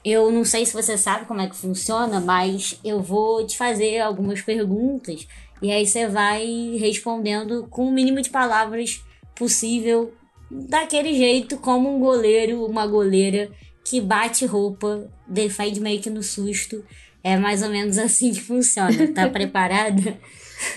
Eu 0.03 0.31
não 0.31 0.45
sei 0.45 0.65
se 0.65 0.73
você 0.73 0.97
sabe 0.97 1.25
como 1.25 1.41
é 1.41 1.49
que 1.49 1.55
funciona, 1.55 2.21
mas 2.21 2.79
eu 2.85 3.01
vou 3.01 3.45
te 3.45 3.57
fazer 3.57 3.99
algumas 3.99 4.41
perguntas 4.41 5.27
e 5.61 5.71
aí 5.71 5.85
você 5.85 6.07
vai 6.07 6.77
respondendo 6.79 7.67
com 7.69 7.87
o 7.87 7.91
mínimo 7.91 8.21
de 8.21 8.29
palavras 8.29 9.03
possível, 9.35 10.13
daquele 10.49 11.13
jeito 11.13 11.57
como 11.57 11.93
um 11.93 11.99
goleiro, 11.99 12.65
uma 12.65 12.87
goleira 12.87 13.51
que 13.83 13.99
bate 13.99 14.45
roupa, 14.45 15.09
defende 15.27 15.79
meio 15.79 16.01
que 16.01 16.09
no 16.09 16.23
susto. 16.23 16.83
É 17.23 17.37
mais 17.37 17.61
ou 17.61 17.69
menos 17.69 17.97
assim 17.99 18.31
que 18.31 18.41
funciona. 18.41 19.13
Tá 19.13 19.27
preparada? 19.29 20.17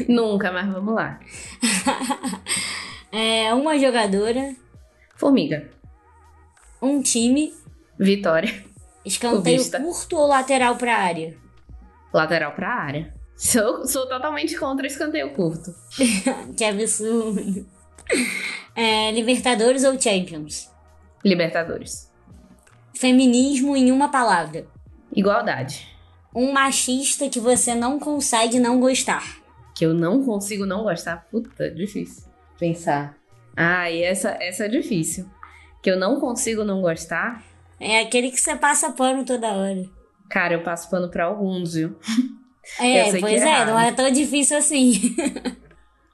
Nunca, 0.08 0.52
mas 0.52 0.72
vamos 0.72 0.94
lá. 0.94 1.20
é 3.12 3.52
uma 3.54 3.78
jogadora. 3.78 4.54
Formiga. 5.16 5.70
Um 6.80 7.00
time. 7.00 7.52
Vitória. 7.98 8.64
Escanteio 9.04 9.68
curto 9.70 10.16
ou 10.16 10.26
lateral 10.26 10.76
pra 10.76 10.96
área? 10.96 11.36
Lateral 12.12 12.52
pra 12.52 12.68
área. 12.68 13.21
Sou, 13.42 13.84
sou 13.88 14.06
totalmente 14.06 14.56
contra 14.56 14.86
escanteio 14.86 15.34
curto. 15.34 15.74
que 16.56 16.64
absurdo. 16.64 17.66
É, 18.72 19.10
Libertadores 19.10 19.82
ou 19.82 20.00
Champions? 20.00 20.70
Libertadores. 21.24 22.08
Feminismo 22.94 23.76
em 23.76 23.90
uma 23.90 24.12
palavra. 24.12 24.64
Igualdade. 25.12 25.88
Um 26.32 26.52
machista 26.52 27.28
que 27.28 27.40
você 27.40 27.74
não 27.74 27.98
consegue 27.98 28.60
não 28.60 28.78
gostar. 28.78 29.42
Que 29.74 29.84
eu 29.84 29.92
não 29.92 30.24
consigo 30.24 30.64
não 30.64 30.84
gostar? 30.84 31.26
Puta, 31.28 31.68
difícil. 31.68 32.22
Pensar. 32.60 33.18
Ah, 33.56 33.90
e 33.90 34.04
essa, 34.04 34.36
essa 34.40 34.66
é 34.66 34.68
difícil. 34.68 35.28
Que 35.82 35.90
eu 35.90 35.98
não 35.98 36.20
consigo 36.20 36.62
não 36.62 36.80
gostar. 36.80 37.42
É 37.80 38.02
aquele 38.02 38.30
que 38.30 38.40
você 38.40 38.54
passa 38.54 38.92
pano 38.92 39.24
toda 39.24 39.48
hora. 39.48 39.84
Cara, 40.30 40.54
eu 40.54 40.62
passo 40.62 40.88
pano 40.88 41.10
pra 41.10 41.24
alguns, 41.24 41.74
viu? 41.74 41.98
É, 42.78 43.18
pois 43.18 43.42
é, 43.42 43.60
é 43.60 43.64
não 43.64 43.78
é 43.78 43.92
tão 43.92 44.10
difícil 44.10 44.56
assim. 44.56 45.14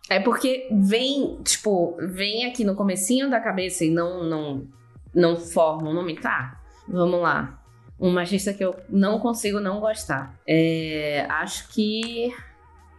é 0.08 0.18
porque 0.20 0.68
vem, 0.72 1.38
tipo, 1.44 1.96
vem 2.00 2.46
aqui 2.46 2.64
no 2.64 2.74
comecinho 2.74 3.30
da 3.30 3.40
cabeça 3.40 3.84
e 3.84 3.90
não, 3.90 4.24
não, 4.24 4.66
não 5.14 5.36
forma 5.36 5.90
o 5.90 5.94
nome. 5.94 6.18
Tá, 6.18 6.60
vamos 6.88 7.20
lá. 7.20 7.62
Um 8.00 8.10
machista 8.10 8.52
que 8.52 8.64
eu 8.64 8.76
não 8.88 9.18
consigo 9.18 9.60
não 9.60 9.80
gostar. 9.80 10.34
É, 10.46 11.26
acho 11.28 11.68
que. 11.68 12.32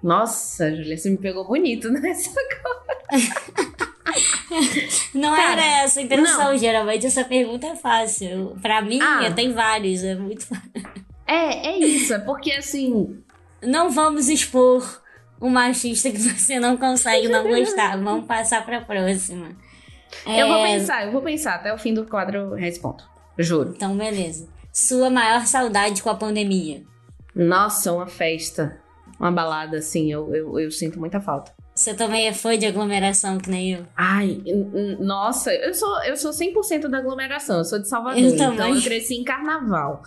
Nossa, 0.04 0.74
Julia, 0.76 0.98
você 0.98 1.10
me 1.10 1.18
pegou 1.18 1.46
bonito 1.46 1.90
nessa 1.92 2.30
agora. 2.30 3.00
não 5.14 5.36
Cara, 5.36 5.62
era 5.62 5.84
essa 5.84 6.00
a 6.00 6.04
intenção. 6.04 6.52
Não. 6.52 6.58
Geralmente 6.58 7.06
essa 7.06 7.24
pergunta 7.24 7.68
é 7.68 7.76
fácil. 7.76 8.58
Pra 8.62 8.82
mim, 8.82 9.00
ah. 9.02 9.32
tem 9.34 9.54
vários. 9.54 10.04
É 10.04 10.16
muito 10.16 10.46
fácil. 10.46 10.70
É, 11.26 11.70
é 11.70 11.78
isso. 11.78 12.14
É 12.14 12.20
porque 12.20 12.52
assim. 12.52 13.24
Não 13.62 13.90
vamos 13.90 14.30
expor 14.30 15.02
um 15.42 15.50
machista 15.50 16.10
que 16.12 16.18
você 16.20 16.60
não 16.60 16.78
consegue 16.78 17.28
não 17.28 17.48
gostar. 17.48 17.98
Vamos 17.98 18.26
passar 18.26 18.66
pra 18.66 18.82
próxima. 18.82 19.50
Eu 20.26 20.48
vou 20.48 20.58
é, 20.58 20.78
pensar, 20.78 21.06
eu 21.06 21.12
vou 21.12 21.22
pensar. 21.22 21.56
Até 21.56 21.74
o 21.74 21.78
fim 21.78 21.94
do 21.94 22.06
quadro 22.06 22.38
eu 22.38 22.54
respondo. 22.54 23.04
Juro. 23.38 23.74
Então, 23.76 23.96
beleza. 23.96 24.48
Sua 24.72 25.10
maior 25.10 25.46
saudade 25.46 26.02
com 26.02 26.10
a 26.10 26.16
pandemia? 26.16 26.84
Nossa, 27.36 27.94
uma 27.94 28.08
festa. 28.08 28.80
Uma 29.20 29.32
balada, 29.32 29.78
assim, 29.78 30.12
eu, 30.12 30.34
eu, 30.34 30.60
eu 30.60 30.72
sinto 30.72 31.00
muita 31.00 31.20
falta. 31.20 31.52
Você 31.76 31.94
também 31.94 32.28
é 32.28 32.34
fã 32.34 32.58
de 32.58 32.66
aglomeração, 32.66 33.38
que 33.38 33.50
nem 33.50 33.74
eu? 33.74 33.86
Ai, 33.96 34.42
nossa, 35.00 35.54
eu 35.54 35.74
sou, 35.74 36.04
eu 36.04 36.18
sou 36.18 36.32
100% 36.32 36.88
da 36.90 36.98
aglomeração. 36.98 37.60
Eu 37.60 37.64
sou 37.64 37.80
de 37.80 37.88
Salvador, 37.88 38.22
eu 38.22 38.30
então 38.30 38.56
também. 38.56 38.76
eu 38.76 38.82
cresci 38.82 39.16
em 39.16 39.24
carnaval. 39.24 40.04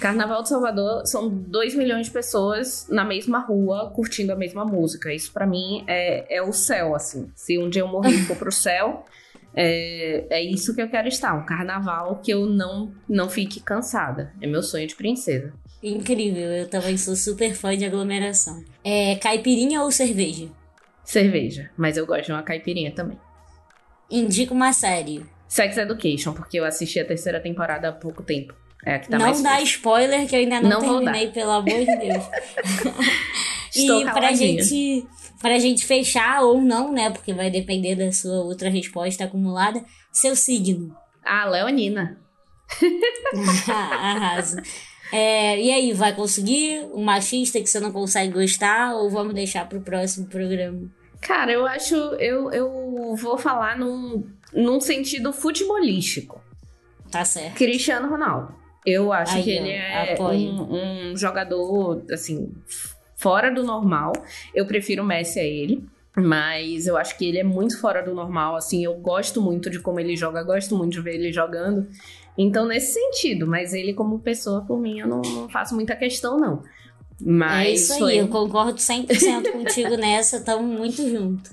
Carnaval 0.00 0.42
de 0.42 0.48
Salvador 0.48 1.06
são 1.06 1.28
2 1.28 1.74
milhões 1.74 2.06
de 2.06 2.12
pessoas 2.12 2.86
na 2.88 3.04
mesma 3.04 3.38
rua 3.38 3.90
curtindo 3.94 4.32
a 4.32 4.36
mesma 4.36 4.64
música. 4.64 5.12
Isso 5.12 5.32
para 5.32 5.46
mim 5.46 5.84
é, 5.86 6.36
é 6.36 6.42
o 6.42 6.52
céu, 6.52 6.94
assim. 6.94 7.30
Se 7.34 7.58
um 7.58 7.68
dia 7.68 7.82
eu 7.82 7.88
morrer 7.88 8.10
e 8.10 8.22
for 8.22 8.36
pro 8.36 8.52
céu, 8.52 9.04
é, 9.54 10.26
é 10.28 10.42
isso 10.42 10.74
que 10.74 10.82
eu 10.82 10.88
quero 10.88 11.08
estar. 11.08 11.34
Um 11.34 11.46
carnaval 11.46 12.20
que 12.22 12.30
eu 12.30 12.46
não, 12.46 12.92
não 13.08 13.30
fique 13.30 13.60
cansada. 13.60 14.32
É 14.40 14.46
meu 14.46 14.62
sonho 14.62 14.86
de 14.86 14.94
princesa. 14.94 15.52
Incrível, 15.82 16.50
eu 16.52 16.68
também 16.68 16.96
sou 16.98 17.16
super 17.16 17.54
fã 17.54 17.76
de 17.76 17.84
aglomeração. 17.84 18.62
É 18.84 19.16
caipirinha 19.16 19.82
ou 19.82 19.90
cerveja? 19.90 20.48
Cerveja, 21.04 21.70
mas 21.76 21.96
eu 21.96 22.04
gosto 22.04 22.26
de 22.26 22.32
uma 22.32 22.42
caipirinha 22.42 22.92
também. 22.92 23.18
Indica 24.10 24.52
uma 24.52 24.72
série. 24.72 25.24
Sex 25.48 25.76
Education, 25.78 26.32
porque 26.32 26.58
eu 26.58 26.64
assisti 26.64 26.98
a 26.98 27.04
terceira 27.04 27.40
temporada 27.40 27.88
há 27.88 27.92
pouco 27.92 28.22
tempo. 28.22 28.54
É 28.86 29.00
tá 29.00 29.18
não 29.18 29.42
dá 29.42 29.60
spoiler, 29.62 30.28
que 30.28 30.36
eu 30.36 30.38
ainda 30.38 30.60
não, 30.60 30.80
não 30.80 31.00
terminei, 31.02 31.28
pelo 31.32 31.50
amor 31.50 31.64
de 31.64 31.96
Deus. 31.96 32.24
e 33.74 34.04
pra 34.04 34.32
gente, 34.32 35.04
pra 35.42 35.58
gente 35.58 35.84
fechar 35.84 36.42
ou 36.42 36.62
não, 36.62 36.92
né? 36.92 37.10
Porque 37.10 37.32
vai 37.32 37.50
depender 37.50 37.96
da 37.96 38.12
sua 38.12 38.44
outra 38.44 38.70
resposta 38.70 39.24
acumulada. 39.24 39.84
Seu 40.12 40.36
signo. 40.36 40.96
Ah, 41.24 41.46
Leonina. 41.46 42.20
Arrasa. 43.68 44.62
É, 45.12 45.60
e 45.60 45.72
aí, 45.72 45.92
vai 45.92 46.14
conseguir 46.14 46.86
um 46.94 47.02
machista 47.02 47.60
que 47.60 47.66
você 47.66 47.80
não 47.80 47.90
consegue 47.90 48.34
gostar 48.34 48.94
ou 48.94 49.10
vamos 49.10 49.34
deixar 49.34 49.68
pro 49.68 49.80
próximo 49.80 50.28
programa? 50.28 50.88
Cara, 51.20 51.50
eu 51.50 51.66
acho. 51.66 51.96
Eu, 51.96 52.52
eu 52.52 53.16
vou 53.16 53.36
falar 53.36 53.76
num, 53.76 54.30
num 54.54 54.80
sentido 54.80 55.32
futebolístico. 55.32 56.40
Tá 57.10 57.24
certo. 57.24 57.56
Cristiano 57.56 58.08
Ronaldo. 58.08 58.65
Eu 58.86 59.12
acho 59.12 59.36
Aí, 59.36 59.42
que 59.42 59.50
ele 59.50 59.70
é 59.70 60.16
um, 60.20 61.10
um, 61.10 61.16
jogador, 61.16 62.04
assim, 62.10 62.52
fora 63.16 63.50
do 63.50 63.64
normal. 63.64 64.12
Eu 64.54 64.64
prefiro 64.64 65.02
o 65.02 65.06
Messi 65.06 65.40
a 65.40 65.44
ele. 65.44 65.84
Mas 66.18 66.86
eu 66.86 66.96
acho 66.96 67.18
que 67.18 67.26
ele 67.26 67.38
é 67.38 67.44
muito 67.44 67.78
fora 67.78 68.02
do 68.02 68.14
normal, 68.14 68.56
assim. 68.56 68.82
Eu 68.82 68.94
gosto 68.94 69.42
muito 69.42 69.68
de 69.68 69.78
como 69.78 70.00
ele 70.00 70.16
joga, 70.16 70.42
gosto 70.42 70.74
muito 70.74 70.92
de 70.92 71.00
ver 71.02 71.16
ele 71.16 71.30
jogando. 71.30 71.86
Então, 72.38 72.66
nesse 72.66 72.94
sentido, 72.94 73.46
mas 73.46 73.74
ele, 73.74 73.92
como 73.92 74.18
pessoa, 74.18 74.62
por 74.62 74.78
mim, 74.78 75.00
eu 75.00 75.06
não, 75.06 75.20
não 75.20 75.48
faço 75.48 75.74
muita 75.74 75.94
questão, 75.94 76.38
não. 76.38 76.62
Mas 77.20 77.66
é 77.66 77.70
isso 77.70 77.92
aí, 77.92 77.98
foi... 77.98 78.16
eu 78.16 78.28
concordo 78.28 78.78
100% 78.78 79.52
contigo 79.52 79.96
nessa, 79.96 80.36
estamos 80.36 80.78
muito 80.78 81.06
juntos. 81.08 81.50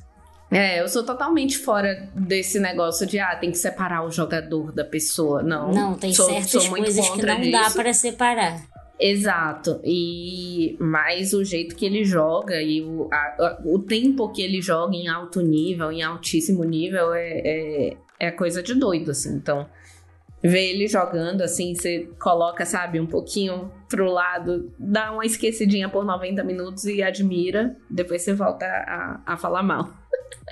É, 0.54 0.82
eu 0.82 0.88
sou 0.88 1.04
totalmente 1.04 1.58
fora 1.58 2.10
desse 2.16 2.60
negócio 2.60 3.06
de, 3.06 3.20
ah, 3.20 3.36
tem 3.36 3.52
que 3.52 3.58
separar 3.58 4.06
o 4.06 4.12
jogador 4.12 4.72
da 4.72 4.86
pessoa. 4.86 5.42
Não, 5.42 5.72
não 5.72 5.94
tem 5.96 6.14
sou, 6.14 6.28
certas 6.28 6.64
sou 6.64 6.70
coisas 6.70 7.10
que 7.10 7.26
não 7.26 7.42
disso. 7.42 7.52
dá 7.52 7.70
para 7.72 7.94
separar. 7.94 8.62
Exato. 9.00 9.82
E 9.84 10.78
mais 10.80 11.34
o 11.34 11.44
jeito 11.44 11.76
que 11.76 11.86
ele 11.86 12.06
joga 12.06 12.62
e 12.62 12.82
o, 12.82 13.10
a, 13.12 13.60
o 13.66 13.80
tempo 13.80 14.32
que 14.32 14.42
ele 14.42 14.62
joga 14.62 14.96
em 14.96 15.08
alto 15.08 15.42
nível, 15.42 15.92
em 15.92 16.02
altíssimo 16.04 16.64
nível, 16.64 17.14
é, 17.14 17.42
é, 17.44 17.98
é 18.20 18.32
coisa 18.32 18.62
de 18.62 18.74
doido, 18.76 19.12
assim. 19.12 19.36
Então, 19.36 19.68
ver 20.44 20.70
ele 20.70 20.88
jogando 20.88 21.42
assim, 21.42 21.74
você 21.74 22.10
coloca, 22.20 22.66
sabe, 22.66 23.00
um 23.00 23.08
pouquinho 23.08 23.72
pro 23.94 24.12
lado, 24.12 24.74
dá 24.80 25.12
uma 25.12 25.24
esquecidinha 25.24 25.88
por 25.88 26.04
90 26.04 26.44
minutos 26.44 26.86
e 26.86 27.04
admira, 27.04 27.78
depois 27.88 28.24
você 28.24 28.34
volta 28.34 28.66
a, 28.66 29.22
a 29.24 29.38
falar 29.38 29.62
mal. 29.62 29.94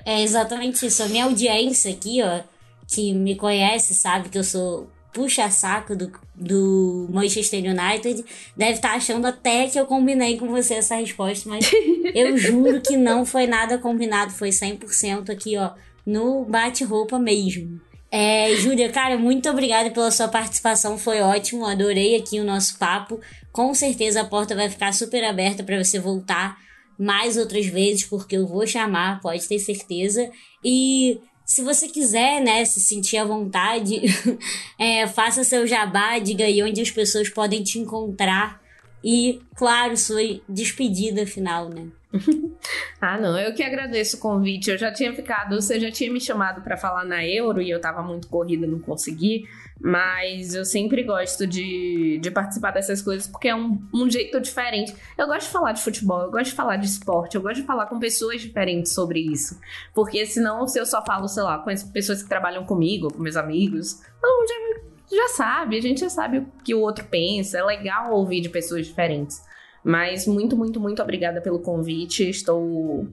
É 0.05 0.21
exatamente 0.21 0.85
isso. 0.85 1.01
A 1.01 1.07
minha 1.07 1.25
audiência 1.25 1.91
aqui, 1.91 2.21
ó, 2.21 2.41
que 2.87 3.15
me 3.15 3.35
conhece, 3.35 3.95
sabe 3.95 4.29
que 4.29 4.37
eu 4.37 4.43
sou 4.43 4.91
puxa-saco 5.11 5.95
do, 5.95 6.11
do 6.35 7.07
Manchester 7.11 7.63
United, 7.63 8.23
deve 8.55 8.73
estar 8.73 8.89
tá 8.89 8.95
achando 8.95 9.25
até 9.25 9.67
que 9.67 9.79
eu 9.79 9.87
combinei 9.87 10.37
com 10.37 10.47
você 10.47 10.75
essa 10.75 10.95
resposta, 10.97 11.49
mas 11.49 11.69
eu 12.13 12.37
juro 12.37 12.79
que 12.79 12.95
não 12.95 13.25
foi 13.25 13.47
nada 13.47 13.79
combinado, 13.79 14.31
foi 14.31 14.49
100% 14.49 15.31
aqui, 15.31 15.57
ó, 15.57 15.71
no 16.05 16.45
bate-roupa 16.45 17.17
mesmo. 17.17 17.81
É, 18.13 18.53
Júlia, 18.57 18.91
cara, 18.91 19.17
muito 19.17 19.49
obrigada 19.49 19.89
pela 19.89 20.11
sua 20.11 20.27
participação, 20.27 20.97
foi 20.97 21.21
ótimo, 21.21 21.65
adorei 21.65 22.17
aqui 22.17 22.41
o 22.41 22.43
nosso 22.43 22.77
papo. 22.77 23.21
Com 23.53 23.73
certeza 23.73 24.19
a 24.19 24.25
porta 24.25 24.53
vai 24.53 24.69
ficar 24.69 24.93
super 24.93 25.23
aberta 25.23 25.63
para 25.63 25.81
você 25.81 25.97
voltar 25.97 26.57
mais 26.99 27.37
outras 27.37 27.65
vezes, 27.67 28.03
porque 28.03 28.35
eu 28.35 28.45
vou 28.45 28.67
chamar, 28.67 29.21
pode 29.21 29.47
ter 29.47 29.59
certeza. 29.59 30.29
E 30.61 31.21
se 31.45 31.61
você 31.61 31.87
quiser, 31.87 32.41
né, 32.41 32.65
se 32.65 32.81
sentir 32.81 33.15
à 33.15 33.23
vontade, 33.23 34.01
é, 34.77 35.07
faça 35.07 35.45
seu 35.45 35.65
jabá, 35.65 36.19
diga 36.19 36.43
aí 36.43 36.61
onde 36.61 36.81
as 36.81 36.91
pessoas 36.91 37.29
podem 37.29 37.63
te 37.63 37.79
encontrar. 37.79 38.61
E, 39.03 39.39
claro, 39.55 39.95
sua 39.95 40.21
despedida 40.47 41.25
final, 41.25 41.69
né? 41.69 41.87
ah, 42.99 43.17
não, 43.17 43.39
eu 43.39 43.53
que 43.53 43.63
agradeço 43.63 44.17
o 44.17 44.19
convite. 44.19 44.69
Eu 44.69 44.77
já 44.77 44.91
tinha 44.91 45.13
ficado, 45.13 45.55
você 45.55 45.79
já 45.79 45.91
tinha 45.91 46.11
me 46.11 46.19
chamado 46.19 46.61
para 46.61 46.77
falar 46.77 47.05
na 47.05 47.25
Euro 47.25 47.61
e 47.61 47.69
eu 47.69 47.79
tava 47.79 48.01
muito 48.01 48.27
corrida, 48.27 48.67
não 48.67 48.79
consegui. 48.79 49.47
Mas 49.79 50.53
eu 50.53 50.63
sempre 50.63 51.03
gosto 51.03 51.47
de, 51.47 52.19
de 52.21 52.29
participar 52.29 52.71
dessas 52.71 53.01
coisas 53.01 53.25
porque 53.25 53.47
é 53.47 53.55
um, 53.55 53.81
um 53.93 54.09
jeito 54.09 54.39
diferente. 54.39 54.93
Eu 55.17 55.25
gosto 55.25 55.47
de 55.47 55.53
falar 55.53 55.71
de 55.71 55.81
futebol, 55.81 56.21
eu 56.21 56.31
gosto 56.31 56.51
de 56.51 56.55
falar 56.55 56.75
de 56.75 56.85
esporte, 56.85 57.35
eu 57.35 57.41
gosto 57.41 57.61
de 57.61 57.67
falar 57.67 57.87
com 57.87 57.97
pessoas 57.97 58.41
diferentes 58.41 58.93
sobre 58.93 59.19
isso. 59.19 59.59
Porque 59.93 60.25
senão, 60.25 60.67
se 60.67 60.79
eu 60.79 60.85
só 60.85 61.03
falo, 61.03 61.27
sei 61.27 61.43
lá, 61.43 61.57
com 61.59 61.69
as 61.69 61.83
pessoas 61.83 62.21
que 62.21 62.29
trabalham 62.29 62.63
comigo, 62.65 63.11
com 63.11 63.23
meus 63.23 63.35
amigos, 63.35 64.01
não, 64.21 64.45
já, 64.47 65.15
já 65.15 65.27
sabe, 65.29 65.77
a 65.77 65.81
gente 65.81 66.01
já 66.01 66.09
sabe 66.09 66.39
o 66.39 66.47
que 66.63 66.75
o 66.75 66.81
outro 66.81 67.05
pensa. 67.05 67.57
É 67.57 67.63
legal 67.63 68.11
ouvir 68.11 68.41
de 68.41 68.49
pessoas 68.49 68.85
diferentes. 68.85 69.41
Mas 69.83 70.27
muito, 70.27 70.55
muito, 70.55 70.79
muito 70.79 71.01
obrigada 71.01 71.41
pelo 71.41 71.59
convite. 71.59 72.29
Estou 72.29 73.07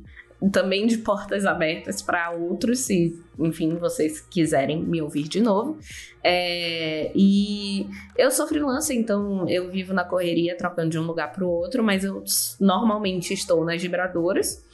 também 0.53 0.87
de 0.87 0.99
portas 0.99 1.45
abertas 1.45 2.01
para 2.01 2.31
outros, 2.31 2.81
se, 2.81 3.21
enfim, 3.39 3.75
vocês 3.77 4.21
quiserem 4.21 4.81
me 4.83 5.03
ouvir 5.03 5.25
de 5.25 5.41
novo. 5.41 5.79
É, 6.23 7.11
e 7.15 7.89
eu 8.17 8.31
sou 8.31 8.47
freelancer, 8.47 8.97
então 8.97 9.49
eu 9.49 9.69
vivo 9.69 9.93
na 9.93 10.05
correria, 10.05 10.57
trocando 10.57 10.91
de 10.91 10.99
um 10.99 11.07
lugar 11.07 11.33
para 11.33 11.45
o 11.45 11.51
outro, 11.51 11.83
mas 11.83 12.05
eu 12.05 12.23
normalmente 12.61 13.35
estou 13.35 13.65
nas 13.65 13.83
vibradoras. 13.83 14.65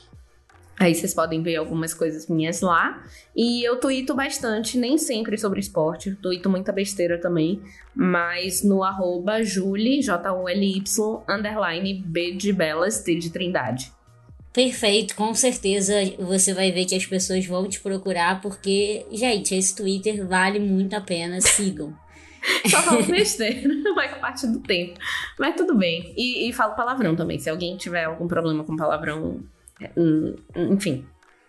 Aí 0.79 0.95
vocês 0.95 1.14
podem 1.14 1.43
ver 1.43 1.57
algumas 1.57 1.95
coisas 1.95 2.29
minhas 2.29 2.61
lá. 2.61 3.05
E 3.35 3.62
eu 3.66 3.79
tuito 3.79 4.14
bastante, 4.14 4.77
nem 4.77 4.99
sempre 4.99 5.39
sobre 5.39 5.61
esporte, 5.61 6.14
tuito 6.16 6.51
muita 6.51 6.72
besteira 6.72 7.20
também, 7.20 7.61
mas 7.95 8.62
no 8.62 8.83
arroba 8.83 9.43
Julie, 9.43 10.03
J-U-L-Y, 10.03 10.83
underline 11.29 12.03
B 12.05 12.33
de 12.33 12.53
Belas, 12.53 13.03
T 13.03 13.14
de 13.14 13.31
Trindade. 13.31 13.93
Perfeito, 14.53 15.16
com 15.16 15.35
certeza 15.35 15.95
você 16.18 16.55
vai 16.55 16.70
ver 16.70 16.85
que 16.85 16.95
as 16.95 17.05
pessoas 17.05 17.45
vão 17.45 17.68
te 17.68 17.81
procurar, 17.81 18.41
porque, 18.41 19.05
gente, 19.11 19.55
esse 19.55 19.75
Twitter 19.75 20.27
vale 20.27 20.61
muito 20.61 20.95
a 20.95 21.01
pena, 21.01 21.41
sigam. 21.41 21.93
Só 22.68 22.83
falo 22.83 23.03
besteira, 23.05 23.68
maior 23.97 24.20
parte 24.20 24.47
do 24.47 24.61
tempo. 24.61 24.99
Mas 25.39 25.57
tudo 25.57 25.77
bem. 25.77 26.12
E, 26.16 26.49
e 26.49 26.53
falo 26.53 26.75
palavrão 26.75 27.16
também. 27.16 27.39
Se 27.39 27.49
alguém 27.49 27.77
tiver 27.77 28.05
algum 28.05 28.29
problema 28.29 28.62
com 28.62 28.77
palavrão, 28.77 29.43
enfim, 30.57 31.05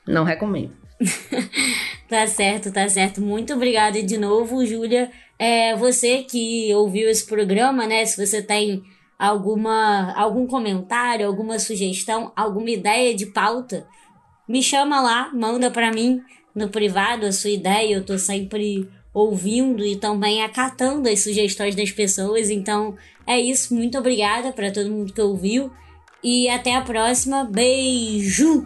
não 0.08 0.24
recomendo. 0.24 0.74
tá 2.08 2.26
certo, 2.28 2.72
tá 2.72 2.88
certo. 2.88 3.22
Muito 3.22 3.54
obrigada 3.54 4.02
de 4.02 4.18
novo, 4.18 4.66
Júlia. 4.66 5.12
É, 5.38 5.76
você 5.76 6.24
que 6.24 6.74
ouviu 6.74 7.10
esse 7.10 7.26
programa, 7.26 7.86
né? 7.86 8.06
Se 8.06 8.26
você 8.26 8.42
tem 8.42 8.82
alguma 9.18 10.14
algum 10.14 10.46
comentário, 10.46 11.28
alguma 11.28 11.60
sugestão, 11.60 12.32
alguma 12.36 12.70
ideia 12.70 13.14
de 13.14 13.28
pauta, 13.28 13.88
me 14.48 14.62
chama 14.62 15.02
lá, 15.02 15.32
manda 15.34 15.72
para 15.72 15.92
mim 15.92 16.22
no 16.54 16.70
privado 16.70 17.26
a 17.26 17.32
sua 17.32 17.50
ideia. 17.50 17.96
Eu 17.96 18.06
tô 18.06 18.18
sempre 18.18 18.90
ouvindo 19.14 19.86
e 19.86 19.96
também 19.96 20.44
acatando 20.44 21.10
as 21.10 21.22
sugestões 21.22 21.76
das 21.76 21.92
pessoas. 21.92 22.50
Então, 22.50 22.96
é 23.26 23.40
isso. 23.40 23.74
Muito 23.74 23.98
obrigada 23.98 24.52
para 24.52 24.72
todo 24.72 24.92
mundo 24.92 25.14
que 25.14 25.22
ouviu. 25.22 25.72
E 26.28 26.50
até 26.50 26.76
a 26.76 26.82
próxima. 26.82 27.44
Beijo! 27.46 28.66